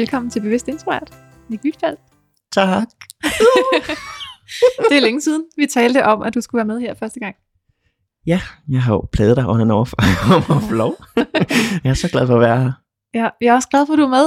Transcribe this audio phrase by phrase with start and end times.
[0.00, 1.18] Velkommen til Bevidst Introvert,
[1.48, 2.00] Nick Lydfeldt.
[2.52, 2.88] Tak.
[4.90, 7.36] det er længe siden, vi talte om, at du skulle være med her første gang.
[8.26, 9.92] Ja, jeg har jo pladet dig on and off
[10.32, 11.04] om at få lov.
[11.84, 12.72] jeg er så glad for at være her.
[13.14, 14.26] Ja, jeg er også glad for, at du er med,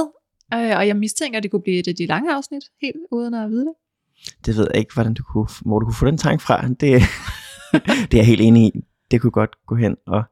[0.54, 3.34] øh, og jeg mistænker, at det kunne blive et af de lange afsnit, helt uden
[3.34, 3.74] at vide det.
[4.46, 6.68] Det ved jeg ikke, hvordan du kunne, hvor du kunne få den tanke fra.
[6.68, 6.80] Det,
[8.10, 8.80] det er jeg helt enig i.
[9.10, 10.22] Det kunne godt gå hen og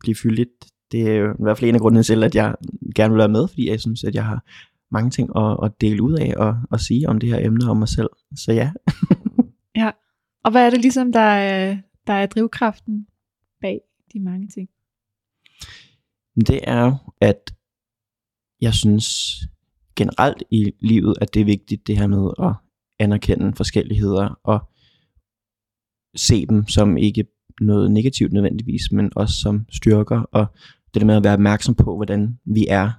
[0.00, 0.50] blive fyldigt.
[0.92, 2.54] Det er jo i hvert fald en af grundene til, at jeg
[2.94, 4.44] gerne vil være med, fordi jeg synes, at jeg har
[4.92, 7.76] mange ting at, at dele ud af og at sige om det her emne om
[7.76, 8.10] mig selv.
[8.36, 8.72] Så ja.
[9.82, 9.90] ja.
[10.44, 13.06] Og hvad er det ligesom, der er, der er drivkraften
[13.60, 13.80] bag
[14.12, 14.68] de mange ting?
[16.36, 17.54] Det er at
[18.60, 19.38] jeg synes
[19.96, 22.54] generelt i livet, at det er vigtigt det her med at
[22.98, 24.60] anerkende forskelligheder og
[26.16, 27.24] se dem som ikke
[27.60, 30.46] noget negativt nødvendigvis, men også som styrker, og
[30.94, 32.90] det der med at være opmærksom på, hvordan vi er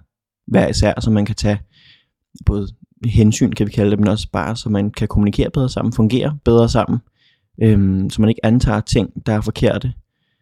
[0.48, 1.60] hver især, så man kan tage
[2.46, 2.68] både
[3.06, 6.40] hensyn, kan vi kalde det, men også bare, så man kan kommunikere bedre sammen, fungere
[6.46, 7.00] bedre sammen,
[7.62, 9.94] øhm, så man ikke antager ting, der er forkerte.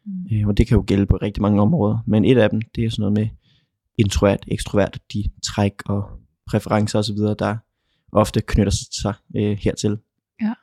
[0.05, 0.37] Mm.
[0.37, 2.85] Øh, og det kan jo gælde på rigtig mange områder, men et af dem, det
[2.85, 3.27] er sådan noget med
[3.97, 6.03] introvert, ekstrovert, de træk og
[6.47, 7.57] præferencer osv., der
[8.11, 9.97] ofte knytter sig øh, hertil.
[10.41, 10.53] Ja.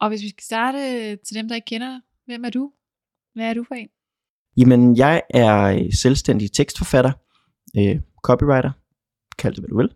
[0.00, 0.78] Og hvis vi skal starte
[1.16, 2.72] til dem, der ikke kender, hvem er du?
[3.34, 3.88] Hvad er du for en?
[4.56, 7.12] Jamen, jeg er selvstændig tekstforfatter,
[7.78, 8.70] øh, copywriter,
[9.40, 9.90] kald det hvad du vil,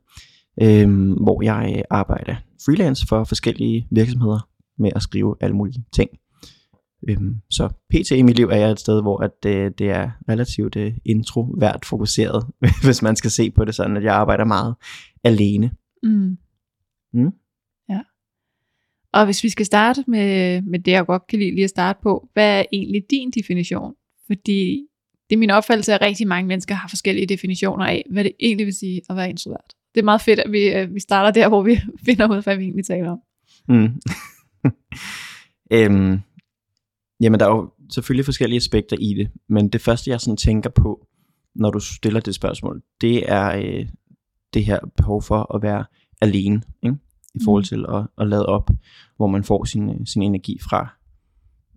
[0.62, 6.10] øh, hvor jeg arbejder freelance for forskellige virksomheder med at skrive alle mulige ting.
[7.09, 7.19] Øh,
[7.50, 8.10] så pt.
[8.10, 11.84] i mit liv er jeg et sted, hvor at, øh, det er relativt øh, introvert
[11.84, 12.47] fokuseret,
[12.84, 14.75] hvis man skal se på det sådan, at jeg arbejder meget
[15.25, 15.71] alene.
[16.03, 16.37] Mm.
[17.12, 17.32] Mm.
[17.88, 18.00] Ja.
[19.12, 21.99] Og hvis vi skal starte med, med det, jeg godt kan lide lige at starte
[22.03, 23.94] på, hvad er egentlig din definition?
[24.26, 24.87] Fordi
[25.34, 28.66] det er min opfattelse, at rigtig mange mennesker har forskellige definitioner af, hvad det egentlig
[28.66, 29.74] vil sige at være introvert.
[29.94, 32.42] Det er meget fedt, at vi, øh, vi starter der, hvor vi finder ud af,
[32.42, 33.20] hvad vi egentlig taler om.
[33.68, 34.00] Mm.
[35.76, 36.20] øhm,
[37.20, 40.70] jamen, der er jo selvfølgelig forskellige aspekter i det, men det første, jeg sådan tænker
[40.70, 41.06] på,
[41.54, 43.86] når du stiller det spørgsmål, det er øh,
[44.54, 45.84] det her behov for at være
[46.20, 46.96] alene, ikke?
[47.34, 47.66] i forhold mm.
[47.66, 48.70] til at, at lade op,
[49.16, 50.88] hvor man får sin, sin energi fra.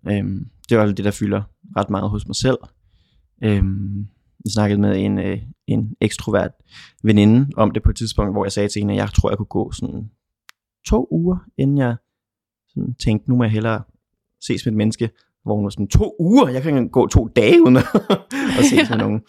[0.09, 1.41] Øhm, det er jo det, der fylder
[1.77, 2.57] ret meget hos mig selv.
[3.43, 4.07] Øhm,
[4.45, 6.51] jeg snakkede med en, øh, en ekstrovert
[7.03, 9.37] veninde om det på et tidspunkt, hvor jeg sagde til hende, at jeg tror, jeg
[9.37, 10.11] kunne gå sådan
[10.87, 11.95] to uger, inden jeg
[12.67, 13.83] sådan tænkte, nu må jeg hellere
[14.41, 15.09] ses med et menneske,
[15.43, 17.83] hvor hun var sådan, to uger, jeg kan gå to dage uden at,
[18.69, 19.21] ses med nogen.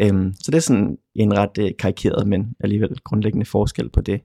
[0.00, 4.20] Øhm, så det er sådan en ret øh, karikeret, men alligevel grundlæggende forskel på det,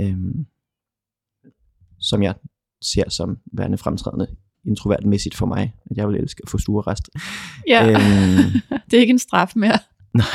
[0.00, 0.46] øhm,
[1.98, 2.34] som jeg
[2.82, 4.36] ser som værende fremtrædende
[4.66, 7.10] introvertmæssigt for mig, at jeg vil elske at få stuerrest.
[7.68, 9.78] Ja, øhm, det er ikke en straf mere.
[10.14, 10.26] Nej.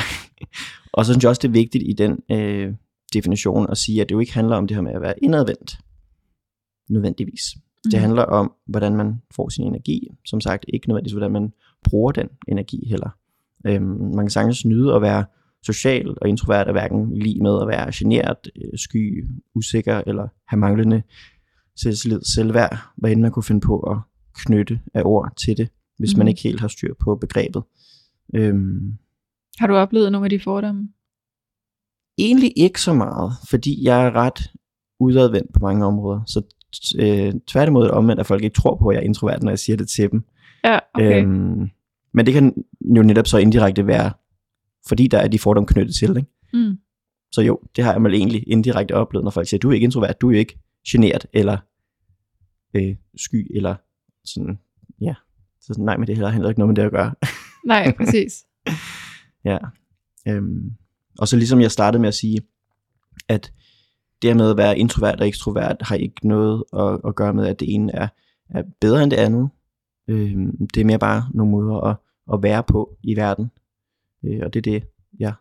[0.92, 2.74] Og så synes jeg også, det er vigtigt i den øh,
[3.12, 5.78] definition at sige, at det jo ikke handler om det her med at være indadvendt,
[6.90, 7.42] nødvendigvis.
[7.56, 7.90] Mm.
[7.90, 10.08] Det handler om, hvordan man får sin energi.
[10.24, 11.52] Som sagt, ikke nødvendigvis, hvordan man
[11.84, 13.10] bruger den energi heller.
[13.66, 15.24] Øhm, man kan sagtens nyde at være
[15.62, 20.60] social og introvert er hverken lige med at være generet, øh, sky, usikker eller have
[20.60, 21.02] manglende
[21.76, 23.98] selvtillid, selvværd, hvad end man kunne finde på at
[24.34, 25.68] knytte af ord til det,
[25.98, 26.18] hvis mm.
[26.18, 27.62] man ikke helt har styr på begrebet.
[28.34, 28.98] Øhm,
[29.58, 30.88] har du oplevet nogle af de fordomme?
[32.18, 34.52] Egentlig ikke så meget, fordi jeg er ret
[35.00, 36.20] udadvendt på mange områder.
[36.26, 36.42] Så
[36.98, 39.76] øh, tværtimod omvendt, at folk ikke tror på, at jeg er introvert, når jeg siger
[39.76, 40.24] det til dem.
[40.64, 41.22] Ja, okay.
[41.22, 41.70] Øhm,
[42.14, 42.64] men det kan
[42.96, 44.12] jo netop så indirekte være,
[44.88, 46.16] fordi der er de fordomme knyttet til.
[46.16, 46.28] Ikke?
[46.52, 46.78] Mm.
[47.32, 49.84] Så jo, det har jeg vel egentlig indirekte oplevet, når folk siger, du er ikke
[49.84, 50.58] introvert, du er ikke
[50.88, 51.58] generet, eller
[52.74, 53.74] øh, sky, eller
[54.34, 54.58] sådan,
[55.00, 55.14] ja.
[55.60, 57.14] Så sådan, nej, men det har heller ikke noget med det at gøre.
[57.66, 58.44] Nej, præcis.
[59.44, 59.58] ja.
[60.28, 60.72] Øhm,
[61.18, 62.40] og så ligesom jeg startede med at sige,
[63.28, 63.52] at
[64.22, 67.60] det med at være introvert og ekstrovert har ikke noget at, at gøre med, at
[67.60, 68.08] det ene er,
[68.50, 69.48] er bedre end det andet.
[70.08, 71.96] Øhm, det er mere bare nogle måder at,
[72.32, 73.50] at være på i verden.
[74.24, 74.88] Øh, og det er det,
[75.18, 75.32] jeg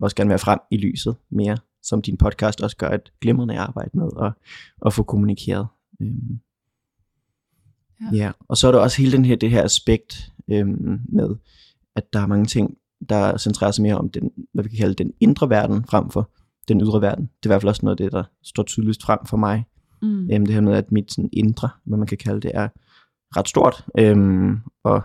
[0.00, 3.58] også gerne vil være frem i lyset mere, som din podcast også gør et glimrende
[3.58, 4.32] arbejde med at,
[4.86, 5.66] at få kommunikeret.
[6.00, 6.40] Øhm,
[8.02, 8.16] Ja.
[8.16, 11.36] ja, og så er der også hele den her, det her aspekt øhm, med,
[11.96, 12.76] at der er mange ting,
[13.08, 16.30] der centrerer sig mere om den, hvad vi kan kalde den indre verden, frem for
[16.68, 17.24] den ydre verden.
[17.24, 19.64] Det er i hvert fald også noget af det, der står tydeligst frem for mig.
[20.02, 20.30] Mm.
[20.30, 22.68] Øhm, det her med, at mit sådan, indre, hvad man kan kalde det, er
[23.36, 23.86] ret stort.
[23.98, 25.02] Øhm, og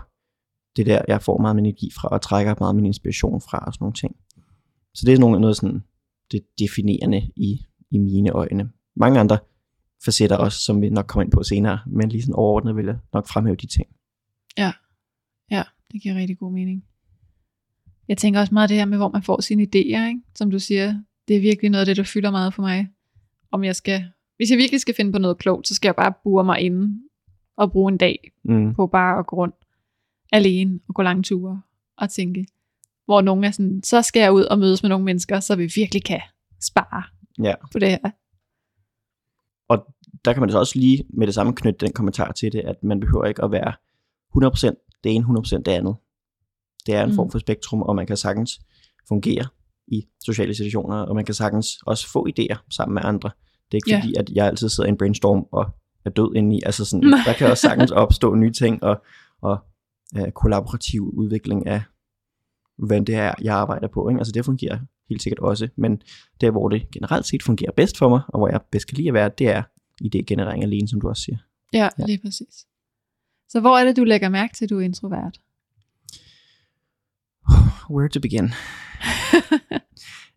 [0.76, 3.58] det er der, jeg får meget min energi fra, og trækker meget min inspiration fra,
[3.58, 4.16] og sådan nogle ting.
[4.94, 5.82] Så det er noget, noget sådan,
[6.32, 8.70] det definerende i, i mine øjne.
[8.96, 9.38] Mange andre
[10.04, 12.96] facetter også, som vi nok kommer ind på senere, men lige sådan overordnet vil jeg
[13.12, 13.86] nok fremhæve de ting.
[14.58, 14.72] Ja,
[15.50, 15.62] ja,
[15.92, 16.84] det giver rigtig god mening.
[18.08, 20.20] Jeg tænker også meget det her med, hvor man får sine idéer, ikke?
[20.34, 22.88] som du siger, det er virkelig noget af det, der fylder meget for mig.
[23.50, 24.04] Om jeg skal,
[24.36, 27.00] hvis jeg virkelig skal finde på noget klogt, så skal jeg bare bure mig inde
[27.56, 28.74] og bruge en dag Mm.
[28.74, 29.54] på bare at gå rundt
[30.32, 31.62] alene og gå lange ture
[31.96, 32.46] og tænke,
[33.04, 35.72] hvor nogen er sådan, så skal jeg ud og mødes med nogle mennesker, så vi
[35.76, 36.20] virkelig kan
[36.62, 37.02] spare
[37.44, 37.54] Ja.
[37.72, 38.10] på det her.
[40.24, 42.76] Der kan man så også lige med det samme knytte den kommentar til det, at
[42.82, 43.72] man behøver ikke at være
[44.34, 45.96] 100% det ene, 100% det andet.
[46.86, 47.14] Det er en Mm.
[47.14, 48.60] form for spektrum, og man kan sagtens
[49.08, 49.46] fungere
[49.88, 53.30] i sociale situationer, og man kan sagtens også få idéer sammen med andre.
[53.72, 54.00] Det er ikke Ja.
[54.00, 55.66] fordi, at jeg altid sidder i en brainstorm og
[56.04, 56.60] er død inde i.
[56.66, 59.02] Altså sådan, der kan også sagtens opstå nye ting, og,
[59.42, 59.58] og
[60.18, 61.82] uh, kollaborativ udvikling af,
[62.78, 64.08] hvad det er, jeg arbejder på.
[64.08, 64.18] Ikke?
[64.18, 64.78] Altså det fungerer
[65.08, 66.02] helt sikkert også, men
[66.40, 69.08] der, hvor det generelt set fungerer bedst for mig, og hvor jeg bedst kan lide
[69.08, 69.62] at være, det er
[70.04, 71.36] idégenerering alene, som du også siger.
[71.72, 72.04] Ja, Ja.
[72.06, 72.66] lige præcis.
[73.48, 75.38] Så hvor er det, du lægger mærke til, at du er introvert?
[77.94, 78.52] Where to begin?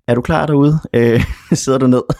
[0.07, 0.79] er du klar derude?
[0.93, 1.23] Øh,
[1.63, 2.01] sidder du ned?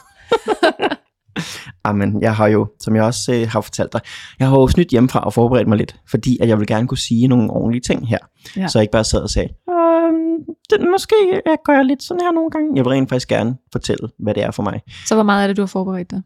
[1.84, 4.02] Amen, jeg har jo, som jeg også øh, har fortalt dig,
[4.40, 6.98] jeg har jo snydt hjemmefra og forberedt mig lidt, fordi at jeg vil gerne kunne
[6.98, 8.18] sige nogle ordentlige ting her.
[8.58, 8.68] Ja.
[8.68, 11.16] Så jeg ikke bare sad og sagde, øhm, det, måske
[11.46, 12.72] jeg gør jeg lidt sådan her nogle gange.
[12.76, 14.82] Jeg vil rent faktisk gerne fortælle, hvad det er for mig.
[15.06, 16.22] Så hvor meget er det, du har forberedt dig?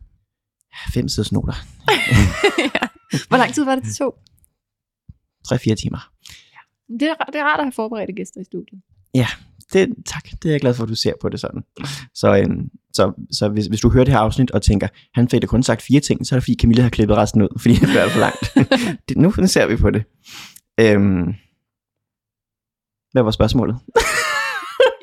[0.94, 1.54] Fem siders noter.
[2.58, 2.88] ja.
[3.30, 4.16] Hvor lang tid var det, det tog?
[5.48, 6.10] 3-4 timer.
[7.00, 8.82] Det er, det er rart at have forberedte gæster i studiet.
[9.74, 11.64] Det, tak, det er jeg glad for, at du ser på det sådan.
[12.14, 15.42] Så, øhm, så, så hvis, hvis du hører det her afsnit og tænker, han fik
[15.42, 17.76] da kun sagt fire ting, så er det fordi Camilla har klippet resten ud, fordi
[17.76, 18.70] det bliver for langt.
[19.10, 20.04] det, nu nu ser vi på det.
[20.80, 21.34] Øhm,
[23.12, 23.78] hvad var spørgsmålet?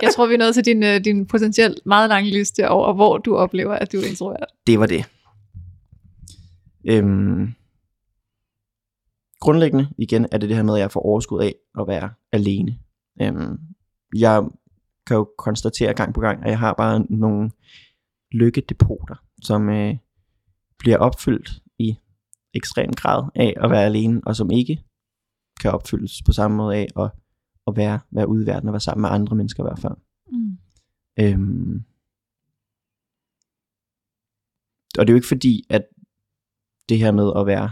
[0.02, 3.18] Jeg tror, vi er nået til din, øh, din potentielt meget lange liste over, hvor
[3.18, 4.46] du oplever, at du er introvert.
[4.66, 5.04] Det var det.
[6.84, 7.54] Øhm,
[9.40, 12.78] grundlæggende igen er det det her med, at jeg får overskud af at være alene.
[13.22, 13.58] Øhm,
[14.16, 14.42] jeg
[15.06, 17.50] kan jo konstatere gang på gang, at jeg har bare nogle
[18.32, 19.96] lykkedepoter, som øh,
[20.78, 21.98] bliver opfyldt i
[22.54, 24.84] ekstrem grad af at være alene, og som ikke
[25.60, 27.10] kan opfyldes på samme måde af at,
[27.66, 29.94] at være, være ude i verden og være sammen med andre mennesker i hvert fald.
[30.32, 30.58] Mm.
[31.20, 31.84] Øhm,
[34.98, 35.84] og det er jo ikke fordi, at
[36.92, 37.70] det her med at være,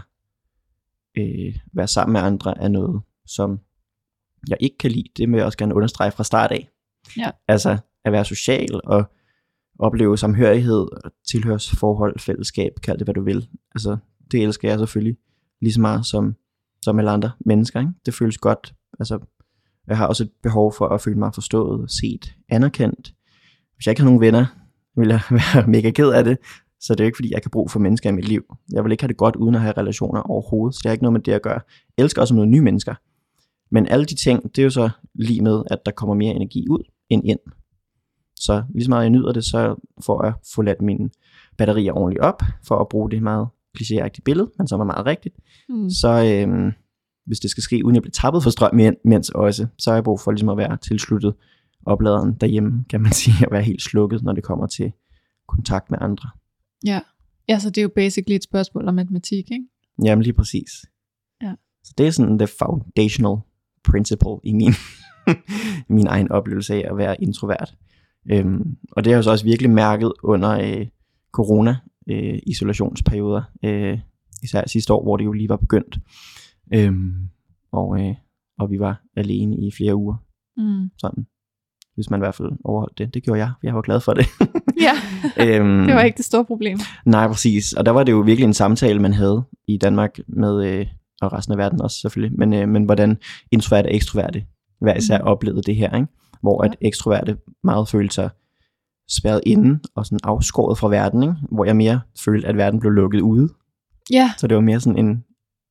[1.17, 3.59] øh, være sammen med andre er noget, som
[4.49, 5.07] jeg ikke kan lide.
[5.17, 6.69] Det vil jeg også gerne understrege fra start af.
[7.17, 7.31] Ja.
[7.47, 9.11] Altså at være social og
[9.79, 10.87] opleve samhørighed,
[11.27, 13.47] tilhørsforhold, fællesskab, kald det hvad du vil.
[13.75, 13.97] Altså
[14.31, 15.17] det elsker jeg selvfølgelig
[15.61, 16.35] lige så meget som,
[16.81, 17.79] som alle andre mennesker.
[17.79, 17.91] Ikke?
[18.05, 18.73] Det føles godt.
[18.99, 19.19] Altså,
[19.87, 23.13] jeg har også et behov for at føle mig forstået, set, anerkendt.
[23.75, 24.45] Hvis jeg ikke har nogen venner,
[24.95, 25.21] vil jeg
[25.55, 26.37] være mega ked af det.
[26.81, 28.57] Så det er jo ikke fordi, jeg kan bruge for mennesker i mit liv.
[28.71, 30.75] Jeg vil ikke have det godt uden at have relationer overhovedet.
[30.75, 31.59] Så det har ikke noget med det at gøre.
[31.97, 32.95] Jeg elsker også møde nye mennesker.
[33.71, 36.65] Men alle de ting, det er jo så lige med, at der kommer mere energi
[36.69, 37.39] ud end ind.
[38.35, 41.09] Så lige så meget jeg nyder det, så får jeg få ladt mine
[41.57, 43.47] batterier ordentligt op, for at bruge det meget
[43.77, 45.35] klichéagtige billede, men som er meget rigtigt.
[45.69, 45.89] Mm.
[45.89, 46.71] Så øhm,
[47.25, 50.03] hvis det skal ske, uden jeg bliver tappet for strøm imens også, så har jeg
[50.03, 51.33] brug for ligesom at være tilsluttet
[51.85, 54.91] opladeren derhjemme, kan man sige, at være helt slukket, når det kommer til
[55.47, 56.29] kontakt med andre.
[56.85, 56.99] Ja.
[57.49, 59.65] ja, så det er jo basically et spørgsmål om matematik, ikke?
[60.03, 60.69] Jamen lige præcis.
[61.41, 61.53] Ja.
[61.83, 63.35] Så det er sådan the foundational
[63.83, 64.73] principle i min,
[65.97, 67.77] min egen oplevelse af at være introvert.
[68.31, 70.87] Øhm, og det har jeg så også virkelig mærket under øh,
[71.31, 71.77] corona
[72.09, 73.99] øh, isolationsperioder, øh,
[74.43, 75.99] især sidste år, hvor det jo lige var begyndt.
[76.73, 77.29] Øhm,
[77.71, 78.15] og, øh,
[78.59, 80.15] og vi var alene i flere uger,
[80.57, 80.89] Mm.
[80.97, 81.25] sådan.
[81.95, 83.13] Hvis man i hvert fald overholdt det.
[83.13, 83.51] Det gjorde jeg.
[83.63, 84.25] Jeg var glad for det.
[85.37, 86.79] Ja, øhm, det var ikke det store problem.
[87.05, 87.73] Nej, præcis.
[87.73, 90.85] Og der var det jo virkelig en samtale, man havde i Danmark med, øh,
[91.21, 93.17] og resten af verden også selvfølgelig, men, øh, men hvordan
[93.51, 94.45] introverte og ekstroverte
[94.81, 95.27] hver især Mhm.
[95.27, 96.07] oplevede det her, ikke?
[96.41, 98.29] hvor at ekstroverte meget følte sig
[99.09, 101.35] spærret inde og sådan afskåret fra verden, ikke?
[101.51, 103.49] hvor jeg mere følte, at verden blev lukket ude.
[104.11, 105.23] Ja, Så det var mere sådan en,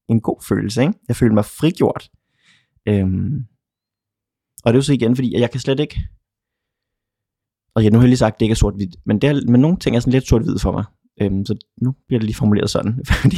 [0.09, 0.83] en god følelse.
[0.83, 0.95] Ikke?
[1.09, 2.09] Jeg følte mig frigjort.
[2.89, 3.45] Øhm,
[4.65, 6.03] og det er jo så igen, fordi jeg kan slet ikke...
[7.75, 9.51] Og ja, nu har jeg lige sagt, at det ikke er sort-hvidt, men, det er,
[9.51, 10.85] men nogle ting er sådan lidt sort-hvid for mig.
[11.21, 13.37] Øhm, så nu bliver det lige formuleret sådan, fordi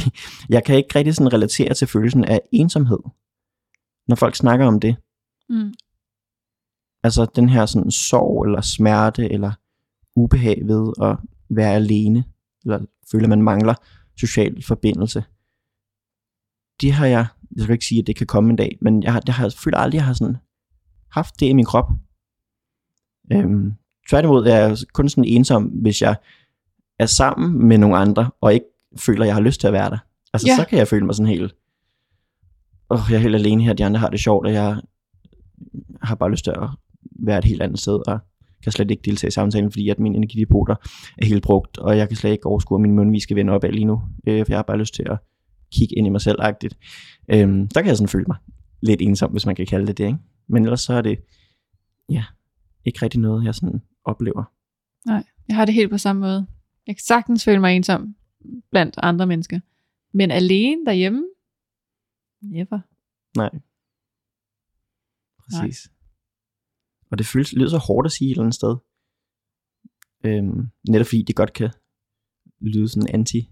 [0.49, 2.99] jeg kan ikke rigtig sådan relatere til følelsen af ensomhed.
[4.07, 4.95] Når folk snakker om det,
[5.49, 5.73] mm.
[7.03, 9.51] Altså den her sådan sorg eller smerte eller
[10.15, 11.17] ubehag ved at
[11.49, 12.23] være alene,
[12.65, 13.75] eller føler man mangler
[14.19, 15.23] social forbindelse.
[16.81, 19.13] Det har jeg, jeg skal ikke sige, at det kan komme en dag, men jeg,
[19.13, 20.37] har, det har, jeg føler aldrig, at jeg har sådan
[21.11, 21.89] haft det i min krop.
[23.31, 23.73] Øhm,
[24.09, 26.15] tværtimod er jeg kun sådan ensom, hvis jeg
[26.99, 28.65] er sammen med nogle andre, og ikke
[28.97, 29.97] føler, at jeg har lyst til at være der.
[30.33, 30.55] Altså, Ja.
[30.55, 31.55] så kan jeg føle mig sådan helt,
[32.89, 34.81] åh, jeg er helt alene her, de andre har det sjovt, og jeg
[36.01, 36.69] har bare lyst til at
[37.19, 38.19] være et helt andet sted, og
[38.63, 40.75] kan slet ikke deltage i samtalen, fordi at min energidepoter
[41.17, 43.63] er helt brugt, og jeg kan slet ikke overskue, at min mundvig skal vende op
[43.63, 45.17] af lige nu, øh, for jeg har bare lyst til at
[45.73, 46.77] kigge ind i mig selv-agtigt.
[47.31, 48.37] Øhm, der kan jeg sådan føle mig
[48.81, 50.17] lidt ensom, hvis man kan kalde det det, ikke?
[50.49, 51.19] Men ellers så er det,
[52.09, 52.23] ja,
[52.85, 54.43] ikke rigtig noget, jeg sådan oplever.
[55.47, 56.47] Jeg har det helt på samme måde.
[56.87, 58.15] Jeg kan sagtens føle mig ensom
[58.71, 59.59] blandt andre mennesker.
[60.13, 61.23] Men alene derhjemme?
[62.41, 62.79] Never.
[63.37, 63.49] Nej.
[65.39, 65.89] Præcis.
[65.89, 65.93] Nej.
[67.11, 68.75] Og det føles, lyder så hårdt at sige et eller andet sted.
[70.25, 71.69] Øhm, netop fordi det godt kan
[72.61, 73.49] lyde sådan anti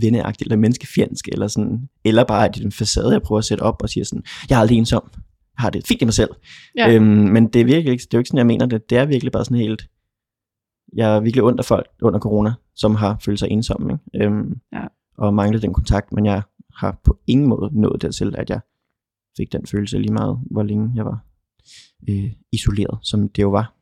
[0.00, 3.44] venneagtigt eller menneskefjendsk, eller sådan, eller bare at det er en facade, jeg prøver at
[3.44, 5.10] sætte op og siger sådan, jeg er aldrig ensom,
[5.58, 6.30] har det fint i mig selv.
[6.76, 6.94] Ja.
[6.94, 8.90] Øhm, men det er virkelig ikke, det er jo ikke sådan, jeg mener det.
[8.90, 9.88] Det er virkelig bare sådan helt,
[10.96, 14.26] jeg er virkelig under folk under corona, som har følt sig ensomme, ikke?
[14.26, 14.86] Øhm, Ja.
[15.18, 16.42] og manglet den kontakt, men jeg
[16.76, 18.60] har på ingen måde nået dertil, at jeg
[19.36, 21.24] fik den følelse lige meget, hvor længe jeg var
[22.10, 23.74] øh, isoleret, som det jo var.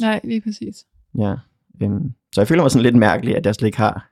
[0.00, 0.86] Nej, lige præcis.
[1.18, 1.34] Ja.
[1.82, 4.10] Øhm, så jeg føler mig sådan lidt mærkelig, at jeg slet ikke har,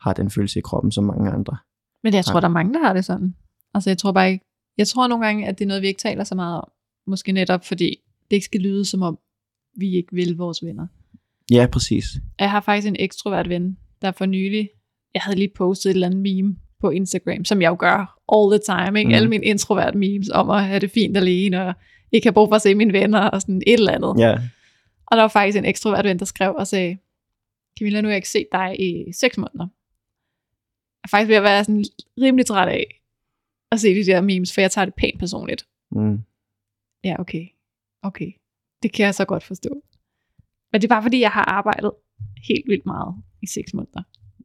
[0.00, 1.56] har den følelse i kroppen, som mange andre.
[2.02, 3.34] Men jeg tror, der er mange, der har det sådan.
[3.74, 4.44] Altså, jeg tror bare ikke...
[4.78, 6.70] Jeg tror nogle gange, at det er noget, vi ikke taler så meget om.
[7.06, 7.96] Måske netop, fordi
[8.30, 9.18] det ikke skal lyde, som om
[9.76, 10.86] vi ikke vil vores venner.
[11.50, 12.04] Ja, præcis.
[12.38, 14.70] Jeg har faktisk en ekstrovert ven, der for nylig...
[15.14, 18.60] Jeg havde lige postet et eller andet meme på Instagram, som jeg jo gør all
[18.60, 18.98] the time.
[18.98, 19.08] Ikke?
[19.08, 19.14] Mm.
[19.14, 21.74] Alle mine introvert memes om at have det fint alene, og
[22.12, 24.14] ikke have brug for at se mine venner, og sådan et eller andet.
[24.18, 24.32] Ja,
[25.06, 26.98] Og der var faktisk en ekstrovert ven, der skrev og sagde,
[27.78, 29.68] Camilla, nu har jeg ikke set dig i seks måneder.
[30.96, 31.84] Jeg er faktisk ved at være sådan
[32.20, 32.95] rimelig træt af
[33.72, 35.66] at se de der memes, for jeg tager det pænt personligt.
[35.90, 36.18] mm,
[37.04, 37.46] Ja, okay.
[38.02, 38.32] Okay.
[38.82, 39.82] Det kan jeg så godt forstå.
[40.72, 41.90] Men det er bare fordi, jeg har arbejdet
[42.48, 44.02] helt vildt meget i seks måneder.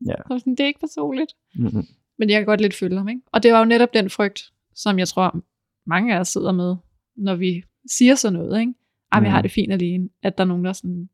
[0.08, 0.14] Ja.
[0.28, 1.32] Så sådan, det er ikke personligt.
[1.56, 1.84] mm,
[2.18, 3.22] Men jeg kan godt lidt følge ham, ikke?
[3.34, 4.42] Og det var jo netop den frygt,
[4.76, 5.44] som jeg tror,
[5.86, 6.76] mange af os sidder med,
[7.16, 8.74] når vi siger sådan noget, ikke?
[9.12, 9.44] Ej, men jeg har Mhm.
[9.44, 11.10] det fint alene, at der er nogen, der sådan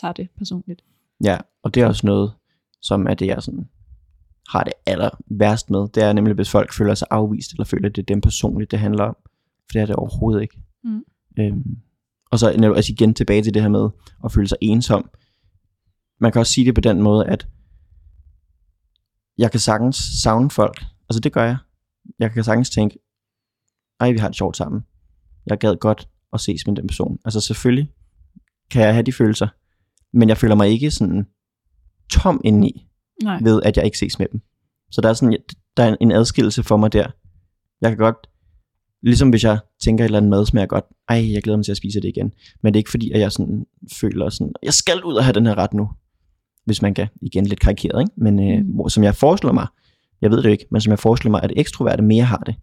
[0.00, 0.84] tager det personligt.
[1.24, 2.32] ja, og det er også noget,
[2.82, 3.68] som er det, jeg sådan
[4.48, 5.88] har det aller værst med.
[5.94, 8.70] Det er nemlig, hvis folk føler sig afvist, eller føler, at det er dem personligt,
[8.70, 9.16] det handler om.
[9.60, 10.60] For det er det overhovedet ikke.
[10.84, 11.04] Mm.
[11.38, 11.76] Øhm,
[12.30, 13.88] og så altså igen tilbage til det her med
[14.24, 15.10] at føle sig ensom.
[16.20, 17.48] Man kan også sige det på den måde, at
[19.38, 20.84] jeg kan sagtens savne folk.
[21.08, 21.56] Altså det gør jeg.
[22.18, 22.98] Jeg kan sagtens tænke,
[24.00, 24.84] ej, vi har det sjovt sammen.
[25.46, 27.18] Jeg gad godt at ses med den person.
[27.24, 27.92] Altså selvfølgelig
[28.70, 29.48] kan jeg have de følelser,
[30.12, 31.26] men jeg føler mig ikke sådan
[32.10, 32.88] tom indeni
[33.22, 33.40] Nej.
[33.42, 34.40] ved, at jeg ikke ses med dem.
[34.90, 35.38] Så der er sådan,
[35.76, 37.06] der er en adskillelse for mig der.
[37.80, 38.16] Jeg kan godt,
[39.02, 41.70] ligesom hvis jeg tænker et eller andet mad, smager godt, ej, jeg glæder mig til
[41.72, 42.32] at spise det igen.
[42.62, 43.66] Men det er ikke fordi, at jeg sådan
[44.00, 45.88] føler sådan, jeg skal ud og have den her ret nu.
[46.64, 48.12] Hvis man kan, igen lidt karikeret, ikke?
[48.16, 48.72] Men øh, Mm.
[48.74, 49.66] hvor, som jeg forestiller mig,
[50.20, 52.54] jeg ved det jo ikke, men som jeg forestiller mig, at ekstroverte mere har det.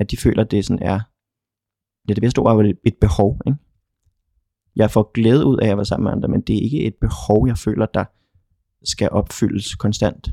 [0.00, 1.00] At de føler, at det sådan er,
[2.08, 3.58] ja, det bedste ord er et behov, ikke?
[4.76, 6.94] Jeg får glæde ud af at være sammen med andre, men det er ikke et
[7.00, 8.04] behov, jeg føler, der
[8.84, 10.28] skal opfyldes konstant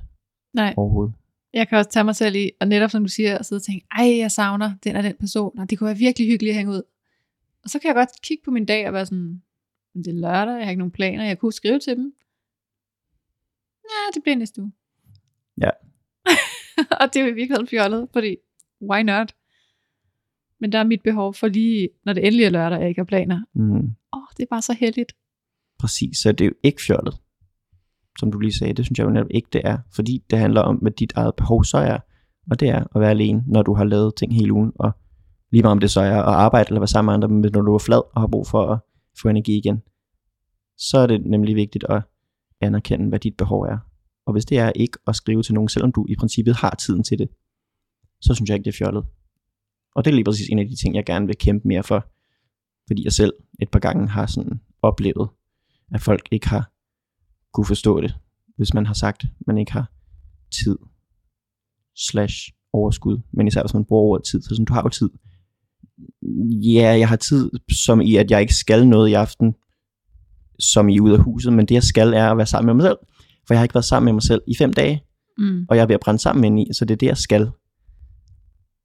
[0.54, 0.74] Nej.
[0.78, 1.14] overhovedet.
[1.54, 3.86] Jeg kan også tage mig selv i, og netop som du siger, sidde og tænke,
[3.98, 6.72] ej, jeg savner den og den person, og det kunne være virkelig hyggeligt at hænge
[6.74, 6.82] ud.
[7.64, 9.42] Og så kan jeg godt kigge på min dag og være sådan,
[9.94, 12.14] "Men det er lørdag, jeg har ikke nogen planer, jeg kunne skrive til dem.
[13.84, 14.72] Ja, det bliver næste uge.
[15.62, 15.70] Ja.
[17.02, 18.36] og det er jo i virkeligheden fjollet, fordi
[18.82, 19.36] why not?
[20.60, 23.06] Men der er mit behov for lige, når det endelig er lørdag, jeg ikke har
[23.06, 23.42] planer.
[23.54, 23.84] Mm, Åh,
[24.14, 25.16] oh, det er bare så heldigt.
[25.80, 27.18] præcis, så det er jo ikke fjollet,
[28.19, 28.74] som du lige sagde.
[28.74, 29.77] Det synes jeg jo netop ikke, det er.
[29.95, 31.98] Fordi det handler om, hvad dit eget behov så er.
[32.51, 34.72] Og det er at være alene, når du har lavet ting hele ugen.
[34.75, 34.91] Og
[35.51, 37.62] lige meget om det så er at arbejde eller være sammen med andre, men når
[37.62, 38.79] du er flad og har brug for at
[39.22, 39.81] få energi igen,
[40.77, 42.01] så er det nemlig vigtigt at
[42.62, 43.77] anerkende, hvad dit behov er.
[44.25, 47.03] Og hvis det er ikke at skrive til nogen, selvom du i princippet har tiden
[47.03, 47.29] til det,
[48.22, 49.05] så synes jeg ikke, det er fjollet.
[49.95, 52.07] Og det er lige præcis en af de ting, jeg gerne vil kæmpe mere for.
[52.88, 55.29] Fordi jeg selv et par gange har sådan oplevet,
[55.93, 56.72] at folk ikke har
[57.56, 58.16] kunne forstå det,
[58.58, 59.92] hvis man har sagt, man ikke har
[60.64, 60.78] tid
[61.98, 62.36] slash
[62.74, 63.18] overskud.
[63.34, 65.10] Men især hvis man bruger ordet tid, så sådan, du har jo tid.
[66.64, 67.52] Ja, jeg har tid,
[67.86, 69.56] som i, at jeg ikke skal noget i aften,
[70.60, 72.84] som i ud af huset, men det jeg skal er at være sammen med mig
[72.90, 72.98] selv.
[73.48, 75.02] For jeg har ikke været sammen med mig selv i fem dage,
[75.38, 75.66] Mm.
[75.70, 77.52] og jeg er ved at brænde sammen ind i, så det er det, jeg skal.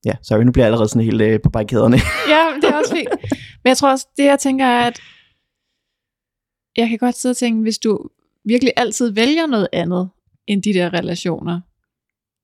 [0.04, 1.96] Ja, så nu bliver jeg allerede sådan helt øh, på barrikaderne.
[2.34, 3.08] ja, det er også fint.
[3.64, 5.00] Men jeg tror også, det jeg tænker er, at
[6.76, 8.08] jeg kan godt sidde og tænke, hvis du
[8.44, 10.10] virkelig altid vælger noget andet
[10.46, 11.60] end de der relationer,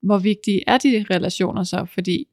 [0.01, 1.85] hvor vigtige er de relationer så?
[1.85, 2.27] Fordi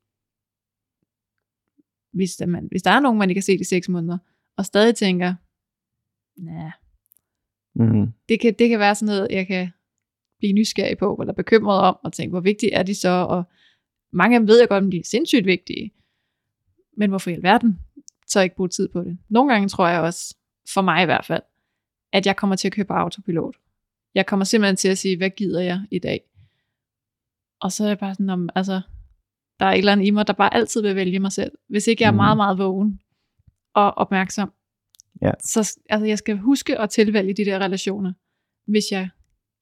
[2.12, 4.18] hvis der, man, hvis der er nogen, man ikke kan se i seks måneder,
[4.56, 5.34] og stadig tænker,
[6.36, 6.70] nej,
[7.74, 8.12] mm.
[8.28, 9.70] det, kan, det kan være sådan noget, jeg kan
[10.38, 13.44] blive nysgerrig på, eller bekymret om, og tænke, hvor vigtige er de så, og
[14.12, 15.92] mange af dem ved jeg godt, om de er sindssygt vigtige,
[16.96, 17.78] men hvorfor i alverden
[18.26, 19.18] så ikke bruge tid på det?
[19.28, 20.36] Nogle gange tror jeg også,
[20.74, 21.42] for mig i hvert fald,
[22.14, 23.56] at jeg kommer til at købe autopilot.
[24.14, 26.20] Jeg kommer simpelthen til at sige, hvad gider jeg i dag?
[27.60, 28.80] Og så er jeg bare sådan, om, altså,
[29.60, 31.52] der er et eller andet i mig, der bare altid vil vælge mig selv.
[31.68, 32.16] Hvis ikke jeg er mm.
[32.16, 33.00] meget, meget vågen
[33.74, 34.52] og opmærksom,
[35.22, 35.30] ja.
[35.40, 38.12] så altså, jeg skal huske at tilvælge de der relationer,
[38.66, 39.08] hvis jeg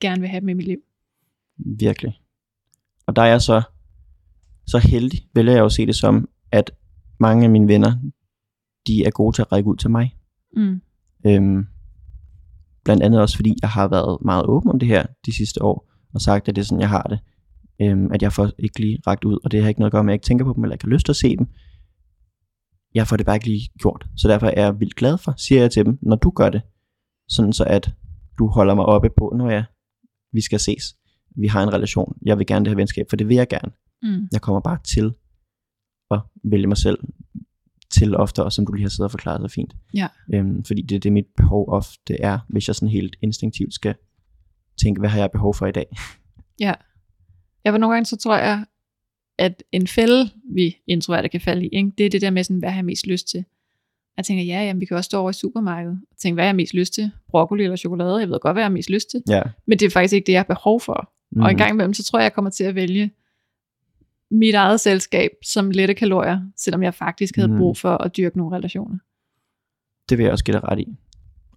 [0.01, 0.83] gerne vil have dem i mit liv.
[1.57, 2.21] Virkelig.
[3.07, 3.63] Og der er jeg så,
[4.67, 6.71] så heldig, vil jeg jo se det som, at
[7.21, 7.93] mange af mine venner,
[8.87, 10.17] de er gode til at række ud til mig.
[10.57, 10.81] Mm.
[11.27, 11.67] Øhm,
[12.85, 15.91] blandt andet også fordi, jeg har været meget åben om det her de sidste år,
[16.15, 17.19] og sagt, at det er sådan, jeg har det.
[17.83, 20.05] Øhm, at jeg får ikke lige ragt ud, og det har ikke noget at gøre
[20.05, 21.47] med, at jeg ikke tænker på dem, eller ikke har lyst til at se dem.
[22.95, 24.07] Jeg får det bare ikke lige gjort.
[24.17, 26.63] Så derfor er jeg vildt glad for, siger jeg til dem, når du gør det,
[27.29, 27.91] sådan så at
[28.39, 29.65] du holder mig oppe på, når jeg,
[30.33, 30.83] vi skal ses.
[31.37, 32.17] Vi har en relation.
[32.23, 33.73] Jeg vil gerne det her venskab, for det vil jeg gerne.
[34.03, 34.29] Mm.
[34.33, 35.15] Jeg kommer bare til
[36.11, 36.99] at vælge mig selv
[37.93, 39.75] til ofte, og som du lige har siddet og forklaret så fint.
[39.95, 40.09] Ja.
[40.35, 43.95] Øhm, fordi det er det, mit behov ofte er, hvis jeg sådan helt instinktivt skal
[44.83, 45.87] tænke, hvad har jeg behov for i dag?
[46.61, 46.75] Ja.
[47.65, 48.65] Jeg var nogle gange, så tror jeg,
[49.39, 51.93] at en fælde, vi introverte kan falde i, ikke?
[51.99, 53.45] det er det der med, sådan, hvad har jeg mest lyst til?
[54.17, 56.49] Jeg tænker, ja, jamen, vi kan også stå over i supermarkedet og tænke, hvad har
[56.49, 57.11] jeg mest lyst til?
[57.31, 58.19] Broccoli eller chokolade?
[58.19, 59.23] Jeg ved godt, hvad jeg har mest lyst til.
[59.29, 59.43] Ja.
[59.67, 61.13] Men det er faktisk ikke det, jeg har behov for.
[61.33, 61.43] Mm.
[61.43, 63.11] Og en gang imellem, så tror jeg, jeg kommer til at vælge
[64.33, 67.59] mit eget selskab som lette kalorier, selvom jeg faktisk havde Mm.
[67.59, 68.99] brug for at dyrke nogle relationer.
[70.09, 70.87] Det vil jeg også give dig ret i.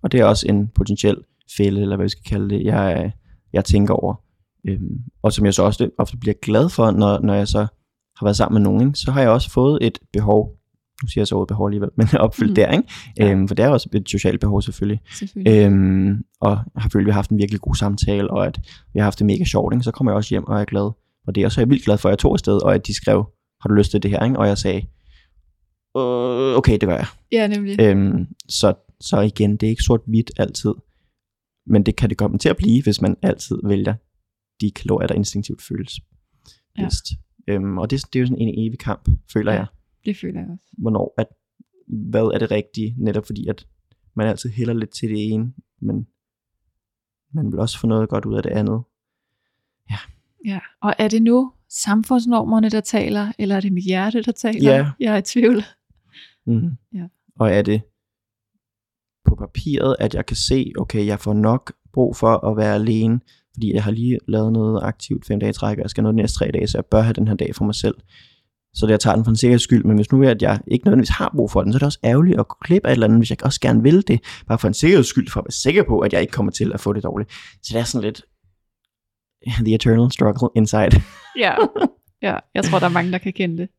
[0.03, 1.17] Og det er også en potentiel
[1.57, 3.11] fælde, eller hvad vi skal kalde det, jeg,
[3.53, 4.15] jeg tænker over.
[4.67, 7.59] Øhm, og som jeg så også ofte bliver glad for, når, når jeg så
[8.17, 10.51] har været sammen med nogen, så har jeg også fået et behov,
[11.03, 12.51] nu siger jeg så ordet behov alligevel, men opfyldt Mm.
[12.51, 12.55] mm.
[12.55, 12.89] der, ikke?
[13.19, 13.31] Ja.
[13.31, 14.99] Øhm, for det er også et socialt behov selvfølgelig.
[15.13, 15.65] Selvfølgelig.
[15.65, 18.59] Øhm, og jeg har følt, at vi har haft en virkelig god samtale, og at
[18.93, 19.83] vi har haft det mega sjovt, ikke?
[19.83, 20.91] så kommer jeg også hjem og er glad
[21.31, 21.45] det.
[21.45, 23.17] Og så er jeg vildt glad for, at jeg tog afsted, og at de skrev,
[23.61, 24.23] har du lyst til det her?
[24.23, 24.39] Ikke?
[24.39, 24.77] Og jeg sagde,
[25.97, 27.07] øh, okay, det gør jeg.
[27.31, 27.81] ja, nemlig.
[27.81, 30.73] Øhm, så, så igen, det er ikke sort-hvidt altid.
[31.67, 33.93] Men det kan det komme til at blive, hvis man altid vælger
[34.61, 35.99] de kalorier, der instinktivt føles
[36.77, 36.83] Ja.
[36.83, 37.05] bedst.
[37.47, 39.57] Øhm, og det, det er jo sådan en evig kamp, føler Ja.
[39.57, 39.67] jeg.
[40.05, 40.67] Det føler jeg også.
[40.77, 41.27] Hvornår, at,
[42.11, 42.95] hvad er det rigtige?
[42.97, 43.67] Netop fordi, at
[44.15, 46.07] man altid hælder lidt til det ene, men
[47.33, 48.81] man vil også få noget godt ud af det andet.
[49.91, 49.97] Ja.
[50.81, 54.71] Og er det nu samfundsnormerne, der taler, eller er det mit hjerte, der taler?
[54.75, 54.91] Ja.
[54.99, 55.63] Jeg er i tvivl.
[56.47, 56.69] Mm.
[56.93, 57.03] Ja.
[57.39, 57.81] Og er det
[59.25, 63.19] på papiret, at jeg kan se, okay, jeg får nok brug for at være alene,
[63.53, 66.21] fordi jeg har lige lavet noget aktivt fem dage træk, og jeg skal noget de
[66.21, 67.95] næste tre dage, så jeg bør have den her dag for mig selv.
[68.73, 70.59] Så det, jeg tager den for en sikkerheds skyld, men hvis nu er, at jeg
[70.67, 72.93] ikke nødvendigvis har brug for den, så er det også ærgerligt at glip af et
[72.93, 75.45] eller andet, hvis jeg også gerne vil det, bare for en sikkerheds skyld, for at
[75.45, 77.31] være sikker på, at jeg ikke kommer til at få det dårligt.
[77.63, 78.21] Så det er sådan lidt
[79.65, 80.91] the eternal struggle inside.
[81.37, 81.55] Ja.
[82.21, 83.69] ja, jeg tror, der er mange, der kan kende det.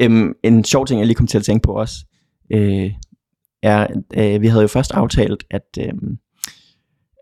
[0.00, 1.94] Øhm, en sjov ting, jeg lige kom til at tænke på også,
[2.52, 2.92] øh,
[3.62, 5.92] er, øh, vi havde jo først aftalt, at, øh,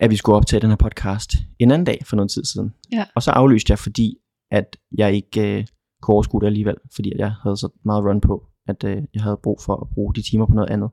[0.00, 2.74] at vi skulle optage den her podcast en anden dag for noget tid siden.
[2.92, 3.04] Ja.
[3.14, 4.16] Og så aflyste jeg, fordi
[4.50, 5.66] at jeg ikke øh,
[6.02, 9.38] kunne overskue det alligevel, fordi jeg havde så meget run på, at øh, jeg havde
[9.42, 10.90] brug for at bruge de timer på noget andet.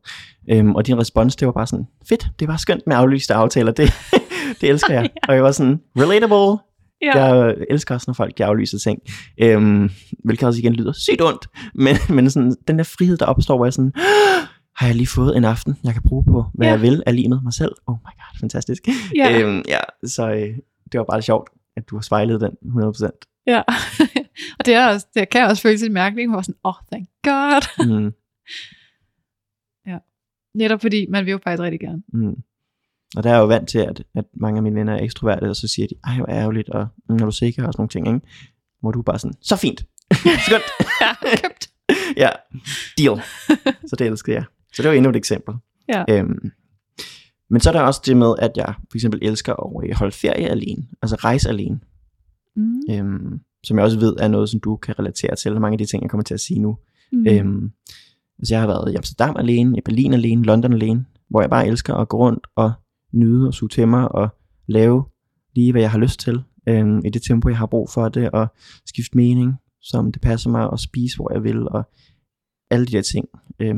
[0.49, 3.71] Øhm, og din respons, det var bare sådan, fedt, det var skønt med aflyste aftaler,
[3.71, 3.93] det,
[4.61, 5.09] det elsker jeg.
[5.27, 6.63] Og jeg var sådan, relatable,
[7.03, 7.25] Ja.
[7.25, 8.99] jeg elsker også, når folk aflyser ting.
[9.41, 9.89] Øhm,
[10.23, 11.47] hvilket også igen lyder sygt ondt.
[11.75, 13.91] Men, men sådan, den der frihed, der opstår, hvor jeg sådan,
[14.75, 16.71] har jeg lige fået en aften, jeg kan bruge på, hvad Ja.
[16.73, 16.77] ja.
[16.79, 17.71] jeg vil af lige med mig selv.
[17.87, 18.87] Oh my god, fantastisk.
[19.15, 19.41] Ja.
[19.41, 20.57] Øhm, ja så øh,
[20.91, 23.43] det var bare sjovt, at du har spejlet den 100%.
[23.47, 23.61] ja.
[24.59, 27.85] og det, er også, det kan også føles lidt mærkeligt, hvor sådan, oh, thank god.
[27.87, 28.13] Mm,
[30.55, 32.03] Netop fordi, man vil jo faktisk rigtig gerne.
[32.13, 32.35] mm.
[33.17, 35.49] Og der er jeg jo vant til, at, at mange af mine venner er ekstroverte,
[35.49, 37.89] og så siger de, ej, hvor ærgerligt, og mm, er du sikker, og sådan nogle
[37.89, 38.27] ting, ikke?
[38.81, 39.85] Hvor du bare sådan, så fint,
[40.47, 40.63] skønt,
[41.01, 41.69] Ja, købt.
[42.23, 42.29] ja,
[42.97, 43.21] deal.
[43.87, 44.43] Så det elskede jeg.
[44.73, 45.55] Så det var endnu et eksempel.
[45.89, 46.03] Ja.
[46.09, 46.51] Øhm,
[47.49, 50.11] men så er der også det med, at jeg for eksempel elsker at øh, holde
[50.11, 51.79] ferie alene, altså rejse alene,
[52.55, 52.79] Mm.
[52.91, 55.85] øhm, som jeg også ved er noget, som du kan relatere til, mange af de
[55.85, 56.77] ting, jeg kommer til at sige nu.
[57.11, 57.25] Mm.
[57.27, 57.71] Øhm,
[58.39, 61.67] altså jeg har været i Amsterdam alene, i Berlin alene, London alene, hvor jeg bare
[61.67, 62.71] elsker at gå rundt og
[63.13, 64.29] nyde og suge til mig og
[64.67, 65.03] lave
[65.55, 68.31] lige, hvad jeg har lyst til, øh, i det tempo, jeg har brug for det,
[68.31, 68.47] og
[68.85, 71.89] skifte mening, som det passer mig, og spise, hvor jeg vil, og
[72.69, 73.25] alle de der ting.
[73.59, 73.75] Øh,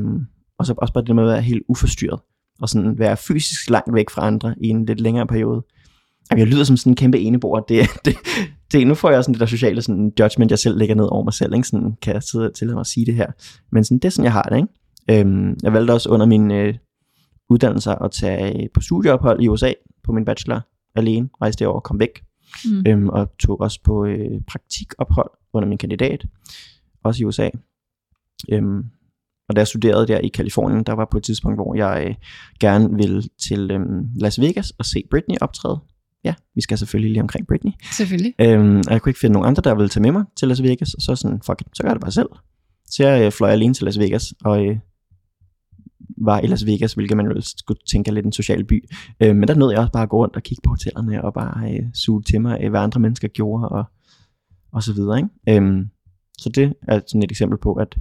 [0.57, 2.19] og så også bare det med at være helt uforstyrret,
[2.61, 5.63] og sådan være fysisk langt væk fra andre i en lidt længere periode.
[6.31, 7.65] Jamen, jeg lyder som sådan en kæmpe enebord.
[7.69, 8.15] Det, det,
[8.71, 11.23] det, nu får jeg sådan det der sociale sådan judgment, jeg selv lægger ned over
[11.23, 11.53] mig selv.
[11.53, 11.67] Ikke?
[11.67, 13.27] Sådan, kan jeg sidde til at sige det her.
[13.71, 14.55] Men sådan, det er sådan, jeg har det.
[14.55, 15.21] Ikke?
[15.21, 16.73] Øhm, jeg valgte også under min øh,
[17.53, 20.61] uddannelse at tage på studieophold i USA på min bachelor
[20.95, 21.29] alene.
[21.41, 22.23] Rejste derover og kom væk.
[22.65, 22.83] Mm.
[22.87, 26.25] Øhm, og tog også på øh, praktikophold under min kandidat.
[27.03, 27.49] Også i USA.
[28.49, 28.83] Øhm,
[29.49, 32.15] og da jeg studerede der i Kalifornien, der var på et tidspunkt, hvor jeg øh,
[32.59, 33.79] gerne ville til øh,
[34.15, 35.79] Las Vegas og se Britney optræde.
[36.23, 37.71] Ja, vi skal selvfølgelig lige omkring Britney.
[37.91, 38.33] Selvfølgelig.
[38.39, 40.63] Øhm, og jeg kunne ikke finde nogen andre, der ville tage med mig til Las
[40.63, 42.29] Vegas, og så sådan, fuck it, så gør jeg det bare selv.
[42.85, 44.77] Så jeg øh, fløj alene til Las Vegas, og øh,
[46.25, 48.89] var i Las Vegas, hvilket man jo skulle tænke er lidt en social by.
[49.19, 51.33] Øh, men der nåede jeg også bare at gå rundt og kigge på hotellerne, og
[51.33, 53.83] bare øh, suge til mig, øh, hvad andre mennesker gjorde, og,
[54.71, 55.17] og så videre.
[55.17, 55.62] Ikke?
[55.63, 55.89] Øhm,
[56.38, 57.97] så det er sådan et eksempel på, at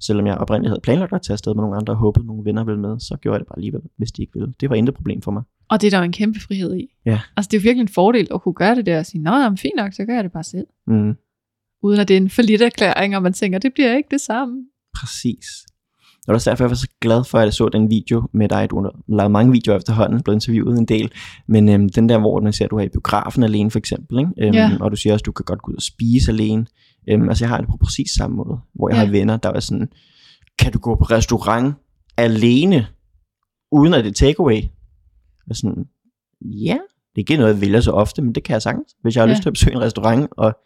[0.00, 2.64] selvom jeg oprindeligt havde planlagt at tage afsted med nogle andre, og håbede, nogle venner
[2.64, 4.54] ville med, så gjorde jeg det bare alligevel, hvis de ikke ville.
[4.60, 5.42] Det var intet problem for mig.
[5.68, 6.86] Og det er der jo en kæmpe frihed i.
[7.06, 7.20] Ja.
[7.36, 9.30] Altså det er jo virkelig en fordel at kunne gøre det der og sige, nå,
[9.30, 10.66] jamen, fint nok, så gør jeg det bare selv.
[10.86, 11.14] Mm.
[11.82, 14.66] Uden at det er en forlidt erklæring, og man tænker, det bliver ikke det samme.
[14.96, 15.46] Præcis.
[16.26, 18.28] Og det er også derfor, jeg var så glad for, at jeg så den video
[18.32, 18.70] med dig.
[18.70, 21.12] Du har lavet mange videoer efterhånden, blevet interviewet en del.
[21.46, 24.18] Men øhm, den der, hvor man ser, at du er i biografen alene for eksempel.
[24.18, 24.30] Ikke?
[24.38, 24.70] Øhm, Ja.
[24.80, 26.66] Og du siger også, at du kan godt gå ud og spise alene.
[27.08, 28.58] Øhm, altså jeg har det på præcis samme måde.
[28.74, 29.04] Hvor jeg Ja.
[29.04, 29.88] har venner, der er sådan,
[30.58, 31.74] kan du gå på restaurant
[32.16, 32.86] alene,
[33.72, 34.62] uden at det er takeaway?
[35.50, 35.84] Og sådan,
[36.40, 36.78] ja,
[37.14, 38.94] det er ikke noget, jeg vælger så ofte, men det kan jeg sagtens.
[39.02, 39.32] Hvis jeg har Ja.
[39.32, 40.56] lyst til at besøge en restaurant, og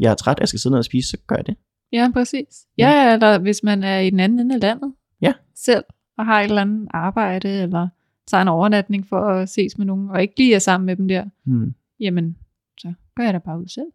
[0.00, 1.56] jeg er træt, jeg skal sidde ned og spise, så gør jeg det.
[1.92, 2.66] Ja, præcis.
[2.78, 4.94] Ja, eller hvis man er i den anden ende af landet.
[5.22, 5.32] Ja.
[5.54, 5.84] Selv,
[6.18, 7.88] og har et eller andet arbejde, eller
[8.26, 11.08] tager en overnatning for at ses med nogen, og ikke lige er sammen med dem
[11.08, 11.74] der, Hmm.
[12.00, 12.36] jamen,
[12.78, 13.86] så gør jeg da bare ud selv.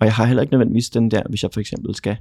[0.00, 2.16] Og jeg har heller ikke nødvendigvis den der, hvis jeg for eksempel skal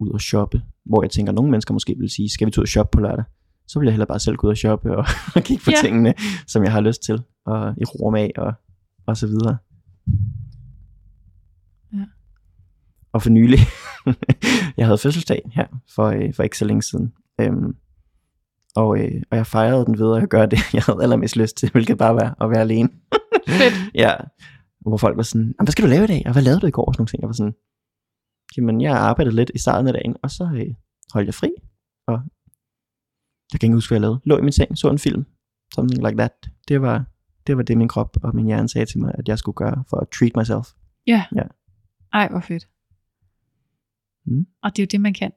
[0.00, 2.60] ud og shoppe, hvor jeg tænker, at nogle mennesker måske vil sige, skal vi tage
[2.60, 3.24] ud og shoppe på lørdag?
[3.66, 5.04] Så vil jeg heller bare selv gå ud og shoppe og,
[5.36, 5.76] og kigge på Ja.
[5.82, 6.14] tingene,
[6.46, 8.52] som jeg har lyst til, og i ro med og,
[9.06, 9.56] og så videre.
[11.92, 12.04] Ja.
[13.18, 13.58] Og for nylig,
[14.78, 17.12] jeg havde fødselsdag her for, øh, for ikke så længe siden.
[17.40, 17.76] Øhm,
[18.76, 21.70] og, øh, og jeg fejrede den ved at gøre det, jeg havde allermest lyst til,
[21.70, 22.88] hvilket bare var at være alene.
[23.48, 23.74] Fedt.
[24.04, 24.14] Ja,
[24.80, 26.22] hvor folk var sådan, "Jamen, hvad skal du lave i dag?
[26.26, 26.84] Og hvad lavede du i går?
[26.84, 27.20] Og sådan nogle ting.
[27.22, 27.54] Jeg var sådan,
[28.56, 30.74] jamen jeg arbejdede lidt i starten af dagen, og så øh,
[31.14, 31.50] holdt jeg fri.
[32.06, 32.16] Og
[33.52, 34.20] jeg kan ikke huske, hvad jeg lavede.
[34.24, 35.24] Lå i min seng, så en film.
[35.74, 36.32] Something like that.
[36.68, 37.04] Det var,
[37.46, 39.84] det var det, min krop og min hjerne sagde til mig, at jeg skulle gøre
[39.90, 40.66] for at treat myself.
[41.06, 41.24] Ja.
[41.36, 41.42] Ja.
[42.12, 42.68] Ej, hvor fedt.
[44.30, 44.46] Mm.
[44.62, 45.32] Og det er jo det, man kan.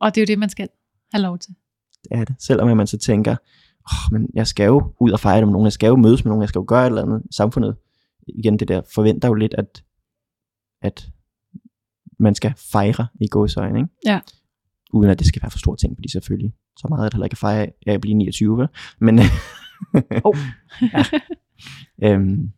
[0.00, 0.68] Og det er jo det, man skal
[1.14, 1.54] have lov til.
[2.04, 2.34] Det er det.
[2.38, 3.36] Selvom man så tænker,
[3.92, 6.24] oh, men jeg skal jo ud og fejre det med nogen, jeg skal jo mødes
[6.24, 7.22] med nogen, jeg skal jo gøre et eller andet.
[7.30, 7.76] Samfundet,
[8.28, 9.84] igen det der, forventer jo lidt, at,
[10.82, 11.10] at
[12.18, 13.90] man skal fejre i gåsøjne, ikke?
[14.06, 14.20] Ja.
[14.92, 17.34] Uden at det skal være for store ting, fordi selvfølgelig, så meget det heller ikke
[17.34, 18.68] at fejre af at blive 29, vel?
[18.98, 19.18] Men,
[20.24, 20.36] Oh.
[20.82, 21.04] ja.
[22.02, 22.52] øhm,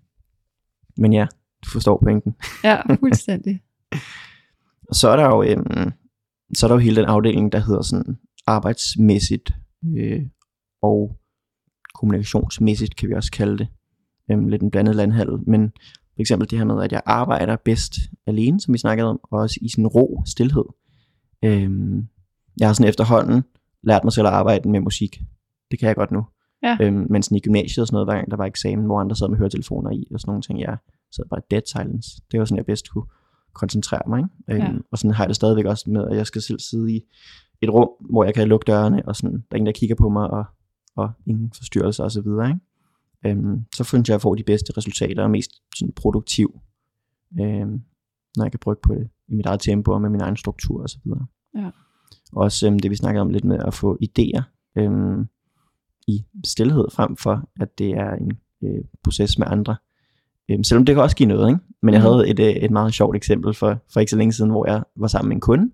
[0.97, 1.27] men ja,
[1.65, 2.35] du forstår pointen.
[2.65, 3.63] Ja, fuldstændig.
[4.93, 5.93] Så er der jo, øhm,
[6.55, 9.53] så er der jo hele den afdeling, der hedder sådan arbejdsmæssigt
[9.97, 10.23] øh,
[10.83, 11.17] og
[11.95, 13.69] kommunikationsmæssigt, kan vi også kalde det.
[14.31, 15.39] Øhm, lidt en blandet landhandel.
[15.47, 15.73] Men
[16.15, 17.95] for eksempel det her med, at jeg arbejder bedst
[18.27, 20.65] alene, som vi snakkede om, og også i sådan ro, stillhed.
[21.45, 22.09] Øhm,
[22.61, 23.45] jeg har sådan efterhånden
[23.83, 25.21] lært mig selv at arbejde med musik.
[25.71, 26.25] Det kan jeg godt nu.
[26.63, 26.77] Ja.
[26.81, 29.17] Øhm, men sådan i gymnasiet og sådan noget, hver gang der var eksamen, hvor andre
[29.17, 30.77] sad med høretelefoner i og sådan nogle ting, jeg
[31.13, 32.09] sad bare dead silence.
[32.31, 33.05] Det var sådan, jeg bedst kunne
[33.55, 34.25] koncentrere mig.
[34.51, 34.63] Ikke?
[34.63, 34.69] Ja.
[34.69, 37.01] Øhm, og sådan har jeg det stadigvæk også med, at jeg skal selv sidde i
[37.63, 40.09] et rum, hvor jeg kan lukke dørene, og sådan, der er ingen, der kigger på
[40.09, 40.45] mig, og,
[40.97, 42.19] og ingen forstyrrelser osv.
[42.19, 42.59] Ikke?
[43.27, 46.61] Øhm, så synes jeg, at jeg får de bedste resultater, og mest sådan produktiv,
[47.41, 47.81] øhm,
[48.37, 50.83] når jeg kan brygge på det i mit eget tempo, og med min egen struktur
[50.83, 51.11] osv.
[51.57, 51.71] Ja.
[52.33, 54.43] Også øhm, det, vi snakkede om lidt med at få idéer
[54.77, 55.29] øhm,
[56.07, 58.33] i stillhed, frem for, at det er en
[58.65, 59.77] øh, proces med andre.
[60.51, 61.61] Øhm, selvom det kan også give noget, ikke?
[61.83, 62.11] Men jeg Mhm.
[62.13, 64.83] havde et, øh, et meget sjovt eksempel for, for ikke så længe siden, hvor jeg
[64.97, 65.73] var sammen med en kunde,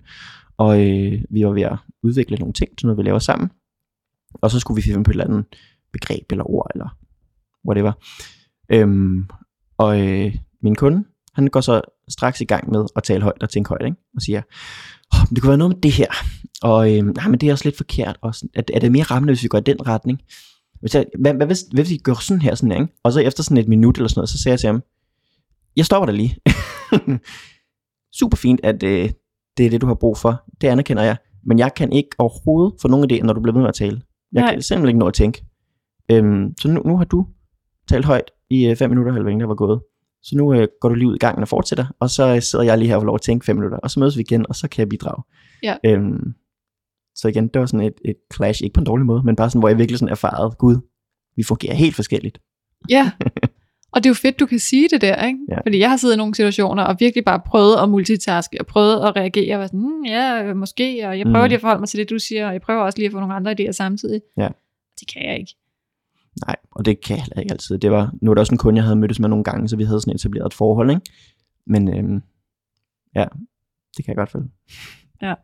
[0.59, 3.51] og øh, vi var ved at udvikle nogle ting til noget, vi laver sammen.
[4.35, 5.45] Og så skulle vi finde på et eller andet
[5.93, 6.97] begreb eller ord, eller
[7.69, 7.93] whatever.
[8.73, 9.29] Øhm,
[9.79, 11.05] og øh, min kunde,
[11.35, 13.97] han går så straks i gang med at tale højt og tænke højt, ikke?
[14.17, 14.43] og siger,
[15.15, 16.07] oh, det kunne være noget med det her,
[16.63, 19.03] og øh, nej, men det er også lidt forkert, og sådan, er, er det mere
[19.03, 20.21] rammende, hvis vi går i den retning?
[20.81, 22.93] Hvis jeg, hvad, hvad, hvis, hvad hvis vi gør sådan her, sådan her, ikke?
[23.03, 24.83] Og så efter sådan et minut eller sådan noget, så sagde jeg til ham,
[25.77, 26.37] jeg stopper dig lige.
[28.19, 29.11] Super fint, at øh,
[29.57, 30.43] det er det, du har brug for.
[30.61, 31.17] Det anerkender jeg.
[31.47, 34.03] Men jeg kan ikke overhovedet få nogen idé, når du bliver ved med at tale.
[34.33, 34.53] Jeg Nej.
[34.53, 35.45] kan simpelthen ikke nå at tænke.
[36.11, 37.27] Øhm, så nu, nu har du
[37.89, 39.81] talt højt i øh, fem minutter, hvad der var gået.
[40.23, 42.65] så nu øh, går du lige ud i gangen og fortsætter, og så øh, sidder
[42.65, 44.47] jeg lige her og får lov at tænke fem minutter, og så mødes vi igen,
[44.49, 45.23] og så kan jeg bidrage.
[45.63, 45.77] Ja.
[45.85, 46.35] Øhm,
[47.15, 49.51] så igen, det var sådan et, et clash, ikke på en dårlig måde, men bare
[49.51, 50.77] sådan, hvor jeg virkelig sådan erfarede, gud,
[51.37, 52.39] vi fungerer helt forskelligt.
[52.91, 53.11] Ja,
[53.93, 55.39] og det er jo fedt, du kan sige det der, ikke?
[55.49, 55.59] Ja.
[55.59, 59.07] Fordi jeg har siddet i nogle situationer og virkelig bare prøvet at multitaske, og prøvet
[59.07, 61.49] at reagere, og være sådan, mm, ja, måske, og jeg prøver Mm.
[61.49, 63.21] lige at forholde mig til det, du siger, og jeg prøver også lige at få
[63.21, 64.21] nogle andre idéer samtidig.
[64.37, 64.49] Ja.
[65.01, 65.55] Det kan jeg ikke.
[66.47, 67.79] Nej, og det kan jeg heller ikke altid.
[67.79, 69.77] Det var, nu er det også en kunde, jeg havde mødtes med nogle gange, så
[69.77, 71.03] vi havde sådan etableret et forhold, ikke?
[71.67, 72.23] Men øhm,
[73.15, 73.25] ja,
[73.97, 74.45] det kan jeg godt føle.
[75.23, 75.35] Ja.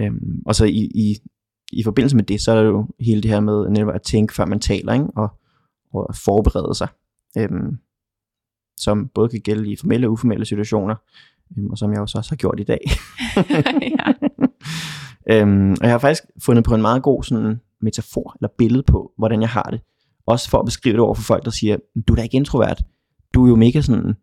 [0.00, 1.16] Øhm, og så i, i,
[1.72, 4.34] i forbindelse med det, så er der jo hele det her med netop at tænke,
[4.34, 5.06] før man taler, ikke?
[5.16, 5.28] Og,
[5.94, 6.88] og forberede sig.
[7.38, 7.78] Øhm,
[8.76, 10.94] som både kan gælde i formelle og uformelle situationer,
[11.56, 12.80] øhm, og som jeg også også har gjort i dag.
[13.96, 14.12] ja.
[15.42, 19.12] øhm, og jeg har faktisk fundet på en meget god sådan, metafor eller billede på,
[19.18, 19.80] hvordan jeg har det.
[20.26, 21.76] Også for at beskrive det over for folk, der siger,
[22.08, 22.82] du er da ikke introvert.
[23.34, 24.14] Du er jo mega sådan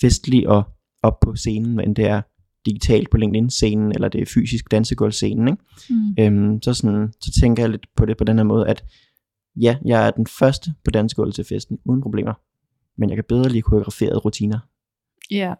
[0.00, 0.62] festlig og
[1.02, 2.22] op på scenen, men det er
[2.66, 5.48] digitalt på LinkedIn-scenen, eller det er fysisk dansegulvscenen.
[5.48, 5.62] Ikke?
[5.90, 6.38] Mm.
[6.48, 8.84] Øhm, så, sådan, så tænker jeg lidt på det på den her måde, at
[9.56, 12.34] ja, jeg er den første på dansegulvet til festen, uden problemer.
[12.96, 14.58] Men jeg kan bedre lide koreograferede rutiner.
[15.30, 15.54] ja.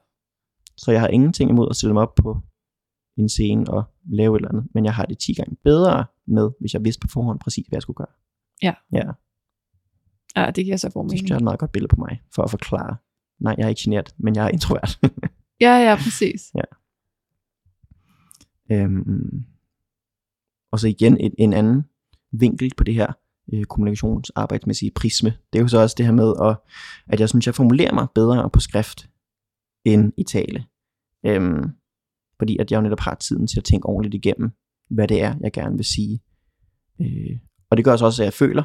[0.78, 2.40] Så jeg har ingenting imod at stille mig op på
[3.16, 4.66] en scene og lave et eller andet.
[4.74, 7.76] Men jeg har det 10 gange bedre med, hvis jeg vidste på forhånd præcis, hvad
[7.76, 8.12] jeg skulle gøre.
[8.62, 8.72] Ja.
[8.92, 9.10] Ja,
[10.36, 11.28] ja, det giver så god det synes mening.
[11.28, 12.96] jeg er et meget godt billede på mig, for at forklare.
[13.40, 14.98] Nej, jeg er ikke generet, men jeg er introvert.
[15.60, 16.52] Ja, ja, præcis.
[18.70, 19.44] øhm,
[20.72, 21.84] og så igen et, en anden
[22.32, 23.12] vinkel på det her
[23.52, 25.30] øh, kommunikationsarbejdsmæssige prisme.
[25.52, 26.56] Det er jo så også det her med, at,
[27.06, 29.10] at jeg synes, jeg formulerer mig bedre på skrift
[29.84, 30.64] end i tale.
[31.26, 31.70] Øhm,
[32.38, 34.50] fordi at jeg jo netop har tiden til at tænke ordentligt igennem,
[34.90, 36.22] hvad det er, jeg gerne vil sige.
[37.00, 37.38] Øh,
[37.70, 38.62] og det gør så også, at jeg føler,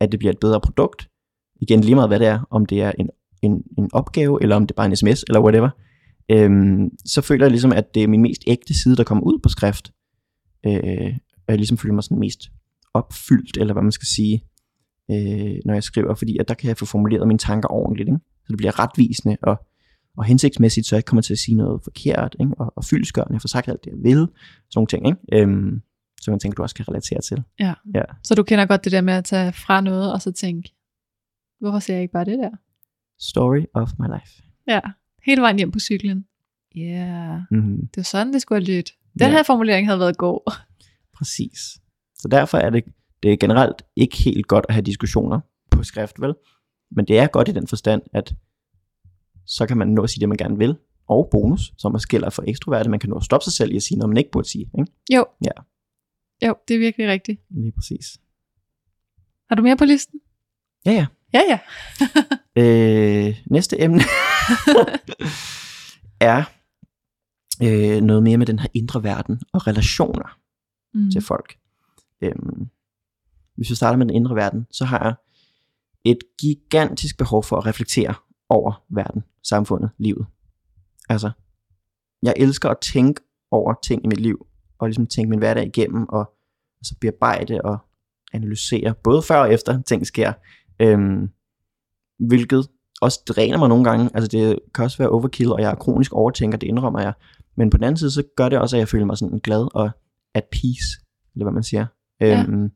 [0.00, 1.10] at det bliver et bedre produkt.
[1.60, 3.10] Igen lige meget, hvad det er, om det er en,
[3.42, 5.70] en, en opgave, eller om det er bare en sms, eller whatever.
[6.30, 9.38] Øhm, så føler jeg ligesom, at det er min mest ægte side, der kommer ud
[9.42, 9.92] på skrift.
[10.66, 12.40] Øh, og jeg ligesom føler mig sådan mest
[12.94, 14.44] opfyldt, eller hvad man skal sige,
[15.10, 18.18] øh, når jeg skriver, fordi at der kan jeg få formuleret mine tanker ordentligt, ikke?
[18.44, 19.66] så det bliver retvisende og,
[20.16, 22.52] og hensigtsmæssigt, så jeg ikke kommer til at sige noget forkert, ikke?
[22.58, 24.28] Og, og fyldskørende, jeg får sagt alt det, jeg vil, sådan
[24.74, 25.18] nogle ting, ikke?
[25.32, 25.82] Øhm,
[26.20, 27.42] som jeg tænker, du også kan relatere til.
[27.60, 27.74] Ja.
[27.94, 28.02] Ja.
[28.24, 30.74] Så du kender godt det der med at tage fra noget, og så tænke,
[31.60, 32.50] hvorfor ser jeg ikke bare det der?
[33.20, 34.42] Story of my life.
[34.68, 34.80] Ja,
[35.32, 36.26] hele vejen hjem på cyklen.
[36.76, 37.40] Ja, yeah.
[37.50, 37.80] Mm-hmm.
[37.80, 38.94] det var sådan, det skulle have lyttet.
[39.18, 39.30] Den Ja.
[39.30, 40.52] her formulering havde været god.
[41.14, 41.58] Præcis.
[42.18, 42.84] Så derfor er det,
[43.22, 46.34] det er generelt ikke helt godt at have diskussioner på skrift, vel?
[46.90, 48.34] Men det er godt i den forstand, at
[49.46, 50.76] så kan man nå at sige det, man gerne vil,
[51.08, 53.76] og bonus, som er skiller for ekstroverte, man kan nå at stoppe sig selv i
[53.76, 54.70] at sige noget, man ikke burde sige.
[54.78, 54.92] Ikke?
[55.14, 55.24] Jo.
[55.44, 55.50] Ja.
[56.46, 57.40] Jo, det er virkelig rigtigt.
[57.50, 58.06] Lige præcis.
[59.48, 60.20] Har du mere på listen?
[60.86, 61.06] Ja, ja.
[61.32, 61.58] Ja, ja.
[62.60, 64.00] Øh, næste emne
[66.20, 66.44] er
[67.62, 70.38] øh, noget mere med den her indre verden og relationer
[70.94, 71.10] Mm.
[71.10, 71.56] til folk.
[72.22, 72.68] Øhm,
[73.56, 75.14] hvis vi starter med den indre verden, så har jeg
[76.04, 78.14] et gigantisk behov for at reflektere
[78.48, 80.26] over verden, samfundet, livet.
[81.08, 81.30] Altså,
[82.22, 84.46] jeg elsker at tænke over ting i mit liv,
[84.78, 86.32] og ligesom tænke min hverdag igennem, og
[86.80, 87.78] altså bearbejde og
[88.32, 90.32] analysere, både før og efter ting sker,
[90.80, 91.28] øhm,
[92.18, 92.68] hvilket
[93.00, 96.12] også dræner mig nogle gange, altså det kan også være overkill, og jeg er kronisk
[96.12, 97.12] overtænker, det indrømmer jeg,
[97.56, 99.68] men på den anden side, så gør det også, at jeg føler mig sådan glad
[99.74, 99.90] og
[100.34, 101.86] at peace, eller hvad man siger,
[102.20, 102.42] Ja.
[102.48, 102.70] øhm,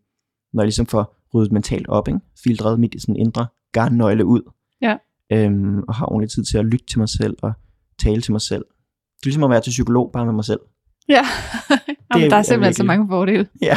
[0.53, 2.21] når jeg ligesom får ryddet mentalt op, ikke?
[2.45, 4.97] filtreret mit sådan indre garnnøgle ud, Ja.
[5.33, 7.53] øhm, og har ordentlig tid til at lytte til mig selv, og
[7.99, 8.65] tale til mig selv.
[8.65, 10.61] Det er ligesom at være til psykolog, bare med mig selv.
[11.09, 11.23] Ja,
[12.15, 13.49] Jamen, er- der er er simpelthen så virkelig- mange fordele.
[13.63, 13.77] Ja.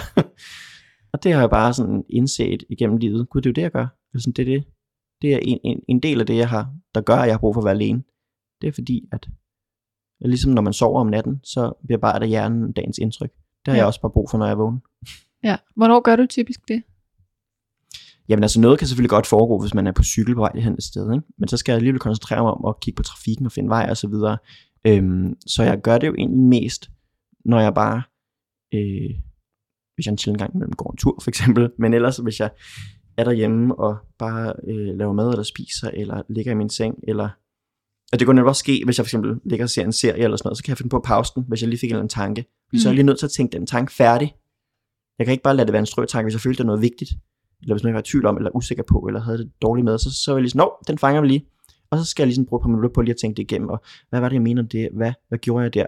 [1.14, 3.30] og det har jeg bare sådan indset igennem livet.
[3.30, 3.88] Gud, det er jo det, jeg gør.
[4.22, 4.64] Sådan, det, er det.
[5.22, 7.40] det er en, en, en del af det, jeg har, der gør, at jeg har
[7.40, 8.04] brug for at være alene.
[8.62, 9.30] Det er fordi, at
[10.22, 13.32] ligesom når man sover om natten, så bearbejder hjernen dagens indtryk.
[13.32, 13.78] Det har Ja.
[13.78, 14.80] jeg også bare brug for, når jeg vågner.
[15.44, 15.58] Ja.
[15.76, 16.84] Hvornår gør du typisk det?
[18.30, 20.74] Jamen altså noget kan selvfølgelig godt foregå, hvis man er på cykel på vej hen
[20.74, 21.28] et sted, ikke?
[21.38, 23.88] men så skal jeg alligevel koncentrere mig om at kigge på trafikken og finde vej
[23.90, 24.38] og så videre.
[24.88, 26.90] Øhm, så jeg gør det jo egentlig mest,
[27.46, 28.04] når jeg bare,
[28.74, 29.10] øh,
[29.96, 32.50] hvis jeg en sjældent gang imellem går en tur for eksempel, men ellers hvis jeg
[33.18, 37.30] er derhjemme og bare øh, laver mad eller spiser, eller ligger i min seng, eller
[38.14, 40.24] og det kunne netop også ske, hvis jeg for eksempel ligger og ser en serie
[40.24, 41.90] eller sådan noget, så kan jeg finde på at pause den, hvis jeg lige fik
[41.90, 42.46] en eller anden tanke.
[42.70, 42.96] Fordi så er jeg Mm.
[42.96, 44.36] lige nødt til at tænke den tanke færdig.
[45.20, 46.82] Jeg kan ikke bare lade det være en strøtanke, hvis jeg følte, det er noget
[46.82, 47.12] vigtigt
[47.62, 49.98] eller hvis man var i tvivl om, eller usikker på, eller havde det dårligt med,
[49.98, 51.46] så, så var jeg lige sådan, Nå, den fanger vi lige.
[51.90, 53.44] Og så skal jeg lige sådan bruge et par minutter på lige at tænke det
[53.44, 54.90] igennem, og hvad var det, jeg mener om det?
[54.94, 55.86] Hvad, hvad gjorde jeg der?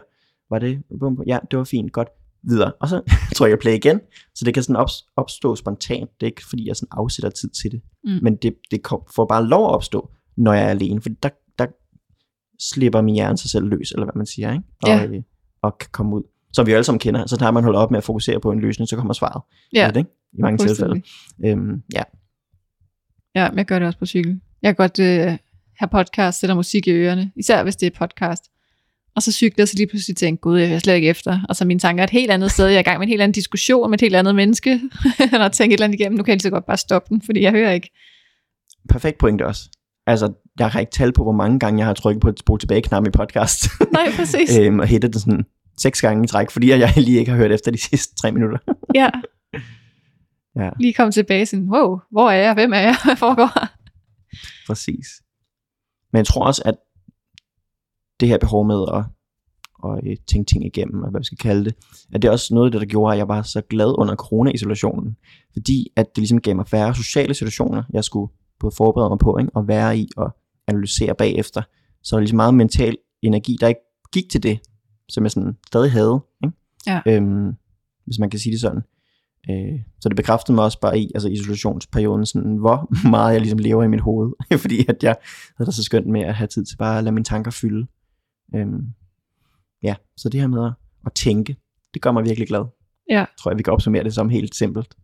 [0.49, 2.07] Var det, bum, ja, det var fint, godt,
[2.43, 2.71] videre.
[2.81, 3.01] Og så
[3.35, 3.99] trykker jeg play igen,
[4.35, 6.09] så det kan sådan op, opstå spontant.
[6.19, 7.81] Det er ikke, fordi jeg sådan afsætter tid til det.
[8.03, 8.19] Mm.
[8.21, 11.01] Men det, det kom, får bare lov at opstå, når jeg er alene.
[11.01, 11.65] For der, der
[12.73, 14.63] slipper min hjerne sig selv løs, eller hvad man siger, ikke?
[14.83, 15.05] Og, Ja.
[15.05, 15.21] øh,
[15.61, 16.23] og kan komme ud.
[16.53, 17.25] Som vi alle sammen kender.
[17.25, 19.41] Så tager man holder op med at fokusere på en løsning, så kommer svaret.
[19.73, 20.09] Ja, Lidt, ikke?
[20.33, 21.01] I mange tilfælde.
[21.45, 22.03] Øhm, ja,
[23.35, 24.41] Ja, jeg gør det også på cykel.
[24.61, 25.37] Jeg kan godt øh,
[25.77, 28.43] have podcast, sætter musik i ørerne, især hvis det er podcast.
[29.17, 31.39] Og så cykler jeg så lige pludselig tænker, gud, jeg er slet ikke efter.
[31.49, 32.65] Og så mine tanker er et helt andet sted.
[32.65, 34.81] Jeg er i gang med en helt anden diskussion med et helt andet menneske.
[35.19, 36.17] og har tænkt et eller andet igennem.
[36.17, 37.91] Nu kan jeg lige så godt bare stoppe den, fordi jeg hører ikke.
[38.89, 39.69] perfekt pointe også.
[40.07, 42.59] Altså, jeg har ikke tal på, hvor mange gange jeg har trykket på et spol
[42.59, 43.63] tilbage knap i podcast.
[43.93, 44.57] Nej, præcis.
[44.57, 45.45] øhm, og hættet den sådan
[45.77, 48.57] seks gange i træk, fordi jeg lige ikke har hørt efter de sidste tre minutter.
[48.95, 49.09] ja,
[50.63, 52.53] ja, lige komme tilbage sådan, wow, hvor er jeg?
[52.53, 52.95] Hvem er jeg?
[53.05, 53.67] Hvad foregår
[54.67, 55.07] præcis.
[56.11, 56.75] Men jeg tror også, at
[58.19, 59.03] det her behov med at,
[59.85, 61.75] at øh, tænke ting igennem, og hvad vi skal kalde det,
[62.13, 64.15] at det er også noget af det, der gjorde, at jeg var så glad under
[64.15, 65.17] corona-isolationen.
[65.53, 69.37] Fordi at det ligesom gav mig færre sociale situationer, jeg skulle både forberede mig på,
[69.37, 69.51] ikke?
[69.55, 70.35] og være i og
[70.67, 71.61] analysere bagefter.
[72.03, 73.81] Så der er ligesom meget mental energi, der ikke
[74.13, 74.59] gik til det,
[75.09, 76.19] som jeg sådan stadig havde.
[76.43, 76.57] Ikke?
[76.87, 77.01] Ja.
[77.07, 77.53] Øhm,
[78.05, 78.81] hvis man kan sige det sådan.
[79.49, 83.59] Øh, så det bekræftede mig også bare i altså isolationsperioden, sådan, hvor meget jeg ligesom
[83.59, 84.31] lever i mit hoved.
[84.63, 85.15] Fordi at jeg
[85.57, 87.87] havde det så skønt med at have tid til bare at lade mine tanker fylde.
[88.55, 88.85] Øhm,
[89.83, 90.73] ja, så det her med at,
[91.05, 91.57] at tænke,
[91.93, 92.65] det gør mig virkelig glad.
[93.09, 93.25] Ja.
[93.39, 94.95] Tror jeg, vi kan opsummere det som helt simpelt.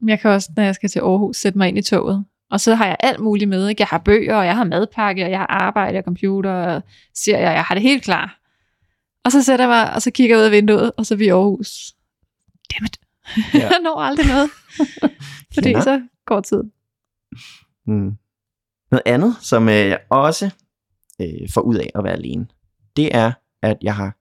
[0.00, 2.24] Men jeg kan også, når jeg skal til Aarhus, sætte mig ind i toget.
[2.50, 3.68] Og så har jeg alt muligt med.
[3.68, 3.80] Ikke?
[3.80, 6.82] Jeg har bøger, og jeg har madpakke, og jeg har arbejde, og computer, og
[7.14, 7.50] serier.
[7.50, 8.40] Jeg har det helt klar.
[9.24, 11.18] Og så sætter jeg mig, og så kigger jeg ud af vinduet, og så er
[11.18, 11.94] vi i Aarhus.
[12.74, 13.00] Dammit.
[13.36, 13.58] Ja.
[13.58, 13.64] Ja.
[13.70, 14.50] jeg når aldrig noget.
[15.54, 15.82] Fordi Kender.
[15.82, 16.72] så går tiden.
[17.86, 18.16] Mm.
[18.90, 20.50] Noget andet, som øh, jeg også
[21.20, 22.46] øh, får ud af at være alene,
[22.96, 24.16] det er, at jeg har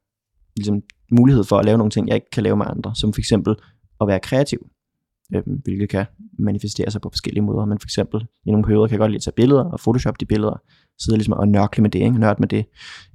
[0.56, 0.82] ligesom,
[1.12, 3.56] mulighed for at lave nogle ting, jeg ikke kan lave med andre, som for eksempel
[4.02, 4.68] at være kreativ,
[5.36, 6.06] øh, hvilket kan
[6.40, 9.18] manifestere sig på forskellige måder, men for eksempel i nogle perioder kan jeg godt lide
[9.18, 10.62] at tage billeder og photoshop de billeder,
[11.00, 12.20] sidde ligesom og nørkle med det, ikke?
[12.20, 12.66] nørde med det,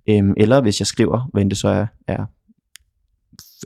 [0.08, 2.24] øh, eller hvis jeg skriver, hvad end det så er, er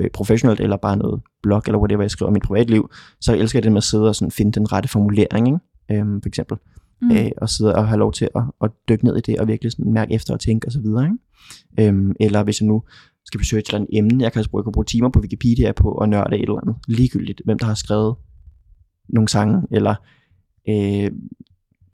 [0.00, 3.58] øh, professionelt, eller bare noget blog, eller whatever, jeg skriver om mit privatliv, så elsker
[3.58, 5.58] jeg det med at sidde og sådan finde den rette formulering, ikke?
[5.90, 6.58] Øhm, for eksempel.
[7.02, 7.10] Mm.
[7.10, 9.72] øh, og sidde og have lov til at, at dykke ned i det, og virkelig
[9.72, 10.78] sådan mærke efter og tænke osv.
[10.86, 11.88] Ikke?
[11.88, 12.82] Øhm, eller hvis jeg nu
[13.26, 15.72] skal besøge et eller andet emne, jeg kan, bruge, jeg kan bruge timer på Wikipedia
[15.72, 18.14] på at nørde et eller andet, ligegyldigt, hvem der har skrevet
[19.08, 19.94] nogle sange, eller
[20.68, 21.10] øh,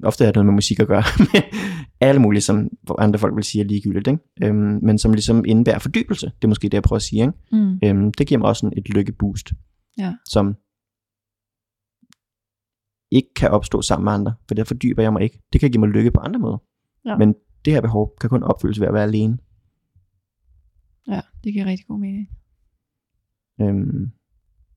[0.05, 1.43] ofte er det noget med musik at gøre, med
[2.01, 4.21] alle mulige, som andre folk vil sige er ligegyldigt, ikke?
[4.43, 7.33] Øhm, men som ligesom indebærer fordybelse, det er måske det, jeg prøver at sige, ikke?
[7.53, 7.79] Mm.
[7.85, 9.53] Øhm, det giver mig også sådan et lykkeboost,
[9.99, 10.15] Ja.
[10.29, 10.55] som
[13.11, 15.43] ikke kan opstå sammen med andre, for der fordyber jeg mig ikke.
[15.53, 16.59] Det kan give mig lykke på andre måder.
[17.07, 17.17] Ja.
[17.17, 19.39] Men det her behov kan kun opfyldes ved at være alene.
[21.09, 22.29] Ja, det giver rigtig god mening.
[23.61, 24.11] Øhm,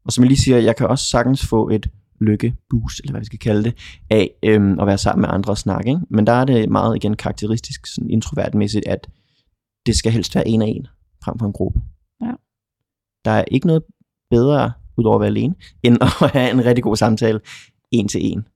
[0.06, 3.26] og som jeg lige siger, jeg kan også sagtens få et lykkeboost, eller hvad vi
[3.26, 5.90] skal kalde det, af øhm, at være sammen med andre og snakke.
[5.90, 6.02] Ikke?
[6.10, 9.10] Men der er det meget igen karakteristisk, sådan introvertmæssigt, at
[9.86, 10.88] det skal helst være en af en,
[11.24, 11.82] frem for en gruppe.
[12.22, 12.32] Ja.
[13.26, 13.84] Der er ikke noget
[14.30, 17.40] bedre, udover at være alene, end at have en rigtig god samtale
[17.91, 18.47] en til en.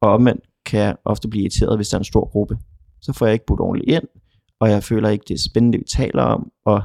[0.00, 2.58] Og omvendt kan jeg ofte blive irriteret, hvis der er en stor gruppe.
[3.00, 4.08] Så får jeg ikke budt ordentligt ind,
[4.60, 6.82] og jeg føler ikke, det er spændende, vi taler om, og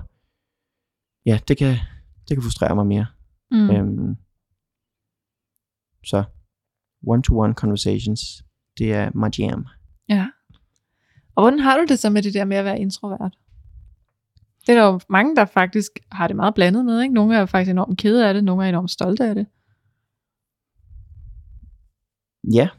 [1.26, 1.76] ja, det kan,
[2.30, 3.06] det kan frustrere mig mere.
[3.52, 3.70] Mm.
[3.70, 4.16] Øhm,
[6.06, 6.24] så
[7.08, 8.44] one-to-one conversations,
[8.78, 9.68] det er my jam.
[10.10, 10.28] Ja.
[11.36, 13.38] Og hvordan har du det så med det der med at være introvert?
[14.68, 17.02] Det er der jo mange, der faktisk har det meget blandet med.
[17.02, 17.14] Ikke?
[17.14, 19.46] Nogle er faktisk enormt kede af det, nogle er enormt stolte af det.
[22.54, 22.70] Ja.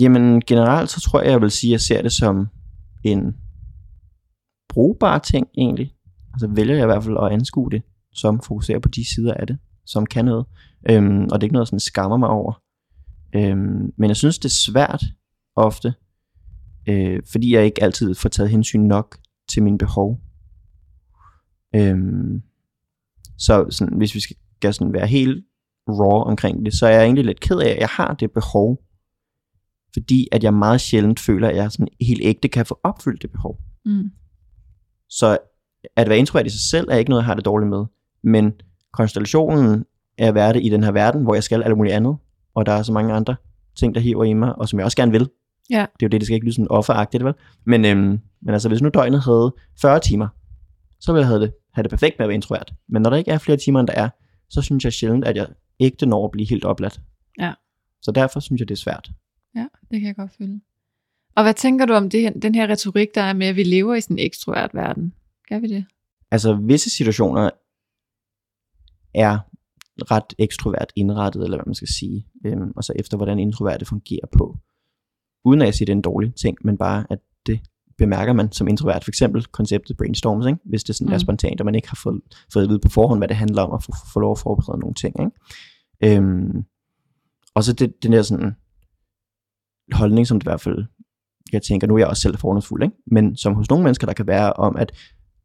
[0.00, 2.46] Jamen generelt så tror jeg, jeg vil sige, at jeg ser det som
[3.04, 3.36] en
[4.68, 5.94] brugbar ting egentlig.
[6.32, 7.82] Altså vælger jeg i hvert fald at anskue det,
[8.12, 10.46] som fokuserer på de sider af det, som kan noget.
[10.90, 12.62] Øhm, og det er ikke noget, jeg sådan skammer mig over.
[13.34, 15.04] Øhm, men jeg synes, det er svært
[15.56, 15.94] ofte,
[16.88, 20.20] øh, fordi jeg ikke altid får taget hensyn nok til mine behov.
[21.74, 22.42] Øhm,
[23.38, 25.44] så sådan, hvis vi skal, skal sådan være helt
[25.88, 28.78] raw omkring det, så er jeg egentlig lidt ked af, at jeg har det behov,
[29.92, 33.30] fordi at jeg meget sjældent føler, at jeg sådan helt ægte kan få opfyldt det
[33.30, 33.58] behov.
[33.84, 34.10] Mm.
[35.08, 35.38] Så
[35.96, 37.84] at være introvert i sig selv er ikke noget, jeg har det dårligt med,
[38.24, 38.52] men
[38.92, 39.84] konstellationen
[40.18, 42.16] er at være det i den her verden, hvor jeg skal alt muligt andet,
[42.54, 43.36] og der er så mange andre
[43.78, 45.30] ting, der hiver i mig, og som jeg også gerne vil.
[45.70, 45.80] Ja.
[45.80, 47.34] Det er jo det, det skal ikke lyde sådan offeragtigt, vel?
[47.66, 50.28] Men, øhm, men altså, hvis nu døgnet havde 40 timer,
[51.00, 52.74] så ville jeg have det, have det perfekt med at være introvert.
[52.88, 54.08] Men når der ikke er flere timer, end der er,
[54.50, 55.46] så synes jeg sjældent, at jeg
[55.80, 57.00] ægte når at blive helt opladt.
[57.38, 57.54] Ja.
[58.02, 59.10] Så derfor synes jeg, det er svært.
[59.54, 60.60] Ja, det kan jeg godt føle.
[61.36, 63.62] Og hvad tænker du om det, her- den her retorik, der er med, at vi
[63.62, 65.14] lever i sådan en ekstrovert verden?
[65.48, 65.84] Gør vi det?
[66.30, 67.50] Altså, visse situationer
[69.14, 69.38] er
[70.10, 74.26] ret ekstrovert indrettet, eller hvad man skal sige, øhm, og så efter hvordan introverte fungerer
[74.32, 74.58] på.
[75.44, 77.18] Uden at jeg siger, det er en dårlig ting, men bare at
[77.98, 79.04] bemærker man som introvert.
[79.04, 80.58] For eksempel konceptet brainstorms, ikke?
[80.64, 81.14] hvis det sådan mm.
[81.14, 82.20] er spontant, og man ikke har fået,
[82.52, 84.80] fået at vide på forhånd, hvad det handler om, at få, få lov at forberede
[84.80, 85.14] nogle ting.
[85.20, 86.16] Ikke?
[86.16, 86.64] Øhm,
[87.54, 88.56] og så det, den der sådan
[89.92, 90.84] holdning, som det i hvert fald,
[91.52, 92.96] jeg tænker, nu er jeg også selv fordomsfuld, ikke?
[93.06, 94.92] men som hos nogle mennesker, der kan være om, at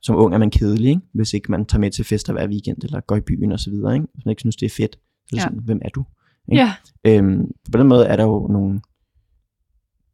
[0.01, 1.01] som ung er man kedelig, ikke?
[1.13, 3.69] hvis ikke man tager med til fester hver weekend, eller går i byen og så
[3.69, 4.07] videre, ikke?
[4.13, 4.95] hvis man ikke synes, det er fedt.
[5.29, 5.43] Så er ja.
[5.43, 6.05] sådan, hvem er du?
[6.51, 6.63] Ikke?
[6.63, 6.73] Ja.
[7.07, 8.81] Øhm, på den måde er der jo nogle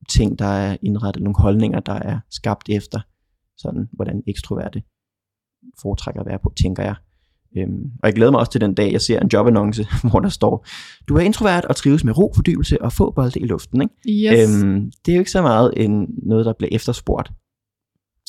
[0.10, 2.99] ting, der er indrettet, nogle holdninger, der er skabt efter,
[3.57, 4.84] sådan, hvordan ekstroverte
[5.82, 6.95] foretrækker at være på, tænker jeg.
[7.57, 10.30] Øhm, og jeg glæder mig også til den dag, jeg ser en jobannonce, hvor der
[10.30, 10.66] står,
[11.07, 13.82] du er introvert og trives med ro, fordybelse og få bolde i luften.
[13.82, 14.34] Ikke?
[14.34, 14.64] Yes.
[14.64, 17.32] Øhm, det er jo ikke så meget en, noget, der bliver efterspurgt,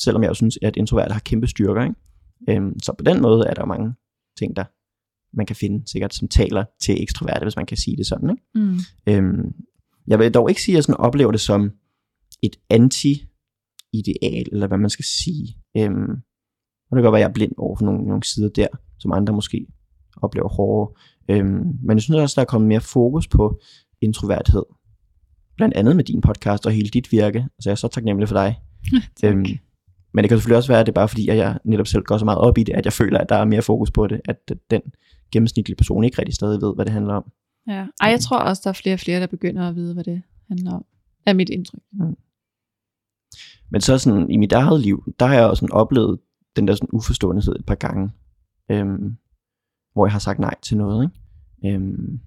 [0.01, 1.83] selvom jeg jo synes, at introverte har kæmpe styrker.
[1.83, 1.95] Ikke?
[2.49, 3.93] Øhm, så på den måde er der mange
[4.39, 4.63] ting, der
[5.33, 8.29] man kan finde sikkert, som taler til ekstroverte, hvis man kan sige det sådan.
[8.29, 8.43] Ikke?
[8.55, 8.79] Mm.
[9.07, 9.53] Øhm,
[10.07, 11.71] jeg vil dog ikke sige, at jeg sådan oplever det som
[12.43, 15.57] et anti-ideal, eller hvad man skal sige.
[15.77, 16.11] Øhm,
[16.91, 18.67] og det kan godt være, at jeg er blind over for nogle, nogle sider der,
[18.99, 19.67] som andre måske
[20.21, 20.93] oplever hårdere.
[21.29, 23.61] Øhm, men jeg synes også, der er kommet mere fokus på
[24.01, 24.63] introverthed.
[25.57, 27.45] Blandt andet med din podcast og hele dit virke.
[27.59, 28.59] Så jeg er så taknemmelig for dig.
[29.25, 29.45] øhm,
[30.13, 32.03] men det kan selvfølgelig også være, at det er bare fordi, at jeg netop selv
[32.03, 34.07] går så meget op i det, at jeg føler, at der er mere fokus på
[34.07, 34.81] det, at den
[35.31, 37.31] gennemsnitlige person ikke rigtig stadig ved, hvad det handler om.
[37.67, 40.03] Ja, Ej, jeg tror også, der er flere og flere, der begynder at vide, hvad
[40.03, 40.85] det handler om.
[41.25, 41.81] Er mit indtryk.
[41.91, 42.17] Mm.
[43.69, 46.19] Men så sådan, i mit eget liv, der har jeg også sådan oplevet
[46.55, 48.11] den der sådan uforståendehed et par gange,
[48.71, 49.17] øhm,
[49.93, 51.11] hvor jeg har sagt nej til noget.
[51.63, 51.75] Ikke?
[51.75, 52.19] Øhm,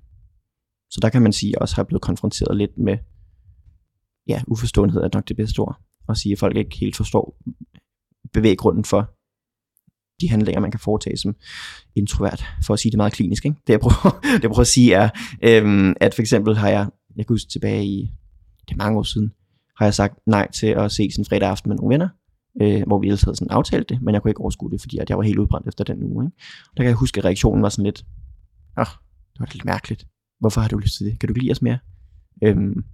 [0.91, 2.99] så der kan man sige, at jeg også har blevet konfronteret lidt med,
[4.26, 7.39] ja, uforståendehed er nok det bedste ord, at sige, at folk ikke helt forstår
[8.32, 9.14] bevæggrunden for
[10.21, 11.37] de handlinger, man kan foretage som
[11.95, 13.45] introvert, for at sige det meget klinisk.
[13.45, 13.57] Ikke?
[13.67, 15.09] Det, jeg prøver, det, jeg prøver at sige, er,
[15.43, 18.12] øhm, at for eksempel har jeg, jeg kan huske tilbage i,
[18.69, 19.33] det er mange år siden,
[19.79, 22.09] har jeg sagt nej til at se en fredag aften med nogle venner,
[22.62, 24.99] øh, hvor vi ellers havde sådan aftalt det, men jeg kunne ikke overskue det, fordi
[24.99, 26.25] at jeg var helt udbrændt efter den uge.
[26.25, 26.37] Ikke?
[26.77, 28.05] Der kan jeg huske, at reaktionen var sådan lidt,
[28.79, 28.87] åh,
[29.33, 30.07] det var lidt mærkeligt.
[30.41, 31.19] Hvorfor har du lyst til det?
[31.21, 31.79] Kan du lide os mere?
[32.43, 32.85] Øhm,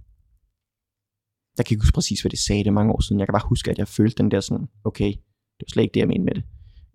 [1.57, 3.19] jeg kan ikke huske præcis, hvad det sagde det mange år siden.
[3.19, 5.11] Jeg kan bare huske, at jeg følte den der sådan, okay,
[5.57, 6.43] det var slet ikke det, jeg mente med det.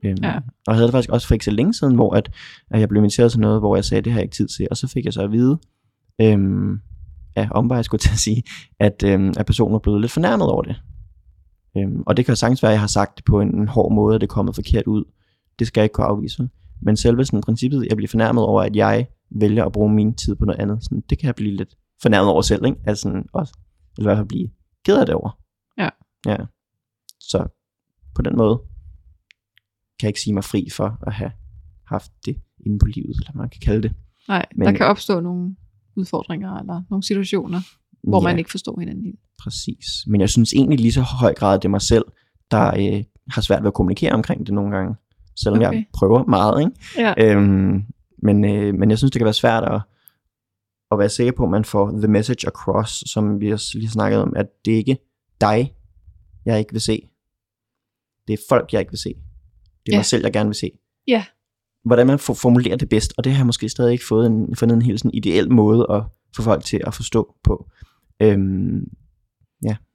[0.04, 0.36] Øhm, Ja.
[0.36, 2.30] Og jeg havde det faktisk også for ikke så længe siden, hvor at,
[2.70, 4.66] at jeg blev inviteret til noget, hvor jeg sagde, det har jeg ikke tid til.
[4.70, 5.58] Og så fik jeg så at vide,
[6.20, 6.80] øhm,
[7.36, 8.42] ja, omvej skulle til at sige,
[8.80, 10.76] at, øhm, at personen var blevet lidt fornærmet over det.
[11.76, 13.68] Øhm, og det kan jo sagtens være, at jeg har sagt det på en, en
[13.68, 15.04] hård måde, at det er kommet forkert ud.
[15.58, 16.48] Det skal jeg ikke kunne afvise.
[16.82, 20.34] Men selve sådan princippet, jeg bliver fornærmet over, at jeg vælger at bruge min tid
[20.34, 22.78] på noget andet, sådan, det kan jeg blive lidt fornærmet over selv, ikke?
[22.86, 23.54] Altså sådan, også,
[23.98, 24.48] eller i hvert fald blive
[24.84, 25.38] ked af det over.
[25.78, 25.88] Ja.
[26.26, 26.36] Ja.
[27.20, 27.46] Så
[28.14, 28.60] på den måde
[29.98, 31.32] kan jeg ikke sige mig fri for at have
[31.86, 32.36] haft det
[32.66, 33.94] inde på livet, eller man kan kalde det.
[34.28, 35.56] Nej, Men- der kan opstå nogle
[35.96, 37.60] udfordringer, eller nogle situationer,
[38.08, 38.24] hvor Ja.
[38.28, 39.18] man ikke forstår hinanden helt.
[39.42, 39.86] Præcis.
[40.06, 42.04] Men jeg synes egentlig lige så høj grad, det er mig selv,
[42.50, 44.94] der øh, har svært ved at kommunikere omkring det nogle gange.
[45.36, 45.72] Selvom okay.
[45.72, 46.72] Jeg prøver meget, ikke?
[46.98, 47.14] Ja.
[47.36, 47.82] Øhm,
[48.22, 49.80] men, øh, men jeg synes, det kan være svært at,
[50.90, 54.22] at være sikker på, at man får the message across, som vi også lige snakkede
[54.22, 54.98] om, at det er ikke
[55.40, 55.72] dig,
[56.44, 57.08] jeg ikke vil se.
[58.28, 59.14] Det er folk, jeg ikke vil se.
[59.86, 59.98] Det er Ja.
[59.98, 60.70] mig selv, jeg gerne vil se.
[61.08, 61.24] Ja.
[61.84, 64.56] Hvordan man får formuleret det bedst, og det har jeg måske stadig ikke fået en,
[64.56, 66.02] fundet en helt sådan ideel måde at
[66.36, 67.70] få folk til at forstå på.
[68.22, 68.80] Øhm,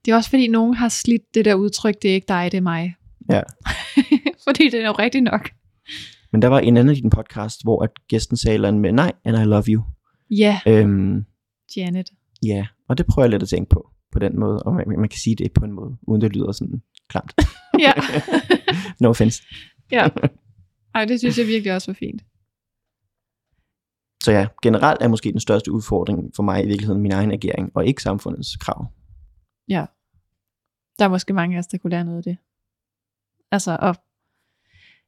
[0.05, 2.57] Det er også fordi, nogen har slidt det der udtryk, det er ikke dig, det
[2.57, 2.95] er mig.
[3.29, 3.41] Ja.
[4.47, 5.49] fordi det er jo rigtigt nok.
[6.31, 9.37] Men der var en anden i din podcast, hvor at gæsten sagde med, nej, and
[9.37, 9.83] I love you.
[10.29, 11.25] Ja, Øhm,
[11.77, 12.09] Janet.
[12.45, 15.09] ja, og det prøver jeg lidt at tænke på, på den måde, og man, man
[15.09, 17.33] kan sige det på en måde, uden det lyder sådan klamt.
[17.79, 17.93] Ja.
[19.01, 19.43] no offense.
[19.91, 20.09] Ja.
[20.95, 22.21] Ej, det synes jeg virkelig også var fint.
[24.23, 27.71] Så ja, generelt er måske den største udfordring for mig i virkeligheden min egen agering,
[27.75, 28.87] og ikke samfundets krav.
[29.69, 29.85] Ja.
[30.99, 32.37] Der er måske mange af os, der kunne lære noget af det.
[33.51, 33.99] Altså at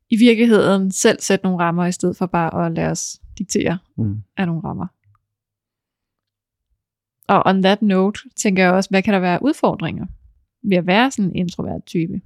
[0.10, 4.24] i virkeligheden selv sætte nogle rammer, i stedet for bare at lade os diktere Mm.
[4.38, 4.88] af nogle rammer.
[7.28, 10.06] Og on that note, tænker jeg også, hvad kan der være udfordringer
[10.64, 12.22] ved at være sådan en introvert type?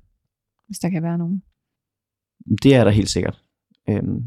[0.66, 1.44] Hvis der kan være nogen.
[2.64, 3.42] Det er der helt sikkert.
[3.90, 4.24] Øhm,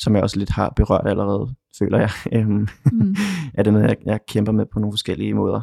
[0.00, 2.10] som jeg også lidt har berørt allerede, føler jeg.
[2.32, 3.16] Øhm, Mm.
[3.54, 5.60] er det noget, jeg, jeg kæmper med på nogle forskellige måder.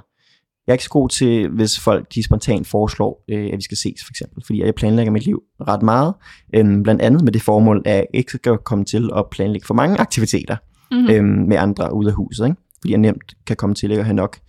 [0.68, 3.78] Jeg er ikke så god til, hvis folk de spontant foreslår, øh, at vi skal
[3.78, 6.14] ses for eksempel, fordi jeg planlægger mit liv ret meget,
[6.56, 9.74] øh, blandt andet med det formål, at jeg ikke skal komme til at planlægge for
[9.74, 10.58] mange aktiviteter
[10.92, 11.10] Mm-hmm.
[11.10, 12.58] øh, med andre ude af huset, ikke?
[12.82, 14.40] fordi jeg nemt kan komme til at have nok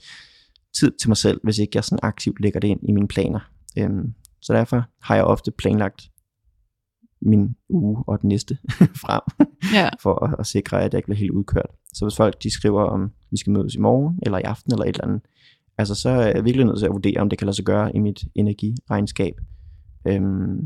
[0.81, 3.41] tid til mig selv, hvis ikke jeg sådan aktivt lægger det ind i mine planer.
[3.79, 3.91] Øh,
[4.43, 6.03] så derfor har jeg ofte planlagt
[7.25, 8.59] min uge og den næste
[9.05, 9.21] frem,
[9.75, 9.89] Ja.
[10.03, 11.71] for at, at sikre, at jeg ikke bliver helt udkørt.
[11.95, 14.85] Så hvis folk de skriver, om vi skal mødes i morgen, eller i aften, eller
[14.85, 15.21] et eller andet,
[15.79, 17.97] altså så er jeg virkelig nødt til at vurdere, om det kan lade sig gøre
[17.97, 19.35] i mit energiregnskab.
[20.09, 20.59] Øhm,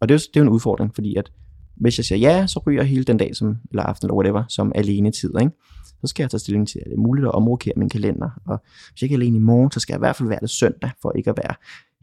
[0.00, 1.32] og det er, jo, det er jo en udfordring, fordi at
[1.76, 4.72] hvis jeg siger ja, så ryger hele den dag, som, eller aften, eller whatever, som
[4.74, 5.52] alene tid, ikke?
[6.00, 8.30] så skal jeg tage stilling til, at det er muligt at omrokere min kalender.
[8.46, 10.38] Og hvis jeg ikke er alene i morgen, så skal jeg i hvert fald være
[10.40, 11.54] det søndag, for ikke at være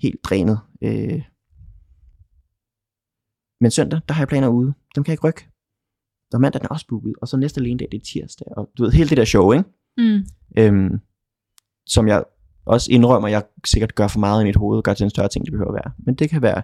[0.02, 0.60] helt drænet.
[0.82, 1.22] Øh.
[3.62, 4.74] Men søndag, der har jeg planer ude.
[4.96, 5.48] Dem kan jeg ikke rykke.
[6.34, 8.48] Og mandag er også booket, og så næste alene dag, det er tirsdag.
[8.58, 9.64] Og du ved, hele det der show, ikke?
[9.98, 10.26] Mm.
[10.58, 11.00] Øhm,
[11.88, 12.24] som jeg
[12.66, 15.28] også indrømmer, jeg sikkert gør for meget i mit hoved, og gør til en større
[15.30, 15.94] ting, det behøver at være.
[16.00, 16.62] Men det kan være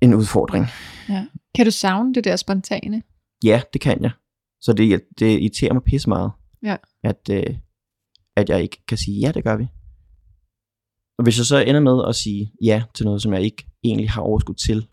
[0.00, 0.66] en udfordring.
[1.08, 1.26] Ja.
[1.54, 3.02] Kan du savne det der spontane?
[3.44, 4.10] Ja, det kan jeg.
[4.60, 6.30] Så det, det irriterer mig pisse meget,
[6.62, 6.76] Ja.
[7.04, 7.56] at, øh,
[8.36, 9.66] at jeg ikke kan sige, ja, det gør vi.
[11.18, 14.10] Og hvis jeg så ender med at sige ja til noget, som jeg ikke egentlig
[14.10, 14.86] har overskud til,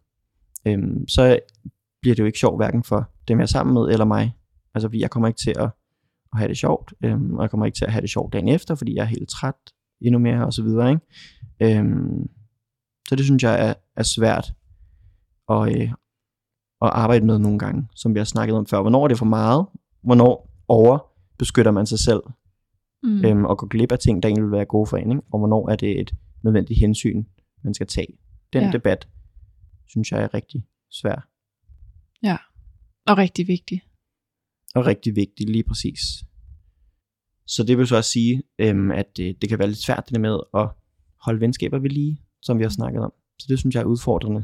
[0.67, 1.39] øhm, så
[2.01, 4.37] bliver det jo ikke sjovt, hverken for dem, jeg er sammen med, eller mig.
[4.75, 5.69] Altså, fordi jeg kommer ikke til at,
[6.33, 8.47] at have det sjovt, øhm, og jeg kommer ikke til at have det sjovt dagen
[8.47, 9.55] efter, fordi jeg er helt træt
[10.01, 11.77] endnu mere, og så videre, ikke?
[11.79, 12.29] Øhm,
[13.09, 14.53] så det synes jeg er, er svært
[15.49, 15.91] at, øh,
[16.81, 18.81] at arbejde med nogle gange, som vi har snakket om før.
[18.81, 19.65] Hvornår er det for meget?
[20.03, 20.99] Hvornår over
[21.37, 22.21] beskytter man sig selv
[23.03, 23.25] Mm.
[23.25, 25.21] øhm, og går glip af ting, der egentlig vil være gode for en, ikke?
[25.31, 27.23] og hvornår er det et nødvendigt hensyn,
[27.63, 28.17] man skal tage.
[28.53, 28.71] Den ja.
[28.71, 29.07] debat,
[29.93, 31.27] synes jeg er rigtig svær
[33.07, 33.81] Og rigtig vigtigt.
[34.75, 35.99] og rigtig vigtig, lige præcis.
[37.47, 40.21] Så det vil så også sige, øhm, at det, det kan være lidt svært det
[40.21, 40.69] med at
[41.21, 43.13] holde venskaber ved lige, som vi har snakket om.
[43.39, 44.43] Så det synes jeg er udfordrende.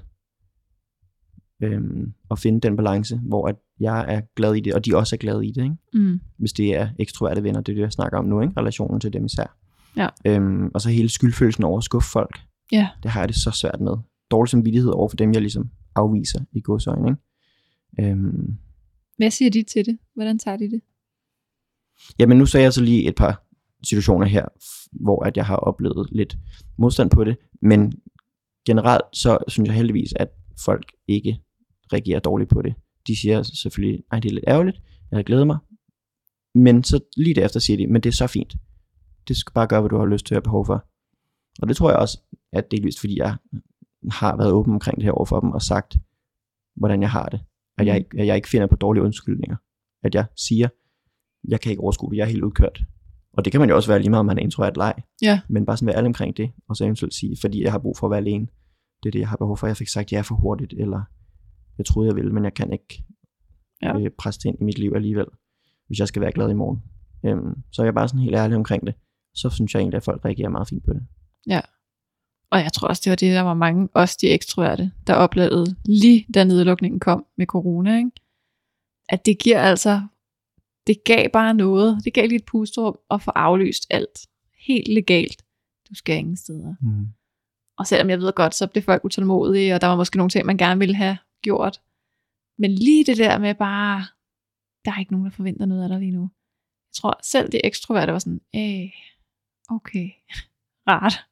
[1.63, 5.15] Øhm, at finde den balance, hvor at jeg er glad i det, og de også
[5.15, 5.63] er glade i det.
[5.63, 5.75] Ikke?
[5.93, 6.19] Mm.
[6.37, 8.53] hvis det er ekstroverte venner, det er det, jeg snakker om nu, ikke?
[8.57, 9.57] relationen til dem især.
[9.97, 10.07] Ja.
[10.25, 12.39] Øhm, og så hele skyldfølelsen over at skuffe folk,
[12.71, 12.89] Ja.
[13.03, 13.97] det har jeg det så svært med.
[14.31, 17.09] Dårlig samvittighed over for dem, jeg ligesom afviser i godsøjne.
[17.09, 18.11] Ikke?
[18.11, 18.57] Øhm,
[19.17, 19.97] Hvad siger de til det?
[20.13, 20.81] Hvordan tager de det?
[22.19, 23.43] jamen nu sagde jeg så lige et par
[23.83, 24.45] situationer her,
[24.91, 26.37] hvor at jeg har oplevet lidt
[26.77, 27.93] modstand på det, men
[28.65, 30.29] generelt så synes jeg heldigvis, at
[30.65, 31.41] folk ikke
[31.93, 32.73] reagerer dårligt på det.
[33.07, 34.77] De siger selvfølgelig, nej det er lidt ærgerligt,
[35.11, 35.57] jeg havde glædet mig,
[36.55, 38.55] men så lige derefter siger de, men det er så fint.
[39.27, 40.85] Det skal bare gøre, hvad du har lyst til at behov for.
[41.61, 42.19] Og det tror jeg også,
[42.53, 43.35] at delvist fordi jeg
[44.11, 45.97] har været åben omkring det her over for dem, og sagt,
[46.75, 47.39] hvordan jeg har det.
[47.77, 49.55] At jeg, ikke- at jeg ikke finder på dårlige undskyldninger.
[50.03, 50.69] At jeg siger,
[51.47, 52.81] jeg kan ikke overskue det, jeg er helt udkørt.
[53.33, 54.93] Og det kan man jo også være lige meget, om man er introvert leg.
[55.21, 55.41] Ja.
[55.49, 57.97] Men bare sådan være ærlig omkring det, og så eventuelt sige, fordi jeg har brug
[57.97, 58.47] for at være alene.
[59.03, 59.67] Det er det, jeg har behov for.
[59.67, 61.01] Jeg fik sagt ja for hurtigt, eller
[61.77, 63.03] jeg troede, jeg ville, men jeg kan ikke
[63.81, 63.99] Ja.
[63.99, 65.25] øh, presse det ind i mit liv alligevel,
[65.87, 66.83] hvis jeg skal være glad i morgen.
[67.25, 68.95] Øhm, så er jeg bare sådan helt ærlig omkring det.
[69.35, 71.07] Så synes jeg egentlig, at folk reagerer meget fint på det.
[72.51, 75.75] Og jeg tror også, det var det, der var mange, også de ekstroverte, der oplevede
[75.85, 78.11] lige da nedlukningen kom med corona, ikke?
[79.09, 80.01] at det giver altså,
[80.87, 84.27] det gav bare noget, det gav lige et pusterum at få aflyst alt.
[84.67, 85.45] Helt legalt.
[85.89, 86.75] Du skal ingen steder.
[86.81, 87.07] Mm.
[87.77, 90.45] Og selvom jeg ved godt, så blev folk utålmodige, og der var måske nogle ting,
[90.45, 91.81] man gerne ville have gjort.
[92.57, 94.05] Men lige det der med bare,
[94.85, 96.21] der er ikke nogen, der forventer noget af dig lige nu.
[96.87, 98.91] Jeg tror selv det ekstroverte var sådan, øh,
[99.69, 100.09] okay,
[100.89, 101.25] rart.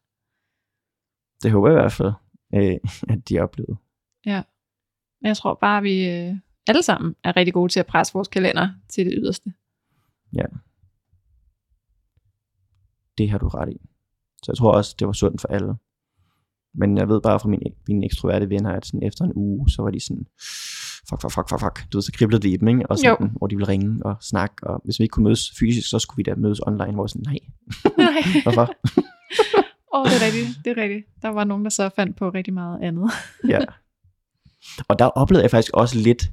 [1.43, 2.13] Det håber jeg i hvert fald,
[2.55, 2.77] øh,
[3.13, 3.77] at de oplevede.
[5.21, 6.35] Men Jeg tror bare, vi øh,
[6.67, 9.53] alle sammen er rigtig gode til at presse vores kalender til det yderste.
[13.17, 13.77] Det har du ret i.
[14.43, 15.75] Så jeg tror også, det var sundt for alle.
[16.73, 19.81] Men jeg ved bare fra mine, mine ekstroverte venner, at sådan efter en uge, så
[19.81, 20.25] var de sådan,
[21.09, 21.91] fuck, fuck, fuck, fuck, fuck.
[21.91, 22.85] Du ved, så kriblede det i dem, ikke?
[22.89, 25.89] Og sådan, hvor de ville ringe og snakke, og hvis vi ikke kunne mødes fysisk,
[25.89, 27.37] så skulle vi da mødes online, hvor sådan, nej,
[27.97, 28.21] Nej.
[28.43, 28.67] hvorfor?
[29.93, 31.05] Åh, oh, det er rigtigt, det er rigtigt.
[31.21, 33.11] Der var nogen, der så fandt på rigtig meget andet.
[33.47, 33.59] ja.
[34.89, 36.31] Og der oplevede jeg faktisk også lidt,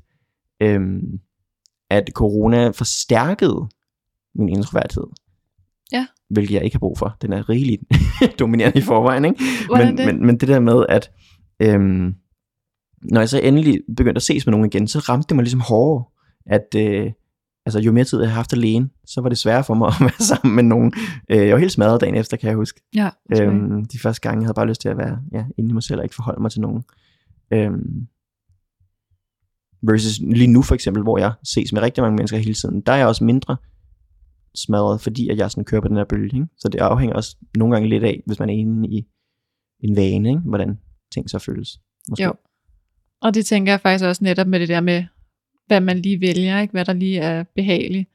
[0.60, 1.20] øhm,
[1.90, 3.68] at corona forstærkede
[4.34, 5.06] min introverthed.
[5.92, 6.06] Ja.
[6.30, 7.16] Hvilket jeg ikke har brug for.
[7.22, 7.82] Den er rigeligt
[8.38, 9.44] dominerende i forvejen, ikke?
[9.70, 10.06] Men, det?
[10.06, 11.10] men, men det der med, at
[11.60, 12.14] øhm,
[13.02, 15.60] når jeg så endelig begyndte at ses med nogen igen, så ramte det mig ligesom
[15.60, 16.04] hårdere,
[16.46, 17.12] at øh,
[17.66, 20.00] altså, jo mere tid jeg har haft alene, så var det sværere for mig at
[20.00, 20.92] være sammen med nogen.
[21.28, 22.80] Øh, jeg var helt smadret dagen efter, kan jeg huske.
[22.94, 25.70] Ja, øhm, Øhm, de første gange, jeg havde bare lyst til at være ja, inde
[25.70, 26.84] i mig selv og ikke forholde mig til nogen.
[27.52, 28.06] Øhm,
[29.82, 32.92] versus lige nu for eksempel, hvor jeg ses med rigtig mange mennesker hele tiden, der
[32.92, 33.56] er jeg også mindre
[34.54, 36.36] smadret, fordi at jeg sådan kører på den her bølge.
[36.36, 36.46] Ikke?
[36.58, 39.06] Så det afhænger også nogle gange lidt af, hvis man er inde i
[39.80, 40.40] en vane, ikke?
[40.40, 40.78] hvordan
[41.14, 41.80] ting så føles.
[42.08, 42.24] Måske.
[42.24, 42.32] Jo.
[43.22, 45.04] Og det tænker jeg faktisk også netop med det der med,
[45.66, 46.72] hvad man lige vælger, ikke?
[46.72, 48.08] hvad der lige er behageligt.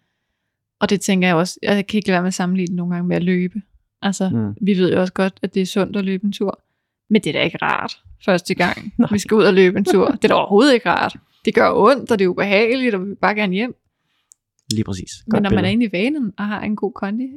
[0.80, 3.08] Og det tænker jeg også, jeg kan ikke lade være med at sammenligne nogle gange
[3.08, 3.62] med at løbe.
[4.02, 4.66] Altså, Mm.
[4.66, 6.64] vi ved jo også godt, at det er sundt at løbe en tur.
[7.10, 9.10] Men det er da ikke rart første gang, Nej.
[9.12, 10.08] vi skal ud og løbe en tur.
[10.12, 11.16] Det er da overhovedet ikke rart.
[11.46, 13.76] Det gør ondt, og det er ubehageligt, og vi vil bare gerne hjem.
[14.72, 15.12] Lige præcis.
[15.30, 15.56] Godt Men når billede.
[15.62, 17.28] man er inde i vanen og har en god kondi,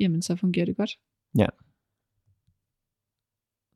[0.00, 0.90] jamen så fungerer det godt.
[1.38, 1.46] Ja.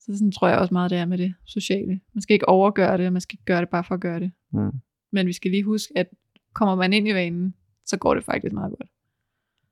[0.01, 2.01] Så sådan tror jeg også meget, det er med det sociale.
[2.15, 4.21] Man skal ikke overgøre det, og man skal ikke gøre det bare for at gøre
[4.21, 4.33] det.
[4.53, 4.71] Mm.
[5.13, 6.07] Men vi skal lige huske, at
[6.55, 7.55] kommer man ind i vanen,
[7.87, 8.91] så går det faktisk meget godt.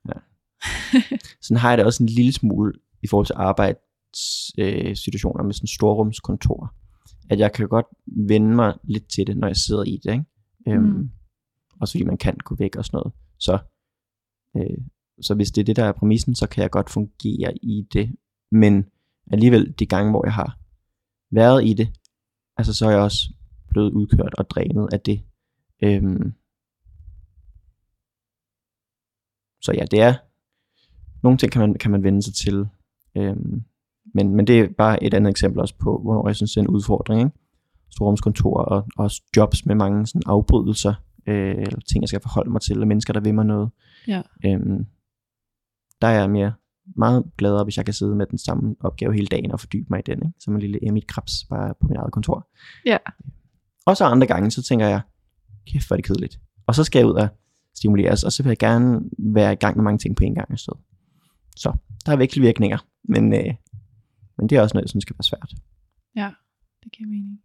[0.09, 0.13] Ja.
[1.43, 2.73] sådan har jeg det også en lille smule
[3.03, 6.75] i forhold til arbejdssituationer øh, med sådan storrumskontor.
[7.29, 7.85] At jeg kan godt
[8.27, 10.11] vende mig lidt til det, når jeg sidder i det.
[10.11, 10.25] Ikke?
[10.67, 11.09] Øhm, mm.
[11.81, 13.13] Også fordi man kan gå væk og sådan noget.
[13.39, 13.59] Så,
[14.57, 14.77] øh,
[15.21, 18.15] så hvis det er det, der er præmissen, så kan jeg godt fungere i det.
[18.51, 18.85] Men
[19.31, 20.59] alligevel de gange, hvor jeg har
[21.31, 21.89] været i det,
[22.57, 23.33] altså så er jeg også
[23.69, 25.21] blevet udkørt og drænet af det.
[25.83, 26.33] Øhm,
[29.61, 30.13] så ja, det er,
[31.23, 32.67] nogle ting kan man, kan man vende sig til,
[33.17, 33.63] øhm,
[34.13, 36.61] men, men det er bare et andet eksempel også på, hvornår jeg synes, det er
[36.61, 37.21] en udfordring.
[37.21, 37.31] Ikke?
[37.91, 40.93] Storrumskontor og også jobs med mange sådan afbrydelser,
[41.27, 43.69] øh, eller ting, jeg skal forholde mig til, eller mennesker, der vil mig noget.
[44.07, 44.21] Ja.
[44.45, 44.85] Øhm,
[46.01, 46.53] der er jeg mere
[46.95, 49.99] meget gladere, hvis jeg kan sidde med den samme opgave hele dagen og fordybe mig
[49.99, 50.39] i den, ikke?
[50.39, 52.47] som en lille Emil Krabs bare på mit eget kontor.
[52.85, 52.97] Ja.
[53.85, 55.01] Og så andre gange, så tænker jeg,
[55.67, 56.39] kæft, hvor er det kedeligt.
[56.67, 57.27] Og så skal jeg ud og
[57.75, 60.53] stimuleres, og så vil jeg gerne være i gang med mange ting på en gang
[60.53, 60.79] i stedet.
[61.55, 61.73] Så
[62.05, 63.53] der er vekselvirkninger, men, øh,
[64.37, 65.53] men det er også noget, jeg synes skal være svært.
[66.15, 66.31] Ja,
[66.83, 67.41] det giver mening.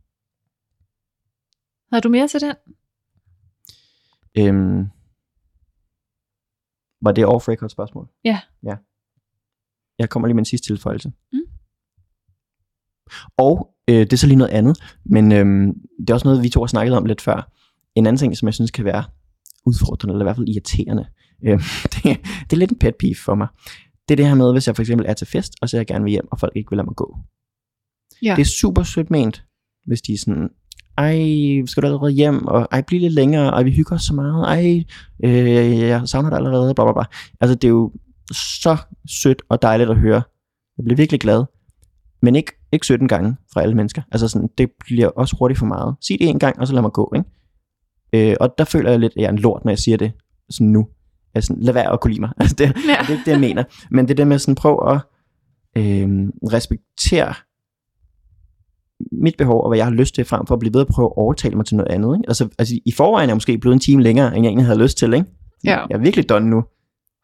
[1.93, 2.55] Har du mere til den?
[4.39, 4.91] Øhm,
[7.03, 8.09] var det off-record spørgsmål?
[8.25, 8.41] Ja.
[8.63, 8.77] Ja.
[9.99, 11.13] Jeg kommer lige med en sidste tilføjelse.
[11.33, 11.41] Mm.
[13.37, 16.49] Og øh, det er så lige noget andet, men øh, det er også noget, vi
[16.49, 17.53] to har snakket om lidt før.
[17.97, 19.05] En anden ting, som jeg synes kan være
[19.67, 21.07] udfordrende, eller i hvert fald irriterende,
[21.45, 21.59] øh,
[21.93, 22.03] det,
[22.51, 23.49] det er lidt en pet peeve for mig.
[24.09, 25.87] Det er det her med, hvis jeg for eksempel er til fest, og så jeg
[25.87, 27.17] gerne vil hjem, og folk ikke vil lade mig gå.
[28.23, 28.35] Ja.
[28.37, 29.45] Det er super sødt ment,
[29.87, 30.49] hvis de er sådan,
[30.99, 31.17] ej,
[31.67, 34.45] skal du allerede hjem, og ej, bliv lidt længere, og vi hygger os så meget,
[34.45, 34.85] ej,
[35.25, 37.05] øh, jeg savner dig allerede, bla bla bla.
[37.41, 37.93] Altså, det er jo
[38.33, 38.77] så
[39.23, 40.23] sødt og dejligt at høre.
[40.79, 41.45] Jeg bliver virkelig glad.
[42.23, 44.03] Men ikke, ikke 17 gange fra alle mennesker.
[44.13, 45.97] Altså sådan, det bliver også hurtigt for meget.
[46.01, 47.13] Sig det en gang, og så lad mig gå.
[47.17, 47.31] Ikke?
[48.13, 50.13] Øh, og der føler jeg lidt, at jeg er en lort, når jeg siger det
[50.51, 50.87] sådan nu.
[51.35, 52.31] Altså, lad være at kunne lide mig.
[52.41, 52.71] Altså, det, ja.
[52.73, 53.65] det er ikke det, jeg mener.
[53.91, 55.01] Men det er det med sådan, prøv at
[55.83, 56.09] øh,
[56.53, 57.35] respektere
[59.13, 61.07] mit behov, og hvad jeg har lyst til, frem for at blive ved at prøve
[61.07, 62.17] at overtale mig til noget andet.
[62.17, 62.29] Ikke?
[62.29, 64.83] Altså, altså, i forvejen er jeg måske blevet en time længere, end jeg egentlig havde
[64.83, 65.15] lyst til.
[65.15, 65.27] Ikke?
[65.65, 65.79] Ja.
[65.91, 66.65] Jeg er virkelig done nu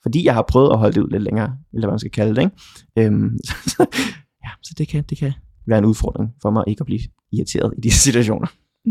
[0.03, 2.35] fordi jeg har prøvet at holde det ud lidt længere, eller hvad man skal kalde
[2.37, 2.43] det.
[2.43, 3.07] Ikke?
[3.13, 3.87] Øhm, så,
[4.45, 5.33] ja, så det kan, det kan
[5.67, 7.01] være en udfordring for mig ikke at blive
[7.33, 8.47] irriteret i de situationer.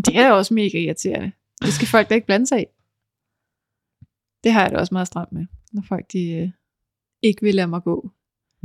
[0.06, 1.32] Det er også mega irriterende.
[1.62, 2.66] Det skal folk da ikke blande sig i.
[4.43, 6.51] Det har jeg da også meget stramt med, når folk de, øh,
[7.22, 8.12] ikke vil lade mig gå.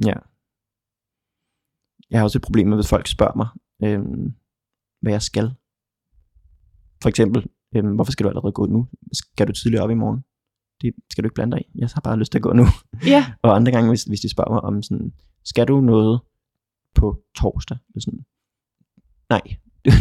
[0.05, 0.15] Ja.
[2.11, 3.49] Jeg har også et problem med, hvis folk spørger mig,
[3.83, 4.35] øhm,
[5.01, 5.55] hvad jeg skal.
[7.03, 8.89] For eksempel, øhm, hvorfor skal du allerede gå nu?
[9.13, 10.25] Skal du tidligere op i morgen?
[10.83, 11.71] det skal du ikke blande dig i.
[11.75, 12.65] Jeg har bare lyst til at gå nu.
[13.07, 13.33] Ja.
[13.43, 15.13] og andre gange, hvis, hvis de spørger mig om sådan,
[15.45, 16.21] skal du noget
[16.95, 17.79] på torsdag?
[17.99, 18.25] Sådan,
[19.31, 19.41] Nej,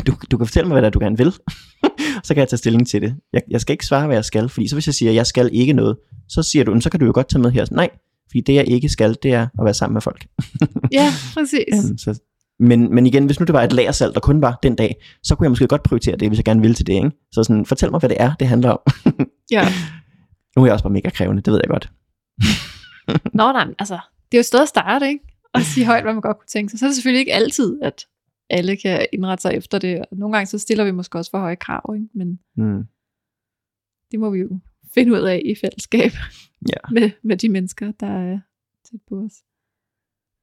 [0.07, 1.33] du, du, kan fortælle mig, hvad det er, du gerne vil.
[2.25, 3.15] så kan jeg tage stilling til det.
[3.33, 5.27] Jeg, jeg skal ikke svare, hvad jeg skal, fordi så hvis jeg siger, at jeg
[5.27, 5.97] skal ikke noget,
[6.29, 7.65] så siger du, så kan du jo godt tage med her.
[7.71, 7.89] Nej,
[8.27, 10.25] fordi det jeg ikke skal, det er at være sammen med folk.
[10.91, 11.65] ja, præcis.
[11.71, 12.19] Jamen, så,
[12.59, 15.35] men, men igen, hvis nu det var et lagersalt, der kun var den dag, så
[15.35, 16.93] kunne jeg måske godt prioritere det, hvis jeg gerne ville til det.
[16.93, 17.11] Ikke?
[17.31, 18.79] Så sådan, fortæl mig, hvad det er, det handler om.
[19.51, 19.67] ja.
[20.55, 21.91] Nu er jeg også bare mega krævende, det ved jeg godt.
[23.33, 23.93] Nå nej, altså,
[24.31, 25.19] det er jo et sted at starte, ikke?
[25.53, 26.79] Og sige højt, hvad man godt kunne tænke sig.
[26.79, 28.05] Så er det selvfølgelig ikke altid, at
[28.49, 30.05] alle kan indrette sig efter det.
[30.11, 32.07] Og nogle gange så stiller vi måske også for høje krav, ikke?
[32.13, 32.83] Men mm.
[34.11, 34.59] det må vi jo
[34.93, 36.11] finde ud af i fællesskab
[36.71, 36.91] ja.
[36.91, 38.39] med, med de mennesker, der er
[38.91, 39.33] tæt på os.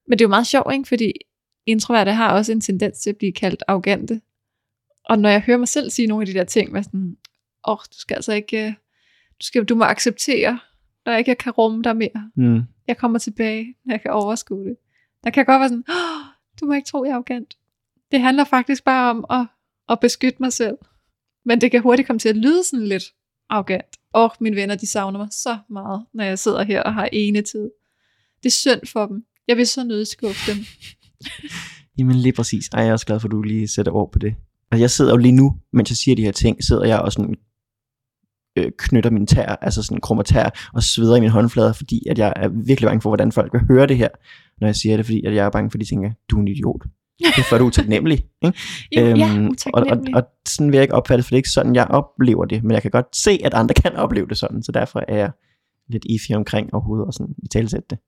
[0.07, 0.87] Men det er jo meget sjovt, ikke?
[0.87, 1.13] Fordi
[1.65, 4.21] introverte har også en tendens til at blive kaldt arrogante.
[5.05, 7.17] Og når jeg hører mig selv sige nogle af de der ting, med sådan,
[7.67, 8.73] åh, oh, du skal altså ikke øh,
[9.39, 10.59] du, skal, du må acceptere,
[11.05, 12.31] når jeg ikke kan rumme dig mere.
[12.35, 12.61] Mm.
[12.87, 14.77] Jeg kommer tilbage, når jeg kan overskue det.
[15.23, 16.25] Der kan godt være sådan, oh,
[16.59, 17.57] du må ikke tro, jeg er arrogant.
[18.13, 19.47] Det handler faktisk bare om at,
[19.89, 20.77] at beskytte mig selv.
[21.45, 23.03] Men det kan hurtigt komme til at lyde sådan lidt
[23.49, 23.97] arrogant.
[24.13, 27.41] Og mine venner, de savner mig så meget, når jeg sidder her og har ene
[27.41, 27.71] tid.
[28.43, 29.25] Det er synd for dem.
[29.47, 30.59] Jeg vil så nødt skuffe dem.
[31.97, 32.69] Jamen lige præcis.
[32.73, 34.35] Ej, jeg er også glad for, at du lige sætter ord på det.
[34.71, 37.11] Altså jeg sidder jo lige nu, mens jeg siger de her ting, sidder jeg og
[37.11, 37.35] sådan
[38.57, 42.17] øh, knytter min tær, altså sådan krummer tær og sveder i mine håndflader, fordi at
[42.17, 44.09] jeg er virkelig bange for, hvordan folk vil høre det her,
[44.59, 46.41] når jeg siger det, fordi at jeg er bange for, at de tænker, du er
[46.41, 46.81] en idiot.
[47.19, 48.25] Det for, du utaknemmelig.
[48.43, 48.59] Ikke?
[48.91, 51.49] jo, øhm, ja, og, og, og, sådan vil jeg ikke opfatte, for det er ikke
[51.49, 54.63] sådan, jeg oplever det, men jeg kan godt se, at andre kan opleve det sådan,
[54.63, 55.31] så derfor er jeg
[55.89, 57.99] lidt iffy omkring overhovedet og sådan i talsætte det.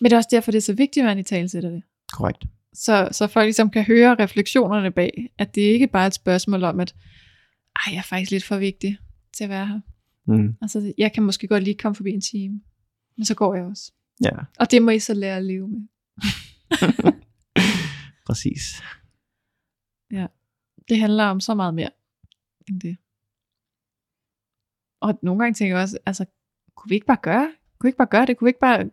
[0.00, 1.82] Men det er også derfor, det er så vigtigt, at man i talsætter det.
[2.12, 2.44] Korrekt.
[2.74, 6.64] Så, så folk ligesom kan høre refleksionerne bag, at det ikke bare er et spørgsmål
[6.64, 6.94] om, at
[7.76, 8.98] ej, jeg er faktisk lidt for vigtig
[9.36, 9.80] til at være her.
[10.26, 10.54] Mm.
[10.62, 12.60] Altså, jeg kan måske godt lige komme forbi en time,
[13.16, 13.92] men så går jeg også.
[14.24, 15.80] Ja, Og det må I så lære at leve med.
[18.28, 18.82] præcis.
[20.88, 21.90] Det handler om så meget mere
[22.68, 22.96] end det.
[25.00, 26.24] Og nogle gange tænker jeg også, altså,
[26.76, 28.36] kunne vi ikke bare gøre, kunne vi ikke bare gøre det?
[28.36, 28.90] Kunne vi ikke bare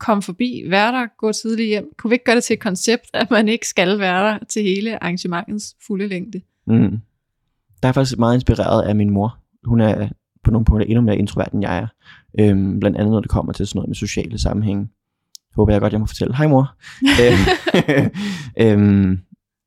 [0.00, 1.92] komme forbi, være der, gå tidligt hjem?
[1.98, 4.62] Kunne vi ikke gøre det til et koncept, at man ikke skal være der til
[4.62, 6.40] hele arrangementets fulde længde?
[6.66, 7.00] Mm.
[7.82, 9.38] Der er faktisk meget inspireret af min mor.
[9.64, 10.08] Hun er
[10.44, 11.86] på nogle punkter endnu mere introvert, end jeg er.
[12.40, 14.88] Øhm, blandt andet, når det kommer til sådan noget med sociale sammenhænge.
[15.56, 16.36] Håber jeg godt, jeg må fortælle.
[16.36, 16.74] Hej mor.
[17.22, 18.10] Øh,
[18.72, 19.18] øhm,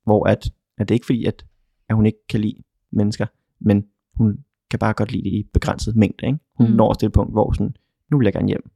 [0.04, 1.46] hvor at, at det er ikke fordi, at,
[1.90, 2.56] at hun ikke kan lide
[2.92, 3.26] mennesker,
[3.62, 3.86] men
[4.16, 4.38] hun
[4.70, 6.26] kan bare godt lide det i begrænset mængde.
[6.26, 6.40] Ikke?
[6.58, 6.72] Hun Mm.
[6.72, 6.78] mm.
[6.78, 7.76] når til et punkt, hvor sådan,
[8.12, 8.72] nu vil jeg gerne hjem.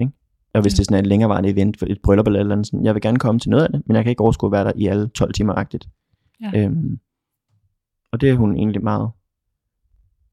[0.00, 0.12] Ikke?
[0.54, 0.74] Og hvis Ja.
[0.74, 3.02] det er sådan et længerevarende event, for et bryllup eller eller andet, sådan, jeg vil
[3.02, 4.86] gerne komme til noget af det, men jeg kan ikke overskue at være der i
[4.86, 5.88] alle 12 timer-agtigt.
[6.40, 6.50] Ja.
[6.64, 7.00] Øhm,
[8.12, 9.10] og det er hun egentlig meget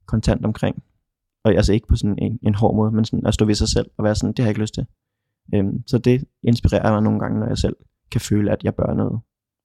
[0.05, 0.83] kontant omkring.
[1.43, 3.67] Og altså ikke på sådan en, en hård måde, men sådan at stå ved sig
[3.69, 4.85] selv og være sådan, det har jeg ikke lyst til.
[5.53, 7.75] Øhm, så det inspirerer mig nogle gange, når jeg selv
[8.11, 9.19] kan føle, at jeg bør noget.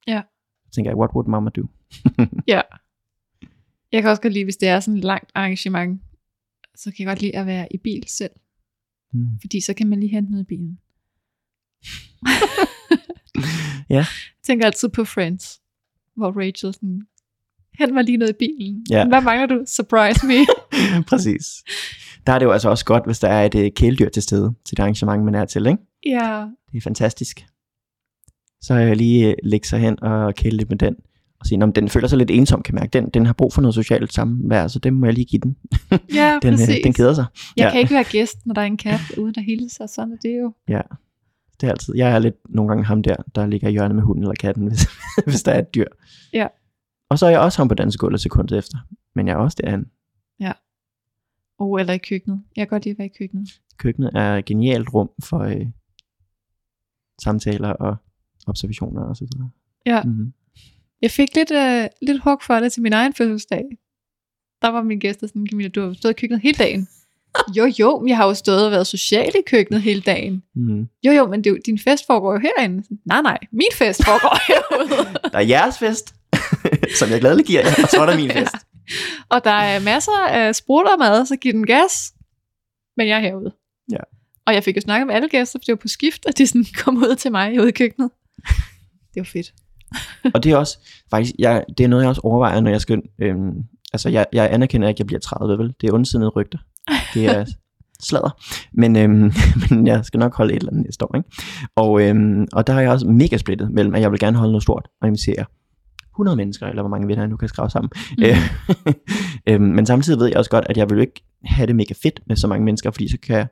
[0.07, 0.23] Ja.
[0.65, 1.67] Så tænker jeg, what would mama do?
[2.55, 2.61] Ja.
[3.93, 6.03] Jeg kan også godt lide, hvis det er sådan et langt arrangement,
[6.75, 8.31] så kan jeg godt lide at være i bil selv.
[9.13, 9.27] Mm.
[9.41, 10.79] Fordi så kan man lige hente noget i bilen.
[13.91, 13.97] Ja.
[13.97, 14.07] Jeg
[14.43, 15.61] tænker altid på Friends,
[16.17, 17.03] hvor Rachel sådan,
[17.79, 18.87] hent mig lige noget i bilen.
[18.91, 19.09] Ja.
[19.09, 19.65] Hvad mangler du?
[19.67, 20.47] Surprise me.
[21.11, 21.45] Præcis.
[22.27, 24.55] Der er det jo altså også godt, hvis der er et øh, kæledyr til stede
[24.65, 25.83] til det arrangement, man er til, ikke?
[26.07, 27.47] ja, Det er fantastisk.
[28.61, 30.97] Så jeg lige øh, lægge sig hen og kæle lidt med den.
[31.41, 32.91] Og sige, om den føler sig lidt ensom, kan mærke.
[32.93, 35.57] Den, den har brug for noget socialt samvær, så det må jeg lige give den.
[36.15, 36.81] ja Den, øh, præcis.
[36.85, 37.25] den keder sig.
[37.57, 37.71] jeg ja.
[37.71, 39.87] kan ikke være gæst, når der er en kat ude, der hilser.
[39.87, 40.53] Sådan er det jo.
[41.61, 41.95] Det er altid.
[41.97, 44.67] Jeg er lidt nogle gange ham der, der ligger i hjørnet med hunden eller katten,
[44.69, 44.89] hvis,
[45.27, 45.87] hvis der er et dyr.
[46.33, 46.47] Ja.
[47.11, 48.79] Og så er jeg også ham på dansegulvet sekundet efter.
[49.15, 49.87] Men jeg er også derhen.
[51.63, 52.43] Oh, eller i køkkenet.
[52.57, 53.49] Jeg kan godt lide at være i køkkenet.
[53.77, 55.67] Køkkenet er et genialt rum for øh,
[57.23, 57.97] samtaler og
[58.47, 59.51] observationer og så videre.
[59.87, 60.03] Ja.
[60.03, 60.33] Mm-hmm.
[61.03, 63.65] Jeg fik lidt, øh, lidt hug for det til min egen fødselsdag.
[64.63, 66.89] Der var min gæster sådan, Camilla, du har stået i køkkenet hele dagen.
[67.57, 70.43] Jo, jo, men jeg har jo stået og været social i køkkenet hele dagen.
[70.55, 70.89] Mm-hmm.
[71.07, 72.83] Jo, jo, men det, er din fest foregår jo herinde.
[72.85, 75.19] Sådan, Nej, nej, min fest foregår herude.
[75.33, 76.15] Der er jeres fest,
[76.99, 78.55] som jeg glædeligt giver jer, og så er der min fest.
[79.29, 82.13] Og der er masser af sprutter mad, så giv den gas.
[82.97, 83.53] Men jeg er herude.
[83.93, 84.03] Ja.
[84.47, 86.47] Og jeg fik jo snakket med alle gæster, for det var på skift, at de
[86.47, 88.11] sådan kom ud til mig ude i køkkenet.
[89.15, 89.53] Det var fedt.
[90.35, 90.79] Og det er også,
[91.11, 93.53] faktisk, jeg, det er noget, jeg også overvejer, når jeg skal, øhm,
[93.93, 95.75] altså jeg, jeg anerkender ikke, at jeg bliver 30, vel?
[95.81, 96.59] Det er ondsidende rygter.
[97.15, 97.45] Det er
[98.09, 98.43] sladder.
[98.73, 99.33] Men, øhm,
[99.71, 101.31] men jeg skal nok holde et eller andet næste år, ikke?
[101.77, 104.53] Og, øhm, og der er jeg også mega splittet mellem, at jeg vil gerne holde
[104.53, 105.45] noget stort og invitere
[106.15, 107.91] 100 mennesker, eller hvor mange venner jeg nu kan skrive sammen.
[108.19, 108.25] Mm.
[108.87, 108.93] Mm.
[109.49, 112.21] øhm, men samtidig ved jeg også godt, at jeg vil ikke have det mega fedt
[112.27, 113.47] med så mange mennesker, fordi så kan jeg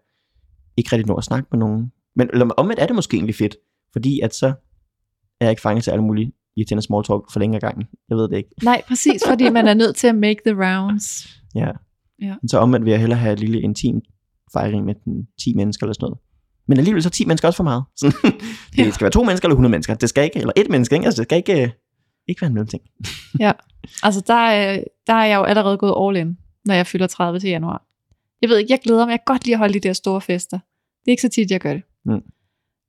[0.77, 1.93] ikke rigtig nå at snakke med nogen.
[2.17, 3.57] Men eller omvendt er det måske egentlig fedt,
[3.93, 4.47] fordi at så
[5.41, 7.85] er jeg ikke fanget til alle mulige irriterende small talk for længe af gangen.
[8.09, 8.51] Jeg ved det ikke.
[8.63, 11.29] Nej, præcis, fordi man er nødt til at make the rounds.
[11.55, 11.69] Ja.
[12.23, 12.35] Ja.
[12.43, 14.01] Men så omvendt vil jeg hellere have et lille intim
[14.53, 16.19] fejring med den 10 mennesker eller sådan noget.
[16.69, 17.85] Men alligevel så er 10 mennesker også for meget.
[17.97, 18.17] Sådan,
[18.77, 18.91] det Ja.
[18.91, 19.95] skal være to mennesker eller 100 mennesker.
[19.95, 21.07] Det skal ikke, eller et menneske, ikke?
[21.07, 21.71] Altså, det skal ikke, øh,
[22.31, 22.83] ikke være en mellemting.
[24.03, 27.41] Altså, der, er- der er jeg jo allerede gået all in, når jeg fylder 30
[27.41, 27.87] til januar.
[28.43, 29.11] Jeg ved ikke, jeg glæder mig.
[29.11, 30.59] Jeg kan godt lide at holde de der store fester.
[30.59, 31.83] Det er ikke så tit, jeg gør det.
[32.05, 32.23] Mm.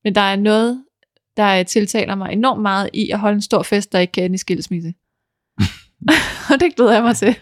[0.04, 0.86] Men der er noget,
[1.38, 4.34] der tiltaler mig enormt meget i at holde en stor fest, der ikke kan ende
[4.36, 4.94] i skilsmisse.
[6.54, 7.36] og det glæder jeg mig til.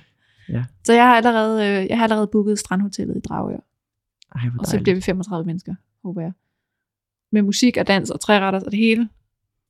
[0.50, 0.64] Ja.
[0.84, 3.58] Så jeg har allerede, øh, jeg har allerede booket strandhotellet i Dragør.
[4.36, 6.32] Ej, Og så bliver vi 35 mennesker, håber jeg.
[7.32, 9.10] Med musik og dans og træretter og det hele.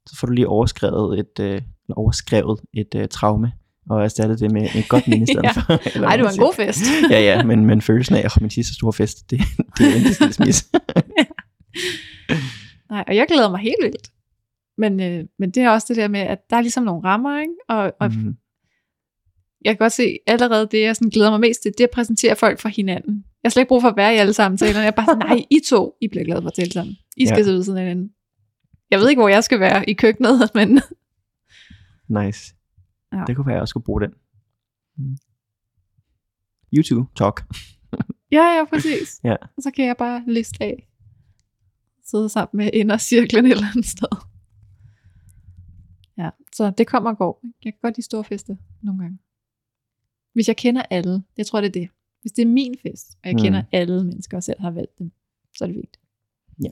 [0.10, 1.62] Så får du lige overskrevet et, øh,
[1.96, 3.52] overskrevet et øh, traume,
[3.90, 5.52] og erstattet det med et godt minde i stedet Ja.
[5.52, 5.96] for.
[5.96, 6.82] eller Ej, hvad det var en god fest.
[7.10, 9.40] ja, ja, men, men følelsen af, at min sidste store fest, det,
[9.78, 10.66] det er ikke skilsmisse.
[12.90, 14.08] Nej, og jeg glæder mig helt vildt.
[14.78, 17.40] Men, øh, men det er også det der med, at der er ligesom nogle rammer,
[17.42, 17.54] ikke?
[17.70, 18.36] Og, og Mhm.
[19.66, 21.92] jeg kan godt se allerede det, jeg sådan glæder mig mest til, det er at
[21.94, 23.14] præsentere folk for hinanden.
[23.44, 24.80] Jeg har slet ikke brug for at være i alle samtalerne.
[24.80, 26.96] Jeg er bare sådan, nej, I to, I bliver glade for at tale sammen.
[27.18, 27.44] I skal ja.
[27.44, 28.10] sidde ved siden af hinanden.
[28.92, 30.80] Jeg ved ikke, hvor jeg skal være i køkkenet, men
[32.26, 32.56] Nice.
[33.14, 33.24] Ja.
[33.28, 34.14] Det kunne være, at jeg også skulle bruge den.
[34.98, 35.18] Mm.
[36.74, 37.46] YouTube talk.
[38.38, 39.20] ja, ja, præcis.
[39.24, 39.36] Ja.
[39.58, 40.90] Og så kan jeg bare liste af.
[42.06, 44.08] Sidde sammen med indercirklen et eller andet sted.
[46.18, 47.42] Ja, så det kommer og går.
[47.66, 49.18] Jeg kan godt lide store fester nogle gange.
[50.34, 51.90] Hvis jeg kender alle, jeg tror det er det.
[52.22, 53.42] Hvis det er min fest, og jeg Mm.
[53.42, 55.12] kender alle mennesker og selv har valgt dem,
[55.58, 56.00] så er det fint.
[56.64, 56.70] Ja.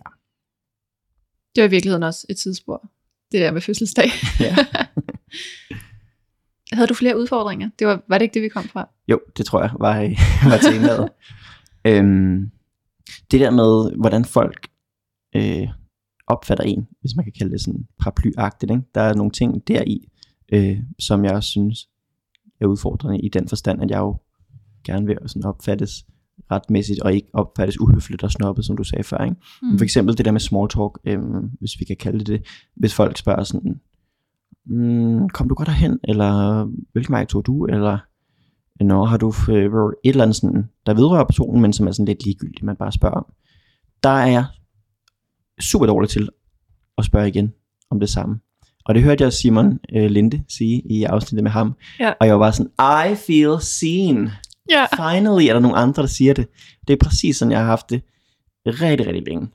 [1.58, 2.90] Det var i virkeligheden også et tidsspor.
[3.32, 4.10] det der med fødselsdag.
[4.40, 4.56] Ja.
[6.76, 7.70] Havde du flere udfordringer?
[7.80, 8.90] Det var, var det ikke det, vi kom fra?
[9.08, 9.96] Jo, det tror jeg var,
[10.52, 11.10] var temaet.
[11.86, 12.52] øhm,
[13.32, 14.68] det der med, hvordan folk
[15.36, 15.68] øh,
[16.28, 18.72] opfatter en, hvis man kan kalde det sådan paraplyagtigt.
[18.72, 18.84] Ikke?
[18.96, 20.08] Der er nogle ting deri,
[20.54, 21.90] øh, som jeg også synes
[22.62, 24.18] er udfordrende i den forstand, at jeg jo
[24.84, 26.06] gerne vil sådan opfattes
[26.52, 29.24] retmæssigt, og ikke opfattes uhøfligt og snobbet, som du sagde før.
[29.24, 29.36] Ikke?
[29.62, 29.78] Mm.
[29.78, 31.20] For eksempel det der med small talk, øh,
[31.60, 32.46] hvis vi kan kalde det det.
[32.76, 33.80] Hvis folk spørger sådan,
[34.66, 37.98] mm, kom du godt derhen, eller hvilken vej tog du, eller
[38.84, 39.72] Nå, har du øh,
[40.04, 42.92] et eller andet sådan, der vedrører personen, men som er sådan lidt ligegyldigt, man bare
[42.92, 43.26] spørger om.
[44.04, 44.46] Der er jeg
[45.62, 46.30] super dårlig til
[46.98, 47.54] at spørge igen
[47.90, 48.40] om det samme.
[48.86, 51.76] Og det hørte jeg Simon øh, Linde sige i afsnittet med ham.
[52.00, 52.14] Ja.
[52.20, 52.72] Og jeg var bare sådan,
[53.12, 54.30] I feel seen.
[54.70, 54.86] Ja.
[54.96, 56.48] Finally er der nogle andre, der siger det.
[56.88, 58.02] Det er præcis sådan, jeg har haft det
[58.66, 59.48] rigtig, rigtig længe.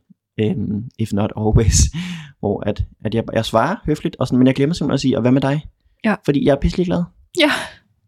[0.43, 1.77] Um, if not always.
[2.41, 5.17] Hvor at, at jeg, jeg svarer høfligt, og sådan, men jeg glemmer simpelthen at sige,
[5.17, 5.67] og hvad med dig?
[6.05, 6.15] Ja.
[6.25, 7.03] Fordi jeg er pisselig glad.
[7.41, 7.51] Ja.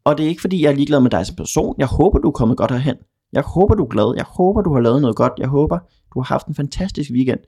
[0.04, 1.74] Og det er ikke fordi, jeg er ligeglad med dig som person.
[1.78, 2.96] Jeg håber, du er kommet godt herhen.
[3.32, 4.14] Jeg håber, du er glad.
[4.16, 5.32] Jeg håber, du har lavet noget godt.
[5.38, 5.78] Jeg håber,
[6.14, 7.40] du har haft en fantastisk weekend.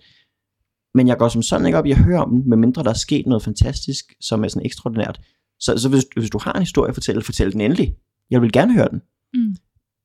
[0.94, 2.94] Men jeg går som sådan ikke op i at høre om den, medmindre der er
[2.94, 5.20] sket noget fantastisk, som er sådan ekstraordinært.
[5.60, 7.94] Så, så hvis, hvis du har en historie at fortælle, fortæl den endelig.
[8.30, 9.00] Jeg vil gerne høre den.
[9.36, 9.56] Mm.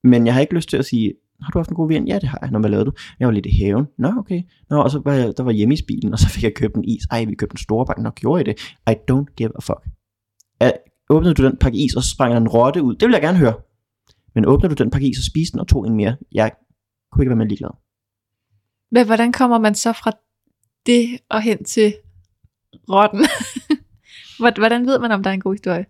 [0.04, 2.08] Men jeg har ikke lyst til at sige, har du haft en god weekend?
[2.08, 2.52] Ja, det har jeg.
[2.52, 2.92] Nå, hvad lavede du?
[3.20, 3.88] Jeg var lidt i haven.
[3.98, 4.42] Nå, okay.
[4.70, 6.76] Nå, og så var jeg, der var hjemme i bilen, og så fik jeg købt
[6.76, 7.04] en is.
[7.12, 8.04] Ej, vi købte en store pakke.
[8.04, 8.76] Nå, gjorde I det?
[8.90, 9.88] I don't give a fuck.
[10.60, 10.74] At,
[11.10, 12.96] åbnede du den pakke is, og så sprang en rotte ud?
[12.96, 13.54] Det vil jeg gerne høre.
[14.36, 16.16] Men åbnede du den pakke is og spiste den og tog en mere?
[16.32, 16.52] Jeg
[17.12, 17.70] kunne ikke være med ligeglad.
[18.92, 20.12] Men hvordan kommer man så fra
[20.86, 21.94] det og hen til
[22.90, 23.26] rotten?
[24.58, 25.86] hvordan ved man, om der er en god historie?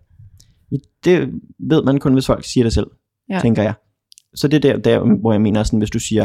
[1.04, 2.86] Det ved man kun, hvis folk siger det selv,
[3.30, 3.40] Ja.
[3.40, 3.74] tænker jeg.
[4.34, 6.24] Så det er der, der, hvor jeg mener sådan, hvis du siger,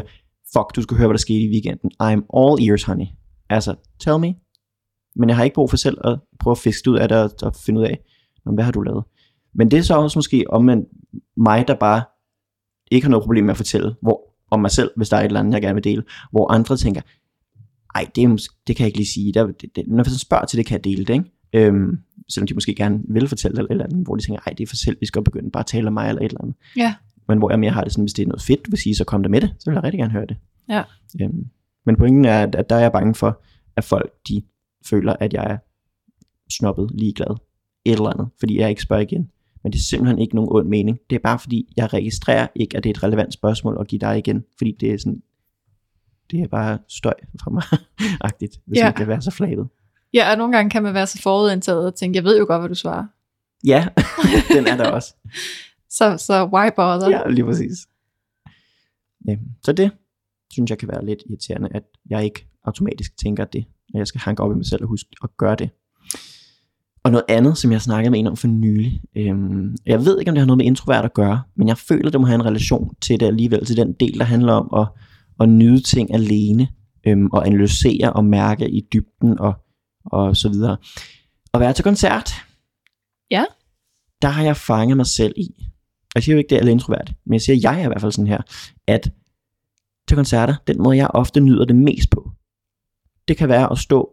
[0.53, 1.91] fuck, du skal høre, hvad der skete i weekenden.
[2.03, 3.05] I'm all ears, honey.
[3.49, 4.35] Altså, tell me.
[5.15, 7.31] Men jeg har ikke brug for selv at prøve at fiske ud af det, og,
[7.41, 7.99] og finde ud af,
[8.45, 9.03] "Nå, hvad har du lavet?
[9.55, 10.85] Men det er så også måske om
[11.37, 12.03] mig, der bare
[12.91, 14.21] ikke har noget problem med at fortælle hvor,
[14.51, 16.03] om mig selv, hvis der er et eller andet, jeg gerne vil dele.
[16.31, 17.01] Hvor andre tænker,
[17.95, 19.33] ej, det, er det kan jeg ikke lige sige.
[19.33, 21.31] Der, det, det, når jeg spørger til det, kan jeg dele det, ikke?
[21.53, 21.97] Øhm,
[22.29, 24.53] selvom de måske gerne vil fortælle det eller et eller andet, hvor de tænker, ej,
[24.53, 26.41] det er for selv, vi skal begynde bare at tale om mig eller et eller
[26.41, 26.55] andet.
[26.77, 26.95] Ja.
[27.27, 29.03] Men hvor jeg mere har det sådan, hvis det er noget fedt, vil sige, så
[29.03, 30.37] kom der med det, så vil jeg rigtig gerne høre det.
[30.69, 30.83] Ja.
[31.21, 31.45] Øhm,
[31.85, 33.41] men pointen er, at, at der er jeg bange for,
[33.75, 34.41] at folk, de
[34.85, 35.57] føler, at jeg er
[36.51, 37.35] snobbet, ligeglad,
[37.85, 39.29] et eller andet, fordi jeg ikke spørger igen.
[39.63, 40.99] Men det er simpelthen ikke nogen ond mening.
[41.09, 43.99] Det er bare fordi, jeg registrerer ikke, at det er et relevant spørgsmål at give
[43.99, 45.21] dig igen, fordi det er sådan,
[46.31, 47.63] det er bare støj for mig,
[48.21, 48.83] agtigt, hvis Ja.
[48.85, 49.67] man kan være så flabet.
[50.14, 52.62] Ja, og nogle gange kan man være så forudindtaget og tænke, jeg ved jo godt,
[52.62, 53.05] hvad du svarer.
[53.66, 53.88] Ja,
[54.55, 55.16] den er der også.
[55.89, 57.10] Så, så why bother?
[57.10, 57.78] Ja, lige præcis.
[59.28, 59.91] Ja, så det
[60.51, 64.22] synes jeg kan være lidt irriterende, at jeg ikke automatisk tænker det, at jeg skal
[64.22, 65.70] hanke op i mig selv og huske at gøre det.
[67.03, 69.01] Og noget andet, som jeg snakkede med en om for nylig.
[69.18, 72.10] Øhm, jeg ved ikke, om det har noget med introvert at gøre, men jeg føler,
[72.10, 74.88] det må have en relation til det alligevel, til den del, der handler om at,
[75.39, 76.68] at nyde ting alene,
[77.08, 79.53] øhm, og analysere og mærke i dybden og,
[80.12, 80.78] og så videre.
[81.53, 82.32] At være til koncert,
[83.32, 83.45] Ja.
[84.22, 86.72] der har jeg fanget mig selv i, og jeg siger jo ikke, det er alle
[86.72, 88.41] introvert, men jeg siger, at jeg er i hvert fald sådan her,
[88.88, 89.12] at
[90.08, 92.32] til koncerter, den måde jeg ofte nyder det mest på,
[93.28, 94.10] det kan være at stå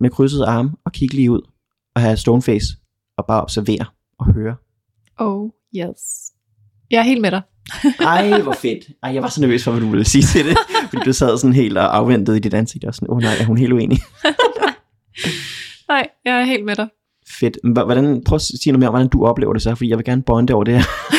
[0.00, 1.40] med krydsede arme og kigge lige ud,
[1.94, 2.66] og have stoneface,
[3.18, 3.86] og bare observere
[4.18, 4.56] og høre.
[5.18, 6.32] Oh, yes.
[6.90, 7.42] Jeg er helt med dig.
[8.00, 8.84] Ej, hvor fedt.
[9.02, 10.56] Ej, jeg var så nervøs for, hvad du ville sige til det,
[10.90, 13.34] fordi du sad sådan helt og afventede i dit ansigt, og sådan, åh oh, nej,
[13.40, 13.98] er hun helt uenig?
[15.88, 16.88] Nej, jeg er helt med dig.
[17.40, 17.58] Fedt.
[17.64, 20.04] Hvordan, prøv at sige noget mere om, hvordan du oplever det så, fordi jeg vil
[20.04, 20.84] gerne bonde over det her.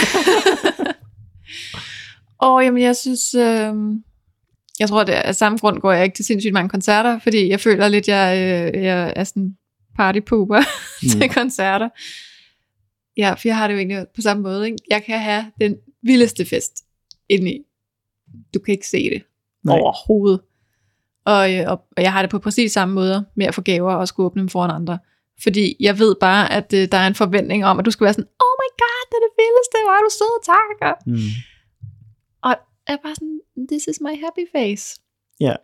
[2.39, 3.73] Og jamen, jeg synes, øh,
[4.79, 7.49] jeg tror, det er af samme grund går jeg ikke til sindssygt mange koncerter, fordi
[7.49, 9.57] jeg føler lidt, jeg, øh, jeg er sådan
[9.95, 10.59] partypooper
[11.03, 11.09] mm.
[11.09, 11.89] til koncerter.
[13.17, 14.65] Ja, for jeg har det jo egentlig på samme måde.
[14.65, 14.77] Ikke?
[14.89, 16.73] Jeg kan have den vildeste fest
[17.29, 17.59] indeni.
[18.53, 19.23] Du kan ikke se det
[19.63, 19.79] Nej.
[19.79, 20.41] overhovedet.
[21.33, 23.93] Og, øh, og, og jeg har det på præcis samme måde med at få gaver
[23.93, 24.97] og skulle åbne dem foran andre.
[25.43, 28.13] Fordi jeg ved bare, at øh, der er en forventning om, at du skal være
[28.13, 30.77] sådan, oh my god, det er det vildeste, hvor er du sød, tak.
[30.89, 31.29] Og Mm.
[32.87, 33.39] jeg er bare sådan,
[33.71, 35.01] this is my happy face.
[35.39, 35.55] Ja.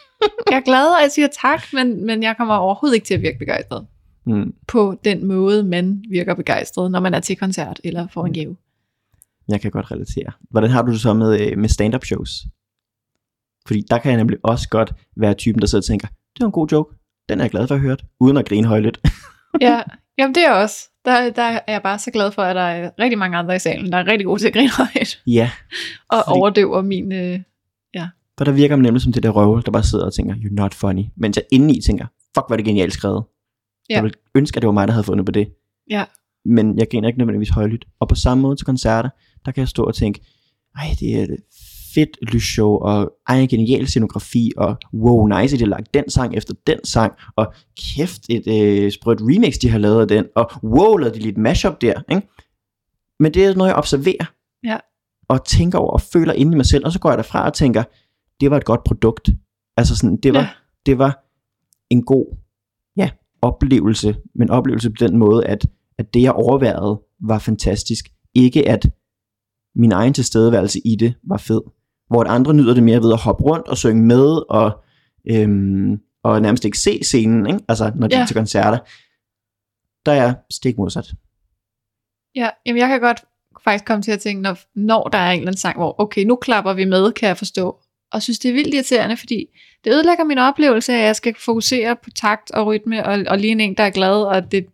[0.50, 3.22] jeg er glad, og jeg siger tak, men, men jeg kommer overhovedet ikke til at
[3.22, 3.86] virke begejstret.
[4.26, 4.54] Mm.
[4.68, 8.56] På den måde, man virker begejstret, når man er til koncert eller får en gave.
[9.48, 10.32] Jeg kan godt relatere.
[10.50, 12.30] Hvordan har du det så med, øh, med stand-up shows?
[13.70, 16.46] Fordi der kan jeg nemlig også godt være typen, der sidder og tænker, det var
[16.46, 16.96] en god joke,
[17.28, 19.00] den er jeg glad for at have hørt, uden at grine højlydt.
[19.66, 19.82] ja,
[20.18, 20.76] jamen det er også.
[21.04, 23.58] Der, der er jeg bare så glad for, at der er rigtig mange andre i
[23.58, 25.50] salen, der er rigtig gode til at grine højt, ja,
[26.12, 27.12] og Fordi- overdøver min...
[27.12, 27.40] Øh,
[28.40, 30.54] for der virker man nemlig som det der røvel, der bare sidder og tænker, you're
[30.54, 31.04] not funny.
[31.16, 33.24] Mens jeg indeni tænker, fuck, hvor er det genialt skrevet.
[33.90, 33.94] Ja.
[33.94, 35.48] Jeg ville ønske, at det var mig, der havde fundet på det.
[35.90, 36.04] Ja.
[36.44, 37.84] Men jeg griner ikke nødvendigvis højlydt.
[38.00, 39.08] Og på samme måde til koncerter,
[39.44, 40.20] der kan jeg stå og tænke,
[40.76, 41.26] ej, det er
[41.94, 46.10] fedt lysshow, og ej, en genial scenografi, og wow, nice, at de har lagt den
[46.10, 50.24] sang efter den sang, og kæft, et øh, sprødt remix, de har lavet af den,
[50.36, 52.28] og wow, lavede de lige et mashup der, ikke?
[53.20, 54.32] Men det er noget, jeg observerer,
[54.64, 54.78] Ja.
[55.28, 57.54] og tænker over, og føler inde i mig selv, og så går jeg derfra og
[57.54, 57.82] tænker,
[58.40, 59.30] det var et godt produkt.
[59.76, 60.48] Altså sådan, det var, Ja.
[60.86, 61.24] det var
[61.90, 62.36] en god
[62.96, 63.10] ja,
[63.42, 65.66] oplevelse, men oplevelse på den måde, at,
[65.98, 68.08] at det jeg overværede var fantastisk.
[68.34, 68.90] Ikke at
[69.74, 71.60] min egen tilstedeværelse i det var fed.
[72.10, 74.84] Hvor andre nyder det mere ved at hoppe rundt og synge med, og,
[75.30, 77.60] øhm, og nærmest ikke se scenen, ikke?
[77.68, 78.22] altså når de Ja.
[78.22, 78.78] er til koncerter.
[80.06, 81.06] Der er stik modsat.
[82.34, 83.24] Ja, jamen jeg kan godt
[83.64, 86.24] faktisk komme til at tænke, når, når der er en eller anden sang, hvor okay,
[86.24, 87.78] nu klapper vi med, kan jeg forstå.
[88.12, 89.46] Og synes, det er vildt irriterende, fordi
[89.84, 93.62] det ødelægger min oplevelse at jeg skal fokusere på takt og rytme, og, og lige
[93.62, 94.66] en, der er glad, og at det,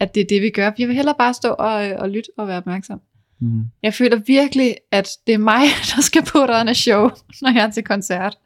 [0.00, 0.70] at det er det, vi gør.
[0.78, 3.00] Jeg vil hellere bare stå og, og lytte og være opmærksom.
[3.40, 3.62] Mm.
[3.82, 5.60] Jeg føler virkelig, at det er mig,
[5.96, 7.10] der skal på der en show,
[7.42, 8.38] når jeg er til koncert.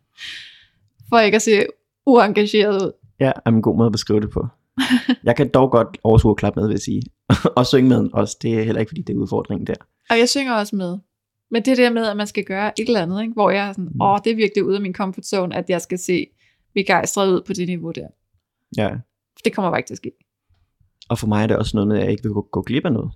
[1.09, 1.67] For ikke at se
[2.07, 2.93] uengageret ud.
[3.21, 4.47] Ja, er en god måde at beskrive det på.
[5.25, 7.03] jeg kan dog godt overskue at klappe med, vil jeg sige.
[7.57, 8.37] og synge med også.
[8.43, 9.75] Det er heller ikke, fordi det er udfordringen der.
[10.11, 10.99] Og jeg synger også med.
[11.51, 13.33] Men det der med, at man skal gøre et eller andet, ikke?
[13.33, 14.01] hvor jeg er sådan, Mm.
[14.01, 16.27] åh, det er virkelig ude af min comfort zone, at jeg skal se
[16.75, 18.07] begejstret ud på det niveau der.
[18.77, 18.91] Ja.
[19.45, 20.11] Det kommer bare ikke til at ske.
[21.09, 22.85] Og for mig er det også noget med, at jeg ikke vil gå, gå glip
[22.85, 23.11] af noget.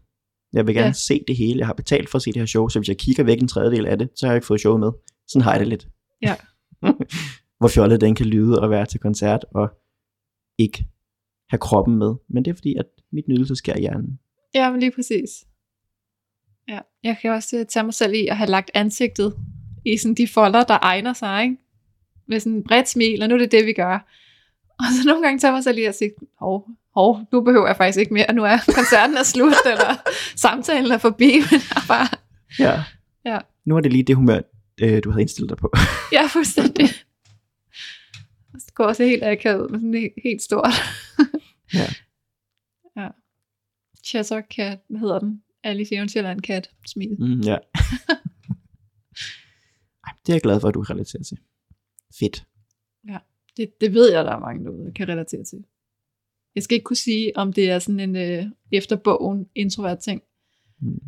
[0.53, 0.93] Jeg vil gerne Ja.
[0.93, 1.59] se det hele.
[1.59, 3.49] Jeg har betalt for at se det her show, så hvis jeg kigger væk en
[3.49, 4.91] tredjedel af det, så har jeg ikke fået showet med.
[5.29, 5.89] Sådan har jeg det lidt.
[6.23, 6.35] Ja.
[7.59, 9.69] Hvor fjollet den kan lyde at være til koncert og
[10.59, 10.87] ikke
[11.51, 12.15] have kroppen med.
[12.31, 14.19] Men det er fordi, at mit nydelse sker i hjernen.
[14.55, 15.29] Ja, men lige præcis.
[16.69, 16.79] Ja.
[17.03, 19.35] Jeg kan også tage mig selv i at have lagt ansigtet
[19.87, 21.57] i sådan de folder, der egner sig, ikke?
[22.29, 24.09] Med sådan et bredt smil, og nu er det det, vi gør.
[24.83, 26.11] Og så nogle gange tager mig selv i at sige,
[26.41, 30.93] hov, hov, nu behøver jeg faktisk ikke mere, nu er koncerten er slut, eller samtalen
[30.93, 32.09] er forbi, men jeg bare,
[32.59, 32.85] Ja.
[33.25, 33.39] Ja.
[33.65, 34.41] Nu er det lige det humør,
[34.83, 35.73] øh, du havde indstillet dig på.
[36.13, 36.89] jeg er fuldstændig.
[38.59, 40.69] Så går også helt akavet med sådan helt, stort.
[41.75, 41.87] Ja.
[42.97, 43.09] ja.
[44.05, 45.43] Cheshire Cat, hvad hedder den?
[45.65, 47.17] Alice i Eventyrland Cat, smil.
[47.19, 47.57] Mm, ja.
[50.07, 51.39] Ej, det er jeg glad for, at du kan relatere til.
[52.19, 52.45] Fedt.
[53.59, 55.65] Det, det ved jeg, der er mange derude, der kan relatere til.
[56.55, 60.23] Jeg skal ikke kunne sige, om det er sådan en øh, efter bogen introvert ting.
[60.81, 61.01] Mm.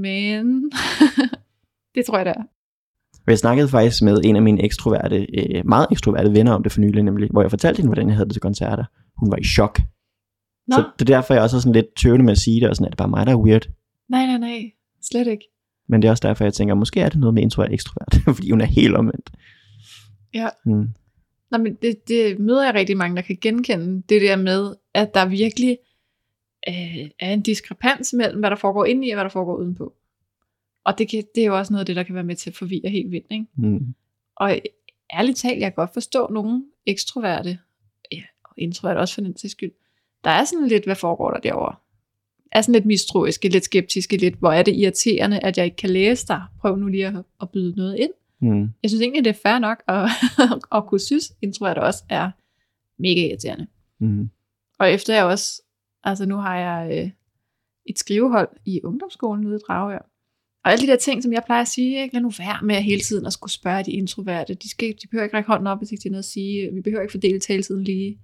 [0.00, 0.70] Men
[1.94, 2.42] det tror jeg, det er.
[3.26, 6.80] Jeg snakkede faktisk med en af mine ekstroverte, øh, meget ekstroverte venner om det for
[6.80, 8.84] nylig, nemlig, hvor jeg fortalte hende, hvordan jeg havde det til koncerter.
[9.16, 9.80] Hun var i chok.
[10.66, 12.68] Nå, Så det er derfor, jeg også er sådan lidt tøvende med at sige det,
[12.68, 13.68] og sådan, at det bare mig, der er weird.
[14.08, 14.72] nej, nej, nej.
[15.02, 15.44] Slet ikke.
[15.88, 18.36] Men det er også derfor, jeg tænker, måske er det noget med introvert og ekstrovert,
[18.36, 19.30] fordi hun er helt omvendt.
[20.34, 20.48] Ja.
[20.66, 20.88] Mm.
[21.50, 24.02] Nå, men det, det møder jeg rigtig mange, der kan genkende.
[24.08, 25.78] Det der med, at der virkelig
[26.68, 29.94] øh, er en diskrepans mellem, hvad der foregår inde i, og hvad der foregår udenpå.
[30.84, 32.50] Og det, kan, det er jo også noget af det, der kan være med til
[32.50, 33.26] at forvirre helt vildt.
[33.30, 33.46] Ikke?
[33.56, 33.94] Mm.
[34.36, 34.60] Og
[35.12, 37.58] ærligt talt, jeg kan godt forstå nogle ekstroverte,
[38.12, 39.72] ja, og introverte også for den sags skyld,
[40.24, 41.74] der er sådan lidt, hvad foregår der derovre?
[42.52, 45.90] Er sådan lidt mistroiske, lidt skeptiske, lidt, hvor er det irriterende, at jeg ikke kan
[45.90, 46.42] læse dig?
[46.60, 48.12] Prøv nu lige at, at byde noget ind.
[48.40, 48.68] Mm.
[48.82, 50.10] Jeg synes egentlig, det er fair nok at,
[50.76, 52.30] at kunne synes, introvert også er
[52.98, 53.66] mega irriterende.
[54.00, 54.30] Mm.
[54.78, 55.62] Og efter jeg også,
[56.04, 57.10] altså nu har jeg øh,
[57.86, 60.10] et skrivehold i ungdomsskolen ude i Dragør.
[60.64, 62.14] Og alle de der ting, som jeg plejer at sige, ikke?
[62.14, 64.54] lad nu være med hele tiden at skulle spørge de introverte.
[64.54, 66.74] De, skal, de behøver ikke række hånden op, hvis ikke de har noget at sige.
[66.74, 68.18] Vi behøver ikke fordele taletiden lige.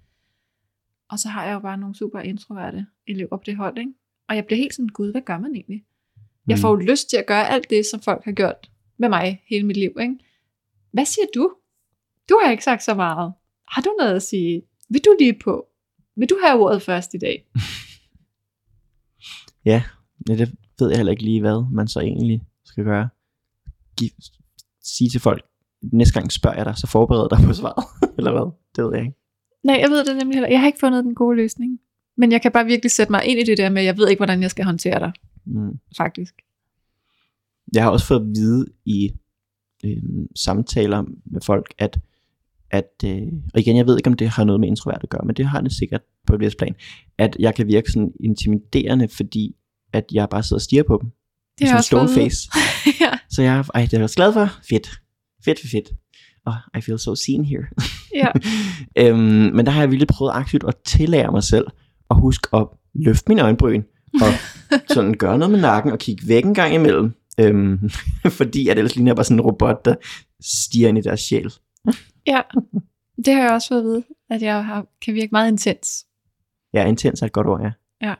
[1.10, 3.92] Og så har jeg jo bare nogle super introverte elever på det hold, ikke?
[4.28, 5.84] Og jeg bliver helt sådan, gud, hvad gør man egentlig?
[6.48, 8.70] Jeg får jo lyst til at gøre alt det, som folk har gjort
[9.02, 9.90] med mig hele mit liv.
[10.00, 10.14] Ikke?
[10.92, 11.44] Hvad siger du?
[12.28, 13.32] Du har ikke sagt så meget.
[13.68, 14.62] Har du noget at sige?
[14.90, 15.66] Vil du lige på?
[16.16, 17.36] Vil du have ordet først i dag?
[19.64, 19.82] Ja,
[20.26, 20.38] det
[20.80, 23.08] ved jeg heller ikke lige, hvad man så egentlig skal gøre.
[23.98, 24.08] Giv,
[24.84, 25.42] sige til folk,
[25.92, 27.84] næste gang spørger jeg dig, så forbered dig på svaret.
[28.18, 28.52] Eller hvad?
[28.76, 29.18] Det ved jeg ikke.
[29.64, 30.48] Nej, jeg ved det nemlig heller.
[30.48, 31.78] Jeg har ikke fundet den gode løsning.
[32.16, 34.08] Men jeg kan bare virkelig sætte mig ind i det der med, at jeg ved
[34.08, 35.12] ikke, hvordan jeg skal håndtere dig,
[35.44, 35.78] Mm.
[35.96, 36.34] faktisk.
[37.72, 39.10] Jeg har også fået at vide i
[39.84, 40.02] øh,
[40.36, 42.00] samtaler med folk, at,
[42.70, 43.22] at øh,
[43.54, 45.46] og igen, jeg ved ikke, om det har noget med introvert at gøre, men det
[45.46, 46.74] har det sikkert på et vist plan,
[47.18, 49.56] at jeg kan virke sådan intimiderende, fordi
[49.92, 51.10] at jeg bare sidder og stiger på dem.
[51.58, 52.50] Det Sådan har en stone face.
[53.04, 54.48] ja, Så jeg, ej, det er jeg også glad for.
[54.68, 54.90] Fedt.
[55.44, 55.92] Fedt, fedt, fedt.
[56.46, 57.64] Oh, I feel so seen here.
[58.14, 58.28] ja.
[59.10, 59.20] øhm,
[59.54, 61.66] men der har jeg virkelig prøvet aktivt at tillære mig selv
[62.10, 63.82] at huske at løfte mine øjenbryn
[64.14, 64.28] og
[64.94, 67.12] sådan gøre noget med nakken og kigge væk en gang imellem.
[67.40, 67.90] Øhm,
[68.38, 69.94] fordi at ellers ligner jeg bare sådan en robot, der
[70.40, 71.52] stiger ind i deres sjæl.
[72.26, 72.40] ja.
[73.24, 76.06] Det har jeg også fået at vide, at jeg har, kan virke meget intens.
[76.74, 77.70] Ja, intens er et godt ord, ja.
[78.06, 78.14] Ja.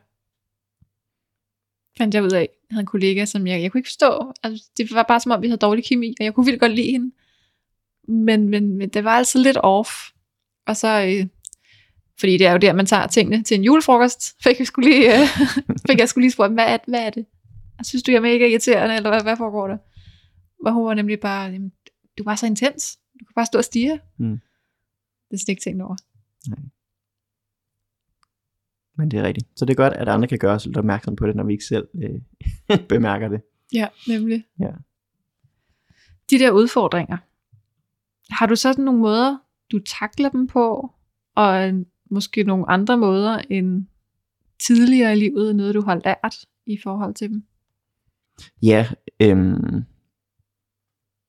[1.97, 2.39] Fandt jeg ud af.
[2.39, 4.33] Jeg havde en kollega, som jeg, jeg kunne ikke forstå.
[4.43, 6.71] Altså, det var bare som om, vi havde dårlig kemi, og jeg kunne vildt godt
[6.71, 7.11] lide hende.
[8.07, 9.89] Men, men, men det var altså lidt off.
[10.67, 11.27] Og så, øh,
[12.19, 15.21] fordi det er jo der, man tager tingene til en julefrokost, fik jeg skulle lige,
[15.21, 15.27] øh,
[15.87, 17.25] fik jeg skulle lige spurgt, hvad er, hvad er det?
[17.77, 19.77] Jeg synes du, jeg er mega irriterende, eller hvad, hvad foregår der?
[20.61, 21.71] Hvor hun var nemlig bare, jamen,
[22.17, 22.99] du var så intens.
[23.19, 23.99] Du kan bare stå og stige.
[24.17, 24.39] Mm.
[25.29, 25.95] Det er slet ikke tænkt over.
[28.97, 29.47] Men det er rigtigt.
[29.55, 31.53] Så det er godt, at andre kan gøre os lidt opmærksom på det, når vi
[31.53, 32.21] ikke selv øh,
[32.89, 33.41] bemærker det.
[33.73, 34.45] Ja, nemlig.
[34.59, 34.71] Ja.
[36.29, 37.17] De der udfordringer,
[38.29, 39.37] har du sådan nogle måder,
[39.71, 40.91] du takler dem på,
[41.35, 41.73] og
[42.09, 43.85] måske nogle andre måder end
[44.67, 47.43] tidligere i livet, noget du har lært i forhold til dem?
[48.61, 48.87] Ja,
[49.21, 49.83] øhm,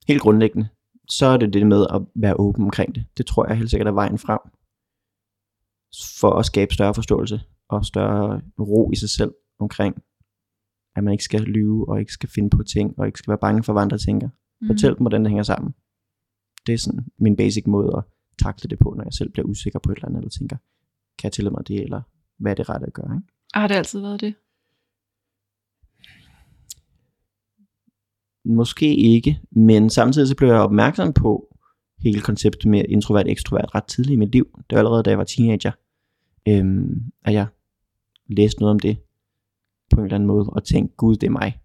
[0.09, 0.69] helt grundlæggende,
[1.09, 3.05] så er det det med at være åben omkring det.
[3.17, 4.41] Det tror jeg helt sikkert er vejen frem.
[6.21, 10.03] For at skabe større forståelse og større ro i sig selv omkring,
[10.97, 13.39] at man ikke skal lyve og ikke skal finde på ting og ikke skal være
[13.39, 14.29] bange for, hvad andre tænker.
[14.61, 14.67] Mm.
[14.67, 15.75] Fortæl dem, hvordan det hænger sammen.
[16.67, 18.05] Det er sådan min basic måde at
[18.43, 20.57] takle det på, når jeg selv bliver usikker på et eller andet, eller tænker,
[21.19, 22.03] kan jeg tillade mig det, eller
[22.39, 23.15] hvad er det rette at gøre?
[23.17, 23.29] Ikke?
[23.55, 24.35] Har det altid været det?
[28.45, 31.57] Måske ikke, men samtidig så blev jeg opmærksom på
[31.99, 34.45] hele konceptet med introvert ekstrovert ret tidligt i mit liv.
[34.57, 35.73] Det var allerede, da jeg var teenager,
[36.49, 37.47] øhm, at jeg
[38.27, 38.97] læste noget om det
[39.91, 41.61] på en eller anden måde, og tænkte, gud, det er mig.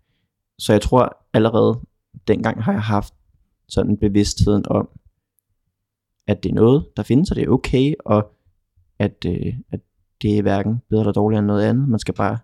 [0.57, 1.79] Så jeg tror allerede
[2.27, 3.13] dengang har jeg haft
[3.67, 4.89] sådan bevidstheden om,
[6.27, 8.31] at det er noget, der findes, og det er okay, og
[8.99, 9.79] at, øh, at
[10.21, 11.89] det er hverken bedre eller dårligere end noget andet.
[11.89, 12.37] Man skal bare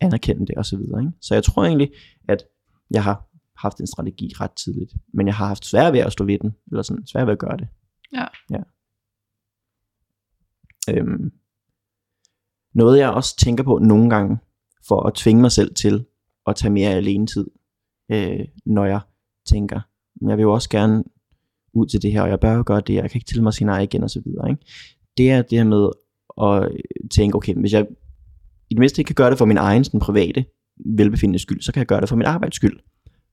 [0.00, 1.00] anerkende det og så videre.
[1.00, 1.12] Ikke?
[1.20, 1.92] Så jeg tror egentlig,
[2.28, 2.44] at
[2.90, 6.24] jeg har haft en strategi ret tidligt, men jeg har haft svært ved at stå
[6.24, 7.68] ved den, eller sådan svært ved at gøre det.
[8.12, 8.26] Ja.
[8.50, 8.62] ja.
[10.88, 11.32] Øhm,
[12.74, 14.38] noget jeg også tænker på nogle gange,
[14.88, 16.04] for at tvinge mig selv til
[16.46, 17.46] at tage mere alene tid,
[18.12, 19.00] øh, når jeg
[19.46, 19.80] tænker,
[20.28, 21.04] jeg vil jo også gerne
[21.74, 23.50] ud til det her, og jeg bør jo gøre det, jeg kan ikke til mig
[23.50, 24.50] at sige nej igen, og så videre.
[24.50, 24.64] Ikke?
[25.16, 25.88] Det er det her med
[26.42, 27.86] at tænke, okay, hvis jeg
[28.70, 30.44] i det mindste ikke kan gøre det for min egen sådan private
[30.86, 32.78] velbefindende skyld, så kan jeg gøre det for min arbejds skyld.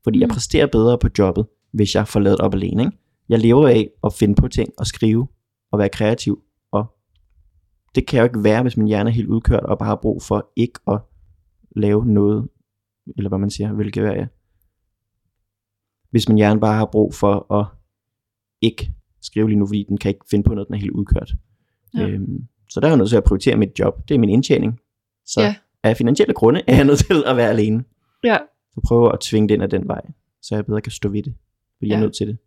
[0.03, 0.21] Fordi mm.
[0.21, 2.83] jeg præsterer bedre på jobbet, hvis jeg får lavet op alene.
[2.83, 2.97] Ikke?
[3.29, 5.27] Jeg lever af at finde på ting og skrive
[5.71, 6.43] og være kreativ.
[6.71, 6.85] Og
[7.95, 10.23] det kan jo ikke være, hvis min hjerne er helt udkørt og bare har brug
[10.23, 10.99] for ikke at
[11.75, 12.49] lave noget,
[13.17, 14.27] eller hvad man siger, hvilket er jeg.
[16.11, 17.65] Hvis min hjerne bare har brug for at
[18.61, 21.33] ikke skrive lige nu, fordi den kan ikke finde på noget, den er helt udkørt.
[21.97, 22.07] Ja.
[22.07, 24.07] Øhm, så der er jeg nødt til at prioritere mit job.
[24.07, 24.79] Det er min indtjening.
[25.25, 25.55] Så ja.
[25.83, 27.83] af finansielle grunde er jeg nødt til at være alene.
[28.23, 28.37] Ja.
[28.73, 30.01] Så prøve at tvinge det ind ad den vej,
[30.41, 31.35] så jeg bedre kan stå ved det.
[31.77, 31.93] Fordi ja.
[31.93, 32.37] jeg er nødt til det.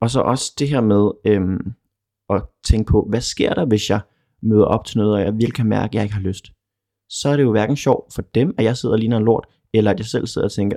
[0.00, 1.72] Og så også det her med øhm,
[2.30, 4.00] at tænke på, hvad sker der, hvis jeg
[4.42, 6.52] møder op til noget, og jeg virkelig kan mærke, at jeg ikke har lyst.
[7.08, 9.46] Så er det jo hverken sjovt for dem, at jeg sidder og ligner en lort,
[9.72, 10.76] eller at jeg selv sidder og tænker,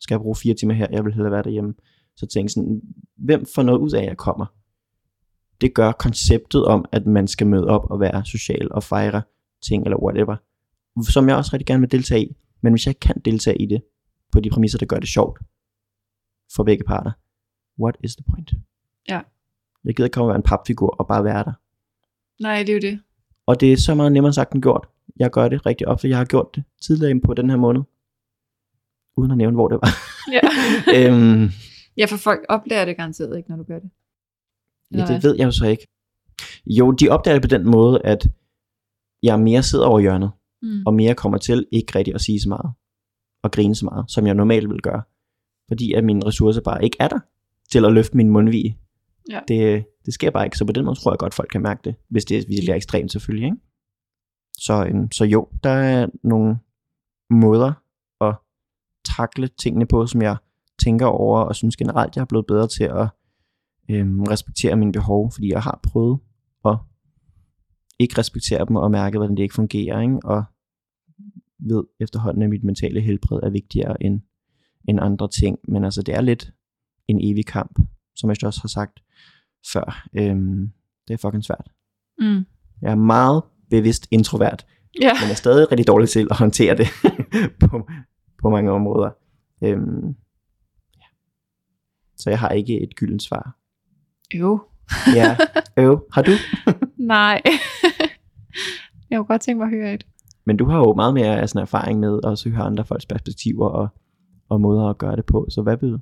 [0.00, 1.74] skal jeg bruge fire timer her, jeg vil hellere være derhjemme.
[2.16, 2.80] Så tænker sådan,
[3.16, 4.46] hvem får noget ud af, at jeg kommer?
[5.60, 9.22] Det gør konceptet om, at man skal møde op og være social og fejre
[9.62, 10.36] ting eller whatever,
[11.10, 12.36] som jeg også rigtig gerne vil deltage i.
[12.60, 13.82] Men hvis jeg ikke kan deltage i det,
[14.32, 15.38] på de præmisser, der gør det sjovt
[16.54, 17.12] for begge parter,
[17.82, 18.52] what is the point?
[19.08, 19.20] Ja.
[19.84, 21.52] Jeg gider ikke komme og være en papfigur og bare være der.
[22.42, 23.00] Nej, det er jo det.
[23.46, 24.88] Og det er så meget nemmere sagt end gjort.
[25.16, 26.08] Jeg gør det rigtig ofte.
[26.08, 27.82] Jeg har gjort det tidligere på den her måned.
[29.16, 29.90] Uden at nævne, hvor det var.
[30.32, 30.40] Ja.
[30.96, 31.48] øhm,
[31.96, 33.90] ja, for folk opdager det garanteret ikke, når du gør det.
[34.94, 35.86] ja, det ved jeg jo så ikke.
[36.66, 38.28] Jo, de opdager det på den måde, at
[39.22, 40.30] jeg mere sidder over hjørnet,
[40.62, 40.82] Mm.
[40.86, 42.72] og mere kommer til ikke rigtig at sige så meget,
[43.42, 45.02] og grine så meget, som jeg normalt vil gøre.
[45.68, 47.18] Fordi at mine ressourcer bare ikke er der,
[47.72, 48.78] til at løfte min mundvige.
[49.30, 49.40] Ja.
[49.48, 51.80] Det, det sker bare ikke, så på den måde tror jeg godt, folk kan mærke
[51.84, 53.44] det, hvis det virkelig er ekstremt selvfølgelig.
[53.44, 53.56] Ikke?
[54.58, 56.58] Så, øhm, så jo, der er nogle
[57.30, 57.72] måder
[58.20, 58.34] at
[59.04, 60.36] takle tingene på, som jeg
[60.82, 63.08] tænker over, og synes generelt, jeg er blevet bedre til at
[63.90, 66.18] øhm, respektere mine behov, fordi jeg har prøvet
[66.64, 66.76] at
[68.00, 70.18] ikke respektere dem og mærke, hvordan det ikke fungerer, ikke?
[70.24, 70.44] og
[71.58, 74.20] ved efterhånden, at mit mentale helbred er vigtigere end,
[74.88, 76.52] end andre ting, men altså det er lidt
[77.08, 77.78] en evig kamp,
[78.16, 79.00] som jeg også har sagt
[79.72, 80.06] før.
[80.14, 80.70] Øhm,
[81.08, 81.68] det er fucking svært.
[82.18, 82.44] Mm.
[82.82, 84.66] Jeg er meget bevidst introvert,
[85.00, 85.12] Ja.
[85.22, 86.86] men er stadig rigtig dårlig til at håndtere det
[87.60, 87.88] på,
[88.42, 89.10] på mange områder.
[89.64, 90.08] Øhm,
[90.96, 91.04] ja.
[92.16, 93.56] Så jeg har ikke et gyldent svar.
[94.34, 94.60] Jo.
[95.14, 95.36] Ja,
[95.76, 96.30] øv, har du?
[97.14, 97.42] Nej.
[99.10, 100.06] Jeg kunne godt tænke mig at høre et.
[100.44, 103.88] Men du har jo meget mere sådan erfaring med at høre andre folks perspektiver og,
[104.48, 105.46] og måder at gøre det på.
[105.50, 105.98] Så hvad vil,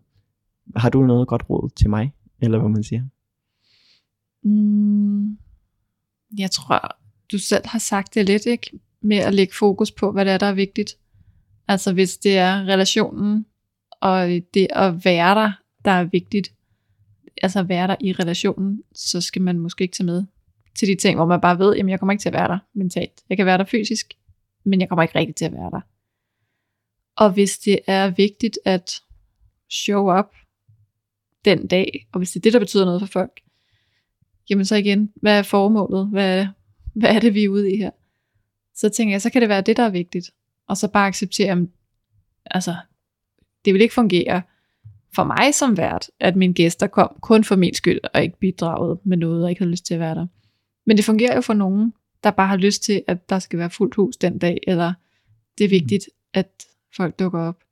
[0.76, 2.12] har du noget godt råd til mig?
[2.42, 3.02] Eller hvad man siger?
[4.44, 5.38] Mm.
[6.38, 6.96] jeg tror,
[7.32, 8.80] du selv har sagt det lidt, ikke?
[9.02, 10.98] Med at lægge fokus på, hvad det er, der er vigtigt.
[11.68, 13.46] Altså hvis det er relationen,
[14.00, 15.52] og det at være der,
[15.84, 16.52] der er vigtigt,
[17.42, 20.24] altså være der i relationen, så skal man måske ikke tage med
[20.74, 22.58] til de ting, hvor man bare ved, jamen jeg kommer ikke til at være der
[22.74, 23.22] mentalt.
[23.28, 24.14] Jeg kan være der fysisk,
[24.64, 25.80] men jeg kommer ikke rigtig til at være der.
[27.16, 29.02] Og hvis det er vigtigt at
[29.70, 30.34] show up
[31.44, 33.40] den dag, og hvis det er det, der betyder noget for folk,
[34.50, 36.08] jamen så igen, hvad er formålet?
[36.08, 36.48] Hvad er,
[36.94, 37.90] hvad er det, vi er ude i her?
[38.74, 40.30] Så tænker jeg, så kan det være det, der er vigtigt.
[40.68, 41.58] Og så bare acceptere, at
[42.44, 42.76] altså,
[43.64, 44.42] det vil ikke fungere
[45.14, 48.98] for mig som vært, at mine gæster kom kun for min skyld, og ikke bidraget
[49.04, 50.26] med noget, og ikke havde lyst til at være der.
[50.88, 51.94] Men det fungerer jo for nogen,
[52.24, 54.92] der bare har lyst til, at der skal være fuldt hus den dag, eller
[55.58, 56.66] det er vigtigt, at
[56.96, 57.64] folk dukker op.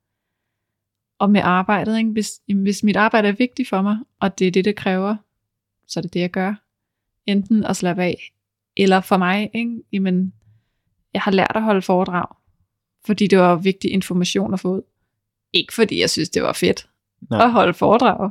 [1.19, 2.11] Og med arbejdet, ikke?
[2.11, 5.17] Hvis, hvis mit arbejde er vigtigt for mig, og det er det, det kræver,
[5.87, 6.55] så er det det, jeg gør.
[7.27, 8.33] Enten at slappe af,
[8.77, 9.83] eller for mig, ikke?
[9.93, 10.33] Jamen,
[11.15, 12.37] jeg har lært at holde foredrag,
[13.05, 14.83] fordi det var vigtig information at få ud.
[15.53, 16.89] Ikke fordi jeg synes, det var fedt
[17.31, 17.45] Nej.
[17.45, 18.31] at holde foredrag.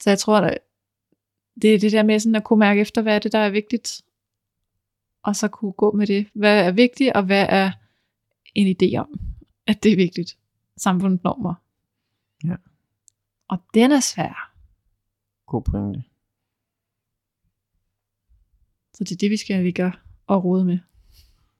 [0.00, 0.58] Så jeg tror, at
[1.62, 3.50] det er det der med sådan at kunne mærke efter, hvad er det, der er
[3.50, 4.02] vigtigt,
[5.22, 6.28] og så kunne gå med det.
[6.34, 7.70] Hvad er vigtigt, og hvad er
[8.54, 9.20] en idé om,
[9.66, 10.38] at det er vigtigt.
[10.76, 11.54] Samfundsnormer.
[12.44, 12.56] Ja.
[13.48, 14.54] Og den er svær.
[15.46, 16.02] God pointe.
[18.94, 19.92] Så det er det, vi skal ligge
[20.26, 20.78] og rode med.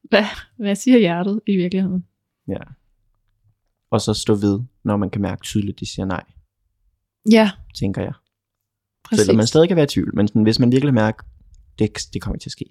[0.02, 0.24] Hvad,
[0.56, 2.06] hvad siger hjertet i virkeligheden?
[2.48, 2.60] Ja.
[3.90, 6.24] Og så stå ved, når man kan mærke tydeligt, at de siger nej.
[7.30, 7.50] Ja.
[7.74, 8.12] Tænker jeg.
[9.12, 9.26] Præcis.
[9.26, 11.24] Selvom man stadig kan være i tvivl, men sådan, hvis man virkelig mærker,
[11.78, 12.64] det, det kommer ikke til at ske,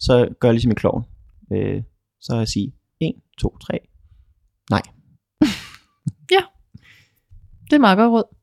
[0.00, 1.04] så gør jeg ligesom i kloven.
[1.52, 1.82] Øh,
[2.20, 3.78] så jeg sige 1, 2, 3,
[4.70, 4.82] nej.
[6.36, 6.42] ja,
[7.64, 8.36] det er meget godt råd.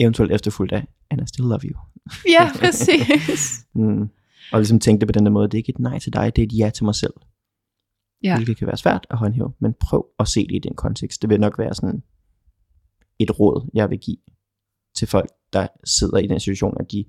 [0.00, 1.78] Eventuelt efterfulgt af, and I still love you.
[2.36, 3.66] ja, præcis.
[3.74, 4.08] mm.
[4.52, 6.36] Og ligesom tænke det på den der måde, det er ikke et nej til dig,
[6.36, 7.14] det er et ja til mig selv.
[8.22, 8.36] Ja.
[8.36, 11.22] Hvilket kan være svært at håndhæve, men prøv at se det i den kontekst.
[11.22, 12.02] Det vil nok være sådan
[13.18, 14.16] et råd, jeg vil give
[14.96, 17.04] til folk, der sidder i den situation, at de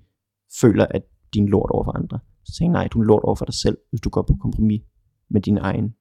[0.61, 1.01] føler, at
[1.33, 2.19] din lort over for andre.
[2.45, 4.81] Så tænk, nej, du er lort over for dig selv, hvis du går på kompromis
[5.29, 5.95] med din egen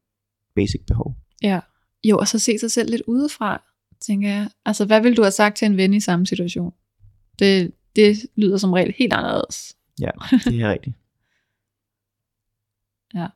[0.55, 1.16] basic behov.
[1.43, 1.60] Ja,
[2.05, 3.62] jo, og så se sig selv lidt udefra,
[4.01, 4.51] tænker jeg.
[4.65, 6.74] Altså, hvad vil du have sagt til en ven i samme situation?
[7.39, 9.77] Det, det lyder som regel helt anderledes.
[10.01, 10.10] Ja,
[10.44, 10.97] det er rigtigt.
[13.15, 13.27] ja.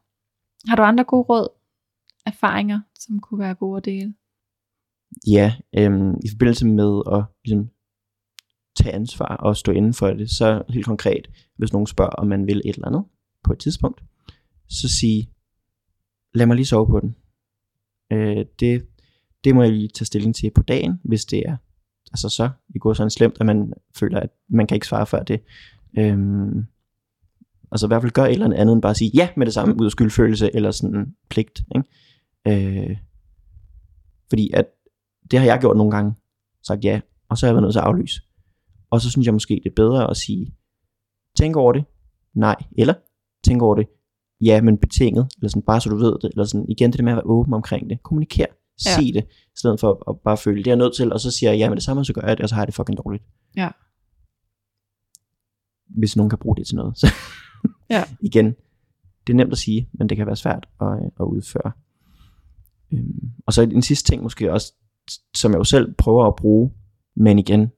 [0.69, 1.49] Har du andre gode råd,
[2.27, 4.15] erfaringer, som kunne være gode at dele?
[5.27, 7.71] Ja, øhm, i forbindelse med at ligesom,
[8.77, 12.47] tage ansvar og stå inden for det, så helt konkret, hvis nogen spørger, om man
[12.47, 13.05] vil et eller andet
[13.45, 14.03] på et tidspunkt,
[14.69, 15.31] så sige,
[16.35, 17.17] lad mig lige sove på den.
[18.13, 18.87] Øh, det,
[19.45, 21.57] det må jeg lige tage stilling til på dagen, hvis det er
[22.13, 25.23] altså så i går sådan slemt, at man føler, at man kan ikke svare før
[25.23, 25.41] det.
[25.99, 26.67] Øhm,
[27.73, 29.55] altså i hvert fald gøre et eller andet end bare at sige ja med det
[29.55, 31.63] samme ud af skyldfølelse eller sådan pligt.
[31.77, 32.89] Ikke?
[32.89, 32.97] Øh,
[34.29, 34.67] fordi at
[35.31, 36.15] det har jeg gjort nogle gange,
[36.67, 38.23] sagt ja, og så har jeg været nødt til at aflyse.
[38.93, 40.55] Og så synes jeg måske, det er bedre at sige,
[41.37, 41.85] tænk over det,
[42.35, 42.95] nej, eller
[43.45, 43.87] tænk over det,
[44.41, 47.05] ja, men betinget, eller sådan, bare så du ved det, eller sådan, igen det der
[47.05, 48.47] med at være åben omkring det, kommuniker,
[48.87, 48.95] ja.
[48.95, 51.31] sig det, i stedet for at bare føle, det er jeg nødt til, og så
[51.31, 52.75] siger jeg, ja, men det samme, så gør jeg det, og så har jeg det
[52.75, 53.25] fucking dårligt.
[53.57, 53.69] Ja.
[55.99, 56.99] Hvis nogen kan bruge det til noget.
[56.99, 57.07] Så
[57.91, 58.05] ja.
[58.21, 58.47] igen,
[59.27, 60.87] det er nemt at sige, men det kan være svært at,
[61.21, 61.73] at udføre.
[62.93, 64.73] Øhm, og så en sidste ting måske også,
[65.35, 66.73] som jeg jo selv prøver at bruge,
[67.17, 67.71] men igen,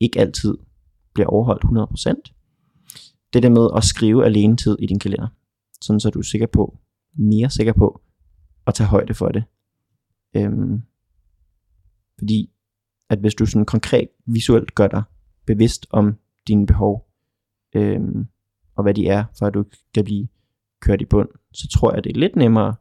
[0.00, 0.58] ikke altid
[1.14, 3.30] bliver overholdt 100%.
[3.32, 5.28] Det der med at skrive alene tid i din kalender.
[5.80, 6.78] Sådan så du er sikker på,
[7.14, 8.00] mere sikker på,
[8.66, 9.44] at tage højde for det.
[10.36, 10.82] Øhm,
[12.18, 12.50] fordi
[13.08, 15.02] at hvis du sådan konkret visuelt gør dig
[15.46, 16.16] bevidst om
[16.48, 17.08] dine behov,
[17.74, 18.26] øhm,
[18.76, 19.64] og hvad de er, for at du
[19.94, 20.28] kan blive
[20.80, 22.74] kørt i bund, så tror jeg, det er lidt nemmere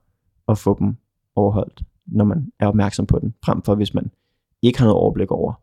[0.47, 0.97] at få dem
[1.35, 4.11] overholdt, når man er opmærksom på den, frem for hvis man
[4.61, 5.53] ikke har noget overblik over,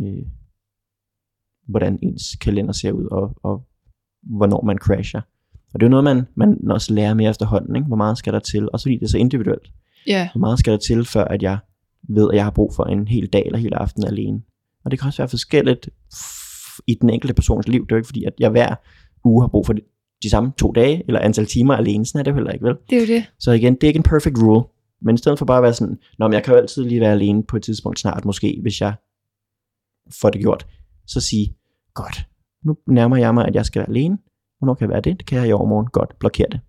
[0.00, 0.26] øh,
[1.68, 3.66] hvordan ens kalender ser ud, og, og
[4.22, 5.20] hvornår man crasher.
[5.74, 7.86] Og det er jo noget, man, man også lærer mere efterhånden, ikke?
[7.86, 9.70] hvor meget skal der til, også fordi det er så individuelt.
[10.10, 10.28] Yeah.
[10.32, 11.58] Hvor meget skal der til, før at jeg
[12.08, 14.42] ved, at jeg har brug for en hel dag eller hele aften alene.
[14.84, 15.88] Og det kan også være forskelligt
[16.86, 17.82] i den enkelte persons liv.
[17.82, 18.74] Det er jo ikke fordi, at jeg hver
[19.24, 19.74] uge har brug for
[20.22, 22.06] de samme to dage, eller antal timer alene.
[22.06, 22.76] Sådan er det jo heller ikke, vel?
[22.90, 23.24] Det er jo det.
[23.38, 24.64] Så igen, det er ikke en perfect rule.
[25.02, 27.00] Men i stedet for bare at være sådan, Nå, men jeg kan jo altid lige
[27.00, 28.94] være alene på et tidspunkt snart, måske, hvis jeg
[30.20, 30.66] får det gjort.
[31.06, 31.54] Så sige,
[31.94, 32.26] godt,
[32.64, 34.18] nu nærmer jeg mig, at jeg skal være alene.
[34.58, 35.18] Hvornår kan jeg være det?
[35.18, 35.86] Det kan jeg i overmorgen.
[35.86, 36.60] Godt, blokér det.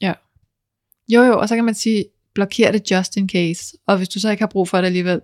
[0.00, 0.14] Ja.
[1.08, 2.04] Jo jo, og så kan man sige,
[2.38, 3.76] blokér det just in case.
[3.86, 5.20] Og hvis du så ikke har brug for det alligevel,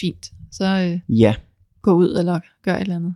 [0.00, 0.32] fint.
[0.52, 1.34] Så øh, ja.
[1.82, 3.14] gå ud eller gør et eller andet.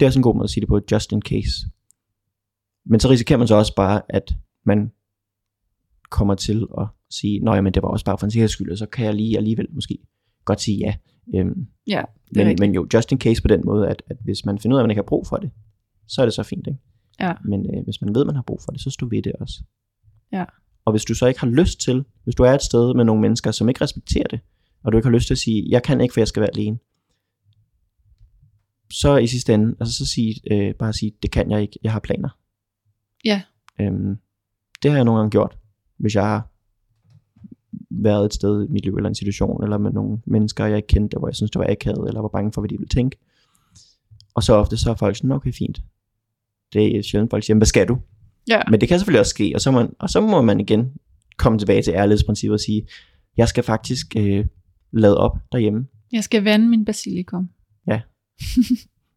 [0.00, 1.50] Det er også en god måde at sige det på, just in case.
[2.86, 4.34] Men så risikerer man så også bare, at
[4.66, 4.92] man
[6.10, 8.78] kommer til at sige, nej, men det var også bare for en sikkerheds skyld, og
[8.78, 9.98] så kan jeg lige alligevel måske
[10.44, 10.94] godt sige ja.
[11.34, 12.60] Øhm, ja, det men, rigtigt.
[12.60, 14.82] men jo, just in case på den måde, at, at hvis man finder ud af,
[14.82, 15.50] at man ikke har brug for det,
[16.06, 16.78] så er det så fint, ikke?
[17.20, 17.32] Ja.
[17.44, 19.32] Men øh, hvis man ved, at man har brug for det, så stå ved det
[19.32, 19.62] også.
[20.32, 20.44] Ja.
[20.84, 23.20] Og hvis du så ikke har lyst til, hvis du er et sted med nogle
[23.20, 24.40] mennesker, som ikke respekterer det,
[24.82, 26.50] og du ikke har lyst til at sige, jeg kan ikke, for jeg skal være
[26.54, 26.78] alene,
[28.92, 31.92] så i sidste ende, altså så sige, øh, bare sige, det kan jeg ikke, jeg
[31.92, 32.28] har planer.
[33.24, 33.42] Ja.
[33.80, 34.16] Øhm,
[34.82, 35.58] det har jeg nogle gange gjort,
[35.96, 36.51] hvis jeg har
[37.90, 40.86] været et sted i mit liv, eller en situation, eller med nogle mennesker, jeg ikke
[40.86, 43.16] kendte, hvor jeg synes, det var akavet, eller var bange for, hvad de ville tænke.
[44.34, 45.82] Og så ofte så er folk sådan, okay, fint.
[46.72, 47.98] Det er sjældent, folk siger, hvad skal du?
[48.48, 48.60] Ja.
[48.70, 50.92] Men det kan selvfølgelig også ske, og så, må man, og så må man igen
[51.36, 52.86] komme tilbage til ærlighedsprincippet og sige,
[53.36, 54.46] jeg skal faktisk øh,
[54.92, 55.86] lade op derhjemme.
[56.12, 57.48] Jeg skal vande min basilikum.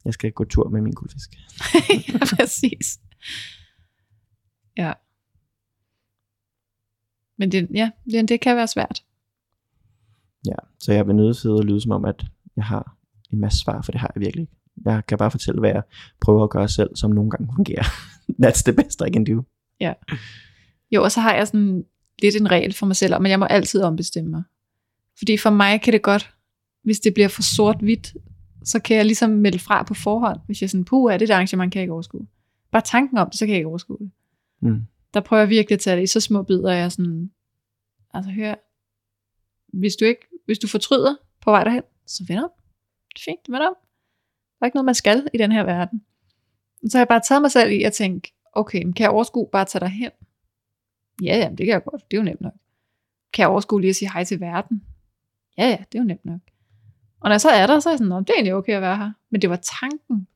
[0.05, 1.29] Jeg skal gå tur med min guldfisk.
[2.13, 2.99] ja, præcis.
[4.77, 4.93] Ja.
[7.37, 9.03] Men det, ja, det, det kan være svært.
[10.45, 12.25] Ja, så jeg vil nødt til at lyde som om, at
[12.55, 12.97] jeg har
[13.31, 14.53] en masse svar, for det har jeg virkelig ikke.
[14.85, 15.83] Jeg kan bare fortælle, hvad jeg
[16.21, 17.83] prøver at gøre selv, som nogle gange fungerer.
[18.43, 19.43] That's the best I can do.
[20.91, 21.85] Jo, og så har jeg sådan
[22.21, 24.43] lidt en regel for mig selv, at jeg må altid ombestemme mig.
[25.17, 26.33] Fordi for mig kan det godt,
[26.83, 28.13] hvis det bliver for sort-hvidt,
[28.63, 31.33] så kan jeg ligesom melde fra på forhånd, hvis jeg sådan, puh, er det et
[31.33, 32.27] arrangement, kan jeg ikke overskue.
[32.71, 34.11] Bare tanken om det, så kan jeg ikke overskue det.
[34.61, 34.81] Mm.
[35.15, 37.31] Der prøver jeg virkelig at tage det i så små bidder, jeg er sådan,
[38.13, 38.55] altså hør,
[39.79, 42.49] hvis du ikke, hvis du fortryder på vej derhen, så vend om.
[43.09, 43.75] Det er fint, vend om.
[44.59, 46.05] Der er ikke noget, man skal i den her verden.
[46.89, 49.49] Så har jeg bare taget mig selv i at tænke, okay, men kan jeg overskue
[49.51, 50.11] bare at tage dig hen?
[51.23, 52.11] Ja, ja, det kan jeg godt.
[52.11, 52.53] Det er jo nemt nok.
[53.33, 54.83] Kan jeg overskue lige at sige hej til verden?
[55.57, 56.41] Ja, ja, det er jo nemt nok.
[57.19, 58.81] Og når jeg så er der, så er jeg sådan, det er egentlig okay at
[58.81, 59.11] være her.
[59.29, 60.27] Men det var tanken.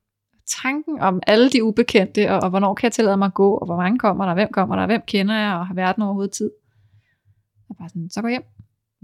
[0.61, 3.65] Tanken om alle de ubekendte, og, og hvornår kan jeg tillade mig at gå, og
[3.65, 6.51] hvor mange kommer der, hvem kommer der, hvem kender jeg, og har verden overhovedet tid.
[7.69, 8.43] Er bare sådan, så gå hjem.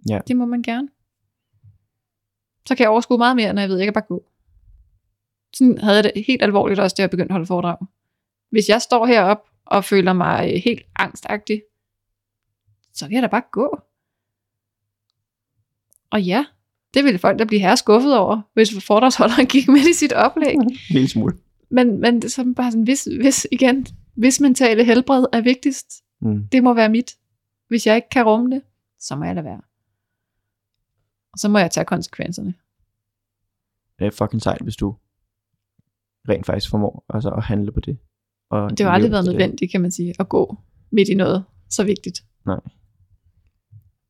[0.09, 0.19] Ja.
[0.27, 0.89] Det må man gerne.
[2.67, 4.25] Så kan jeg overskue meget mere, når jeg ved, at jeg kan bare gå.
[5.53, 7.77] Sådan havde jeg det helt alvorligt også, da jeg begyndte at holde foredrag.
[8.49, 11.63] Hvis jeg står heroppe og føler mig øh, helt angstagtig,
[12.93, 13.79] så kan jeg da bare gå.
[16.09, 16.45] Og ja,
[16.95, 20.53] det ville folk da blive her skuffet over, hvis foredragsholderen gik med i sit oplæg.
[20.53, 21.37] En lille smule.
[21.69, 25.87] Men, men det sådan bare sådan, hvis, hvis igen, hvis mentale helbred er vigtigst,
[26.21, 26.47] Mm.
[26.51, 27.11] det må være mit.
[27.67, 28.61] Hvis jeg ikke kan rumme det,
[28.99, 29.61] så må jeg lade være.
[31.33, 32.53] Og så må jeg tage konsekvenserne.
[33.99, 34.95] Det er fucking sejt, hvis du
[36.29, 37.97] rent faktisk formår altså, at handle på det.
[38.49, 39.31] Og Det har aldrig været det.
[39.33, 40.57] nødvendigt, kan man sige, at gå
[40.91, 42.23] midt i noget så vigtigt.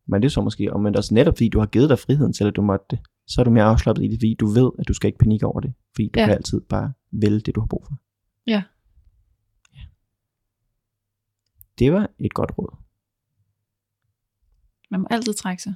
[0.08, 2.44] Men det er så måske omvendt også netop fordi du har givet dig friheden til,
[2.44, 3.00] at du måtte det.
[3.28, 5.46] Så er du mere afslappet i det, fordi du ved, at du skal ikke panikke
[5.46, 5.74] over det.
[5.96, 6.26] Fordi du Ja.
[6.26, 7.98] kan altid bare vælge det, du har brug for.
[8.48, 8.64] Ja.
[9.74, 9.80] ja.
[11.80, 12.76] Det var et godt råd.
[14.92, 15.74] Man må altid trække sig.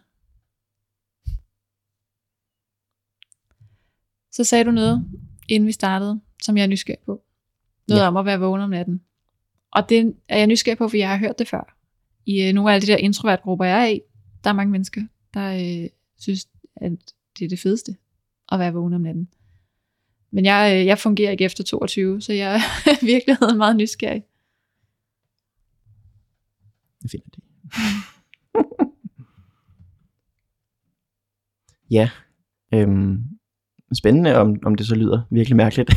[4.32, 5.06] Så sagde du noget,
[5.50, 7.24] inden vi startede, som jeg er nysgerrig på.
[7.88, 8.08] Noget ja.
[8.08, 9.02] Om at være vågen om natten.
[9.72, 11.76] Og det er jeg nysgerrig på, for jeg har hørt det før.
[12.26, 14.02] I øh, nogle af alle de der introvertgrupper, jeg er i,
[14.44, 15.02] der er mange mennesker,
[15.34, 16.92] der øh, synes, at
[17.40, 17.96] det er det fedeste
[18.52, 19.30] at være vågen om natten.
[20.32, 22.60] Men jeg, øh, jeg fungerer ikke efter 22, så jeg er
[23.04, 24.24] i virkeligheden meget nysgerrig.
[27.04, 27.44] Jeg finder det.
[31.98, 32.10] ja.
[32.74, 33.24] Øhm,
[33.94, 35.90] spændende, om, om det så lyder virkelig mærkeligt,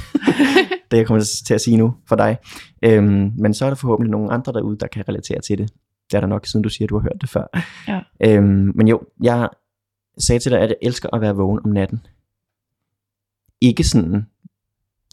[0.90, 2.36] det jeg kommer til at sige nu for dig.
[2.85, 5.73] Øhm, men så er der forhåbentlig nogle andre derude, der kan relatere til det.
[6.12, 7.47] Det er der nok, siden du siger, at du har hørt det før.
[7.89, 8.01] Ja.
[8.20, 9.48] Øhm, men jo, jeg
[10.18, 12.06] sagde til dig, at jeg elsker at være vågen om natten.
[13.60, 14.26] Ikke sådan,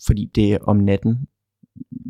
[0.05, 1.27] fordi det er om natten.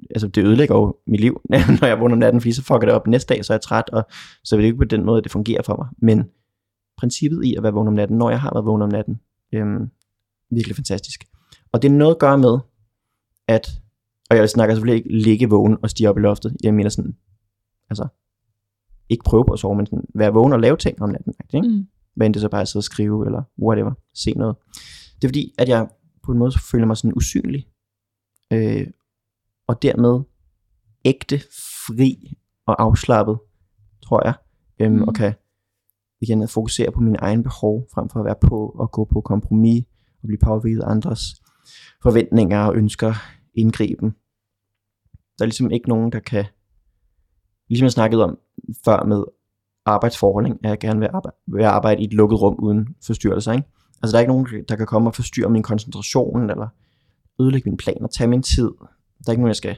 [0.10, 1.42] Altså, det ødelægger jo mit liv,
[1.82, 3.62] når jeg vågner om natten, fordi så fucker det op næste dag, så er jeg
[3.62, 4.08] træt, og
[4.44, 5.88] så er det ikke på den måde, det fungerer for mig.
[5.98, 6.30] Men
[6.98, 9.20] princippet i at være vågen om natten, når jeg har været vågen om natten,
[9.54, 9.90] øhm,
[10.52, 11.24] virkelig fantastisk.
[11.72, 12.60] Og det er noget at gøre med,
[13.48, 13.68] at,
[14.30, 17.16] og jeg snakker selvfølgelig ikke ligge vågen og stige op i loftet, jeg mener sådan,
[17.90, 18.08] altså,
[19.10, 21.34] ikke prøve på at sove, men sådan, være vågen og lave ting om natten.
[21.54, 21.68] Ikke?
[21.68, 21.88] Mm.
[22.16, 24.56] Hvad end det så bare at sidde og skrive, eller whatever, se noget.
[25.16, 25.88] Det er fordi, at jeg
[26.24, 27.68] på en måde føler mig sådan usynlig,
[28.54, 28.88] øh,
[29.68, 30.22] og dermed
[31.06, 31.40] ægte,
[31.88, 33.40] fri og afslappet,
[34.04, 34.34] tror jeg,
[34.80, 35.04] øhm, mm.
[35.04, 35.34] og kan
[36.22, 39.86] igen fokusere på mine egne behov, frem for at være på og gå på kompromis,
[40.22, 41.22] og blive påvirket af andres
[42.04, 43.14] forventninger og ønsker
[43.54, 44.10] indgriben.
[45.38, 46.46] Der er ligesom ikke nogen, der kan,
[47.68, 48.38] ligesom jeg snakkede om
[48.86, 49.24] før med
[49.86, 50.58] arbejdsforhold, ikke?
[50.64, 53.52] at jeg gerne vil arbejde, vil arbejde i et lukket rum uden forstyrrelser.
[53.52, 53.68] Ikke?
[54.04, 56.68] Altså der er ikke nogen, der kan komme og forstyrre min koncentration, eller
[57.42, 58.70] ødelægge min plan og tage min tid.
[59.20, 59.78] Der er ikke nogen, jeg skal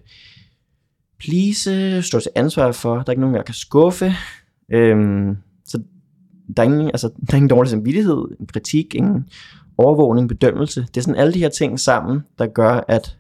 [1.20, 2.94] please, stå til ansvar for.
[2.94, 4.14] Der er ikke nogen, jeg kan skuffe.
[4.72, 5.84] Øhm, så
[6.58, 9.30] der er, ingen, altså, der er ingen dårlig samvittighed, en kritik, ingen
[9.78, 10.82] overvågning, bedømmelse.
[10.82, 13.18] Det er sådan alle de her ting sammen, der gør, at,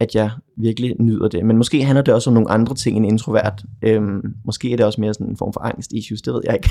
[0.00, 1.46] at jeg virkelig nyder det.
[1.46, 3.64] Men måske handler det også om nogle andre ting end introvert.
[3.82, 6.54] Øhm, måske er det også mere sådan en form for angst issues, det ved jeg
[6.54, 6.70] ikke.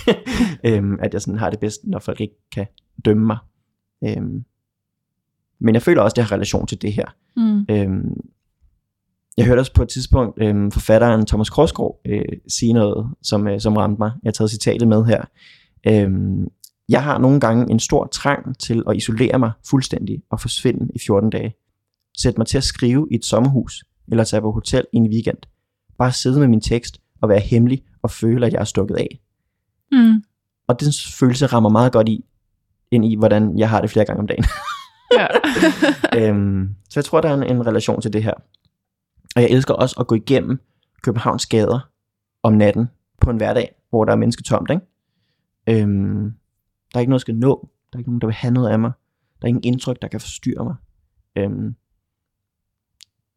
[0.78, 2.66] øhm, at jeg sådan har det bedst, når folk ikke kan
[3.06, 3.38] dømme mig.
[4.04, 4.44] Øhm,
[5.60, 7.06] men jeg føler også, at det har relation til det her.
[7.38, 7.66] Mm.
[7.70, 8.18] Øhm,
[9.38, 13.60] jeg hørte også på et tidspunkt øhm, forfatteren Thomas Krogsgaard øh, sige noget, som, øh,
[13.60, 14.12] som ramte mig.
[14.24, 15.26] Jeg har taget citatet med her.
[15.88, 16.48] Øhm,
[16.90, 21.00] jeg har nogle gange en stor trang til at isolere mig fuldstændig og forsvinde i
[21.00, 21.56] 14 dage.
[22.22, 25.38] Sæt mig til at skrive i et sommerhus, eller tage på hotel i en weekend.
[25.98, 29.20] Bare sidde med min tekst og være hemmelig og føle, at jeg er stukket af.
[29.92, 30.24] Mm.
[30.68, 32.26] Og den følelse rammer meget godt i,
[32.92, 34.46] ind i, hvordan jeg har det flere gange om dagen.
[35.18, 35.28] ja.
[36.20, 38.34] øhm, så jeg tror, der er en, en relation til det her.
[39.36, 40.60] Og jeg elsker også at gå igennem
[41.04, 41.90] Københavns gader
[42.44, 42.88] om natten
[43.22, 44.70] på en hverdag, hvor der er mennesketomt.
[44.70, 45.82] Ikke?
[45.84, 46.34] Øhm,
[46.94, 47.70] der er ikke noget, jeg skal nå.
[47.94, 48.92] Der er ikke nogen, der vil have noget af mig.
[49.42, 50.76] Der er ingen indtryk, der kan forstyrre mig.
[51.36, 51.76] Øhm,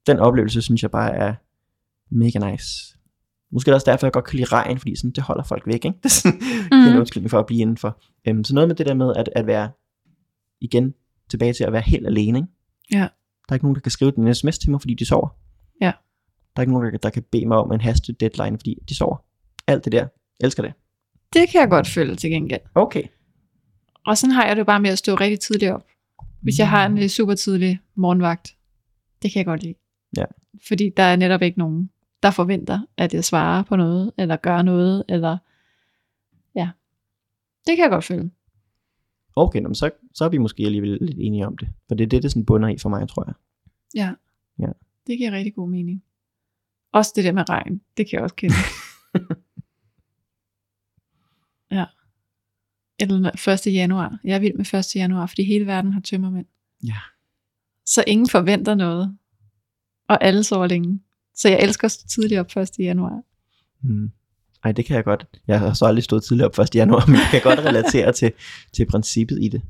[0.07, 1.35] den oplevelse, synes jeg bare er
[2.11, 2.99] mega nice.
[3.53, 5.67] Måske er det også derfor, jeg godt kan lide regn, fordi sådan, det holder folk
[5.67, 5.85] væk.
[5.85, 5.99] Ikke?
[6.03, 6.41] Det er sådan,
[6.73, 6.93] mm.
[6.93, 8.01] en undskyldning for at blive indenfor.
[8.29, 9.71] Øhm, så noget med det der med at, at være,
[10.61, 10.95] igen,
[11.31, 12.39] tilbage til at være helt alene.
[12.39, 12.49] Ikke?
[12.93, 13.09] Ja.
[13.49, 15.29] Der er ikke nogen, der kan skrive den sms til mig, fordi de sover.
[15.81, 15.93] Ja.
[16.57, 19.17] Der er ikke nogen, der kan bede mig om en haste deadline, fordi de sover.
[19.67, 20.07] Alt det der.
[20.41, 20.73] Jeg elsker det.
[21.33, 22.61] Det kan jeg godt føle til gengæld.
[22.75, 23.03] Okay.
[24.07, 25.85] Og sådan har jeg det bare med at stå rigtig tidligt op.
[26.43, 27.09] Hvis jeg har en mm.
[27.09, 28.55] super tidlig morgenvagt.
[29.23, 29.75] Det kan jeg godt lide.
[30.69, 31.91] Fordi der er netop ikke nogen,
[32.23, 35.39] der forventer, at jeg svarer på noget, eller gør noget, eller
[36.55, 36.71] ja.
[37.67, 38.31] Det kan jeg godt føle.
[39.37, 41.69] Okay, så, så er vi måske alligevel lidt enige om det.
[41.89, 43.35] For det er det, det sådan bunder i for mig, tror jeg.
[43.95, 44.15] Ja.
[44.59, 44.73] Ja.
[45.07, 46.03] Det giver rigtig god mening.
[46.93, 48.55] Også det der med regn, det kan jeg også kende.
[51.79, 51.87] ja.
[53.01, 53.75] Eller 1.
[53.75, 54.19] januar.
[54.25, 54.97] Jeg er vild med 1.
[54.97, 56.47] januar, fordi hele verden har tømmermænd.
[56.85, 56.99] Ja.
[57.87, 59.19] Så ingen forventer noget.
[60.13, 61.01] Og alle sover længe.
[61.35, 62.71] Så jeg elsker at stå tidligt op 1.
[62.79, 63.23] januar.
[63.83, 64.11] Mm.
[64.65, 65.27] Ej, det kan jeg godt.
[65.47, 66.75] Jeg har så aldrig stået tidligt op 1.
[66.75, 68.33] januar, men jeg kan godt relatere til,
[68.73, 69.63] til princippet i det.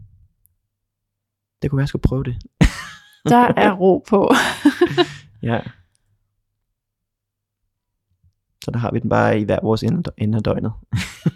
[1.63, 2.37] Det kunne være, jeg skulle prøve det.
[3.29, 4.33] Der er ro på.
[5.51, 5.61] ja.
[8.65, 9.83] Så der har vi den bare i hver vores
[10.19, 10.73] ende af døgnet.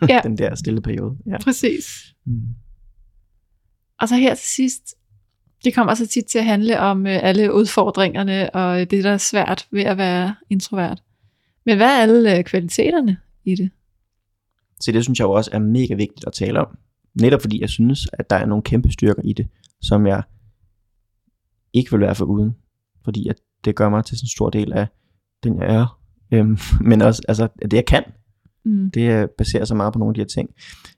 [0.09, 0.20] Ja.
[0.23, 1.16] den der stille periode.
[1.27, 1.39] Ja.
[1.39, 1.85] Præcis.
[2.24, 2.43] Mm.
[4.01, 4.95] Og så her til sidst,
[5.67, 9.19] det kommer så tit til at handle om øh, alle udfordringerne, og det der er
[9.19, 11.03] svært ved at være introvert.
[11.65, 13.71] Men hvad er alle øh, kvaliteterne i det?
[14.81, 16.79] Så det synes jeg jo også er mega vigtigt at tale om.
[17.21, 19.49] Netop fordi jeg synes, at der er nogle kæmpe styrker i det,
[19.83, 20.23] som jeg
[21.73, 22.55] ikke vil være for uden.
[23.05, 24.87] Fordi at det gør mig til sådan en stor del af
[25.43, 26.01] den jeg er.
[26.33, 26.59] Øhm,
[26.91, 28.05] men også altså, det jeg kan.
[28.65, 28.91] Mm.
[28.91, 30.51] Det baserer sig meget på nogle af de her ting.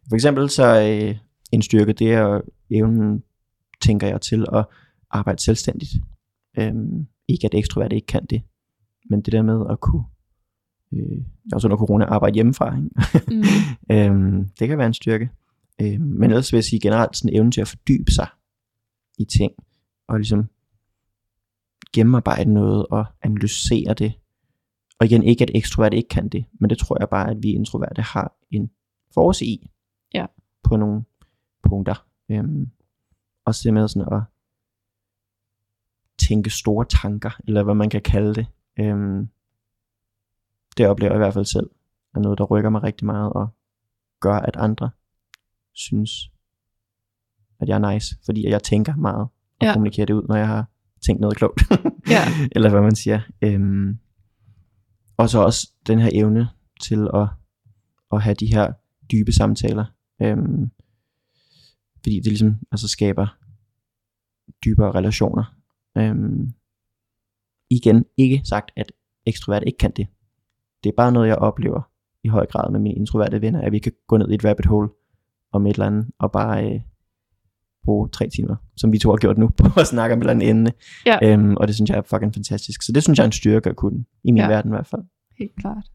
[0.09, 1.17] For eksempel så øh,
[1.53, 2.41] en styrke, det er
[2.71, 3.23] evnen,
[3.81, 4.67] tænker jeg, til at
[5.11, 5.93] arbejde selvstændigt.
[6.59, 8.43] Øhm, ikke at ekstrovert ikke kan det,
[9.11, 10.05] men det der med at kunne,
[10.93, 12.77] øh, også under corona, arbejde hjemmefra.
[12.77, 12.91] Ikke?
[13.35, 13.43] Mm.
[13.97, 15.31] øhm, det kan være en styrke.
[15.81, 18.29] Øhm, men ellers vil jeg sige generelt sådan evnen til at fordybe sig
[19.19, 19.53] i ting,
[20.09, 20.49] og ligesom
[21.93, 24.13] gennemarbejde noget og analysere det.
[25.01, 27.49] Og igen, ikke at ekstroverte ikke kan det, men det tror jeg bare, at vi
[27.49, 28.71] introverte har en
[29.15, 29.71] force i.
[30.15, 30.27] Ja.
[30.63, 31.03] På nogle
[31.63, 32.07] punkter.
[32.29, 32.71] Øhm,
[33.49, 34.23] også det med sådan at
[36.29, 38.47] tænke store tanker, eller hvad man kan kalde det.
[38.81, 39.29] Øhm,
[40.77, 41.71] det oplever jeg i hvert fald selv,
[42.15, 43.49] er noget, der rykker mig rigtig meget, og
[44.21, 44.91] gør, at andre
[45.73, 46.11] synes,
[47.61, 49.29] at jeg er nice, fordi jeg tænker meget,
[49.61, 49.73] og ja.
[49.73, 50.67] kommunikerer det ud, når jeg har
[51.07, 51.63] tænkt noget klogt.
[52.15, 52.23] ja.
[52.55, 53.21] Eller hvad man siger.
[53.43, 53.99] Øhm,
[55.17, 56.49] og så også den her evne
[56.83, 57.29] til at,
[58.13, 58.73] at have de her
[59.13, 59.85] dybe samtaler.
[60.23, 60.71] Øhm,
[62.03, 63.38] fordi det ligesom altså skaber
[64.65, 65.55] dybere relationer.
[65.99, 66.53] Øhm,
[67.71, 68.93] igen, ikke sagt, at
[69.27, 70.07] ekstrovert ikke kan det.
[70.85, 71.91] Det er bare noget, jeg oplever
[72.25, 74.67] i høj grad med mine introverte venner, at vi kan gå ned i et rabbit
[74.67, 74.89] hole
[75.53, 76.81] om et eller andet, og bare øh,
[77.85, 80.33] bruge tre timer, som vi to har gjort nu, på at snakke om et eller
[80.33, 80.73] andet emne.
[81.07, 81.19] Ja.
[81.23, 82.83] Øhm, og det synes jeg er fucking fantastisk.
[82.83, 84.49] Så det synes jeg er en styrke at kunne, i min ja.
[84.49, 85.03] verden i hvert fald.
[85.39, 85.91] Helt klart.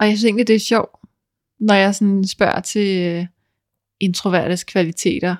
[0.00, 0.90] Og jeg synes egentlig, det er sjovt,
[1.60, 3.26] når jeg sådan spørger til øh,
[4.00, 5.36] introvertes kvaliteter,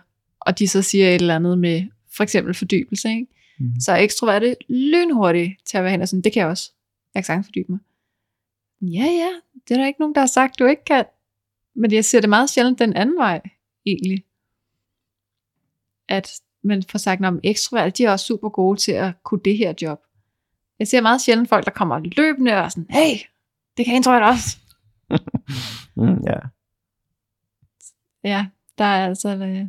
[0.47, 1.83] og de så siger et eller andet med
[2.17, 3.27] for eksempel fordybelse, ikke?
[3.59, 3.81] Mm.
[3.81, 6.73] så er ekstroverte lynhurtigt til at være hen og sådan, det kan jeg også.
[7.15, 7.79] Jeg kan sagtens fordybe mig.
[8.81, 9.31] Ja, ja,
[9.69, 11.05] det er der ikke nogen, der har sagt, du ikke kan.
[11.75, 13.41] Men jeg ser det meget sjældent den anden vej,
[13.87, 14.25] egentlig
[16.09, 16.31] at
[16.63, 19.75] man får sagt, at ekstrovert, de er også super gode til at kunne det her
[19.83, 20.01] job.
[20.79, 23.17] Jeg ser meget sjældent folk, der kommer løbende og sådan, hey,
[23.77, 24.59] det kan introvert også.
[25.97, 26.39] mm, ja.
[28.25, 28.47] Ja,
[28.79, 29.67] der er altså, øh,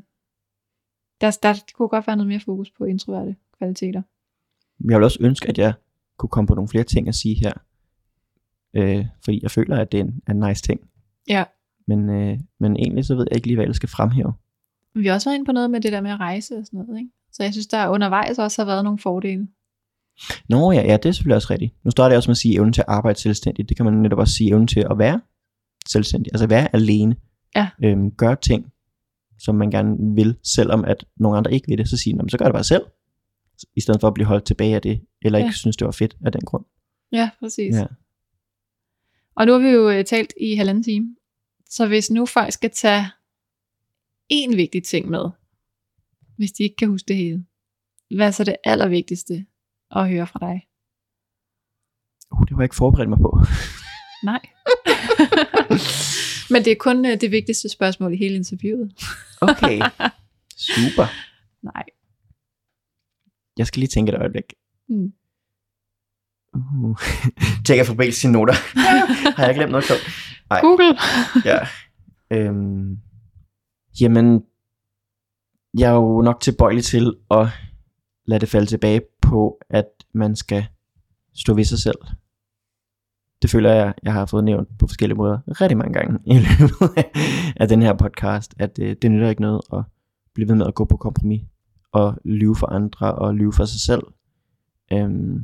[1.21, 4.01] der, der kunne godt være noget mere fokus på introverte kvaliteter.
[4.89, 5.73] Jeg vil også ønske, at jeg
[6.17, 7.53] kunne komme på nogle flere ting at sige her.
[8.73, 10.79] Øh, fordi jeg føler, at det er en, en nice ting.
[11.29, 11.43] Ja.
[11.87, 14.33] Men, øh, men egentlig så ved jeg ikke lige, hvad jeg skal fremhæve.
[14.95, 16.79] Vi har også været inde på noget med det der med at rejse og sådan
[16.79, 17.11] noget, ikke?
[17.31, 19.47] Så jeg synes, der undervejs også har været nogle fordele.
[20.49, 21.73] Nå ja, ja, det er selvfølgelig også rigtigt.
[21.83, 23.69] Nu starter jeg også med at sige evnen til at arbejde selvstændigt.
[23.69, 25.21] Det kan man netop også sige evnen til at være
[25.89, 26.33] selvstændig.
[26.33, 27.15] Altså være alene.
[27.55, 27.69] Ja.
[27.83, 28.71] Øhm, gøre ting,
[29.39, 31.89] som man gerne vil, selvom at nogle andre ikke vil det.
[31.89, 32.85] Så siger man, så gør det bare selv.
[33.75, 35.51] I stedet for at blive holdt tilbage af det, eller ikke ja.
[35.51, 36.65] synes, det var fedt af den grund.
[37.11, 37.75] Ja, præcis.
[37.75, 37.85] Ja.
[39.35, 41.15] Og nu har vi jo øh, talt i halvanden time.
[41.69, 43.05] Så hvis nu folk skal tage
[44.29, 45.29] en vigtig ting med,
[46.37, 47.45] hvis de ikke kan huske det hele,
[48.15, 49.45] hvad er så det allervigtigste
[49.91, 50.67] at høre fra dig?
[52.31, 53.39] Uh, det var jeg ikke forberedt mig på.
[54.23, 54.41] Nej.
[56.49, 58.93] Men det er kun øh, det vigtigste spørgsmål i hele interviewet.
[59.41, 59.81] okay,
[60.75, 61.05] super.
[61.63, 61.83] Nej.
[63.57, 64.53] Jeg skal lige tænke et øjeblik.
[64.89, 65.13] Mm.
[66.53, 66.97] Uh.
[67.65, 68.53] Tjekker for sine noter.
[69.37, 70.01] Har jeg glemt noget klogt?
[70.61, 70.97] Google.
[71.45, 71.59] ja.
[72.31, 72.97] Øhm,
[74.01, 74.43] jamen,
[75.77, 77.47] jeg er jo nok tilbøjelig til at
[78.25, 80.65] lade det falde tilbage på, at man skal
[81.35, 81.97] stå ved sig selv.
[83.41, 87.05] Det føler jeg, jeg har fået nævnt på forskellige måder rigtig mange gange i løbet
[87.61, 89.83] af den her podcast, at det, øh, det nytter ikke noget at
[90.33, 91.41] blive ved med at gå på kompromis
[91.91, 94.03] og lyve for andre og lyve for sig selv.
[94.93, 95.43] Øhm,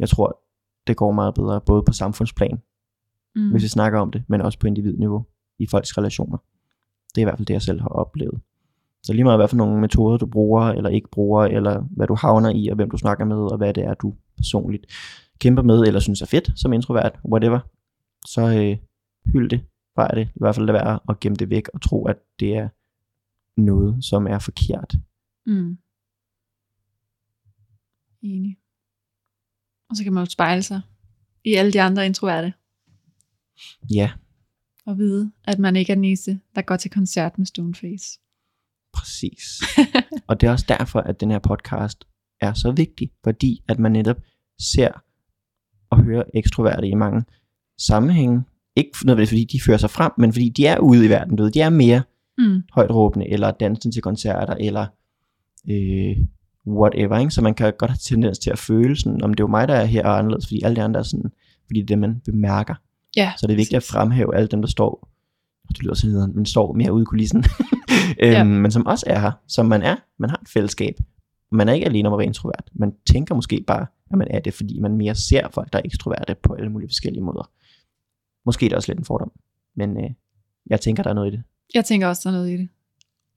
[0.00, 0.42] jeg tror,
[0.86, 2.62] det går meget bedre, både på samfundsplan,
[3.36, 3.50] mm.
[3.50, 5.26] hvis vi snakker om det, men også på individniveau
[5.58, 6.38] i folks relationer.
[7.14, 8.40] Det er i hvert fald det, jeg selv har oplevet.
[9.02, 12.14] Så lige meget hvad for nogle metoder du bruger, eller ikke bruger, eller hvad du
[12.14, 14.86] havner i, og hvem du snakker med, og hvad det er, du personligt
[15.38, 17.60] kæmper med, eller synes er fedt som introvert, whatever,
[18.26, 18.76] så øh,
[19.32, 22.06] hyld det, fejr det, i hvert fald lade være at gemme det væk, og tro,
[22.06, 22.68] at det er
[23.60, 24.94] noget, som er forkert.
[25.46, 25.78] Mm.
[28.22, 28.56] Enig.
[29.90, 30.80] Og så kan man jo spejle sig
[31.44, 32.52] i alle de andre introverte.
[33.90, 34.12] Ja.
[34.86, 38.20] Og vide, at man ikke er den eneste, der går til koncert med Stoneface.
[38.92, 39.62] Præcis.
[40.28, 42.04] og det er også derfor, at den her podcast
[42.42, 44.16] er så vigtig, fordi at man netop
[44.60, 45.02] ser
[45.90, 47.24] og hører ekstroverte i mange
[47.78, 48.42] sammenhænge.
[48.76, 51.42] Ikke nødvendigvis fordi de fører sig frem, men fordi de er ude i verden, du
[51.42, 52.02] ved, de er mere
[52.38, 52.62] mm.
[52.72, 54.86] højt råbende, eller dansende til koncerter, eller
[55.70, 56.16] øh,
[56.66, 57.30] whatever, ikke?
[57.30, 59.74] så man kan godt have tendens til at føle sådan, om det er mig, der
[59.74, 61.30] er her og anderledes, fordi alle de andre er sådan,
[61.66, 62.74] fordi det er det, man bemærker.
[63.16, 65.08] Ja, så det er vigtigt at fremhæve alle dem, der står,
[65.68, 67.44] det lyder sådan, man står mere ude i kulissen,
[68.22, 68.44] øhm, ja.
[68.44, 70.94] men som også er her, som man er, man har et fællesskab,
[71.52, 74.40] man er ikke alene om at være introvert, man tænker måske bare, at man er
[74.40, 77.50] det, fordi man mere ser folk, der er ekstroverte på alle mulige forskellige måder.
[78.46, 79.32] Måske er det også lidt en fordom,
[79.76, 80.10] men øh,
[80.66, 81.42] jeg tænker, der er noget i det.
[81.74, 82.68] Jeg tænker også, der er noget i det.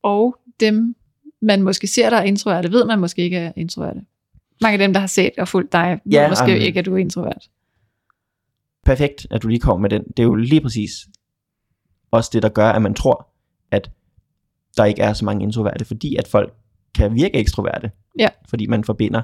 [0.03, 0.95] Og dem,
[1.41, 4.01] man måske ser, der er introverte, ved man måske ikke er introverte.
[4.61, 6.85] Mange af dem, der har set og fulgt dig, ved ja, måske um, ikke, at
[6.85, 7.49] du er introvert.
[8.85, 10.03] Perfekt, at du lige kommer med den.
[10.03, 10.91] Det er jo lige præcis
[12.11, 13.27] også det, der gør, at man tror,
[13.71, 13.91] at
[14.77, 16.53] der ikke er så mange introverte, fordi at folk
[16.95, 17.91] kan virke ekstroverte.
[18.19, 18.27] Ja.
[18.49, 19.21] Fordi man forbinder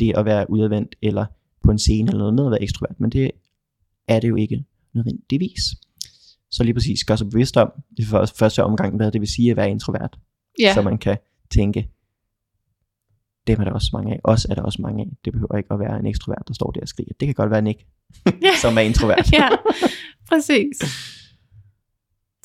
[0.00, 1.26] det at være udadvendt, eller
[1.62, 3.30] på en scene eller noget med at være ekstrovert, men det
[4.08, 4.64] er det jo ikke
[4.94, 5.60] nødvendigvis.
[6.50, 8.06] Så lige præcis gør sig bevidst om, det
[8.38, 10.18] første omgang, hvad det vil sige at være introvert.
[10.60, 10.74] Ja.
[10.74, 11.18] Så man kan
[11.50, 11.90] tænke,
[13.46, 14.20] dem er der også mange af.
[14.24, 15.10] Os er der også mange af.
[15.24, 17.12] Det behøver ikke at være en ekstrovert, der står der og skriger.
[17.20, 17.86] Det kan godt være Nick,
[18.62, 19.32] som er introvert.
[19.32, 19.48] ja,
[20.28, 20.76] præcis.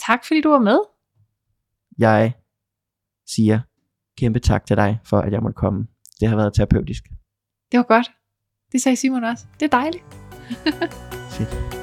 [0.08, 0.80] Tak fordi du var med.
[1.98, 2.34] Jeg
[3.28, 3.60] siger
[4.20, 5.88] kæmpe tak til dig, for at jeg måtte komme.
[6.20, 7.04] Det har været terapeutisk.
[7.72, 8.12] Det var godt.
[8.72, 9.46] Det sagde Simon også.
[9.60, 10.04] Det er dejligt.
[11.32, 11.79] Fedt.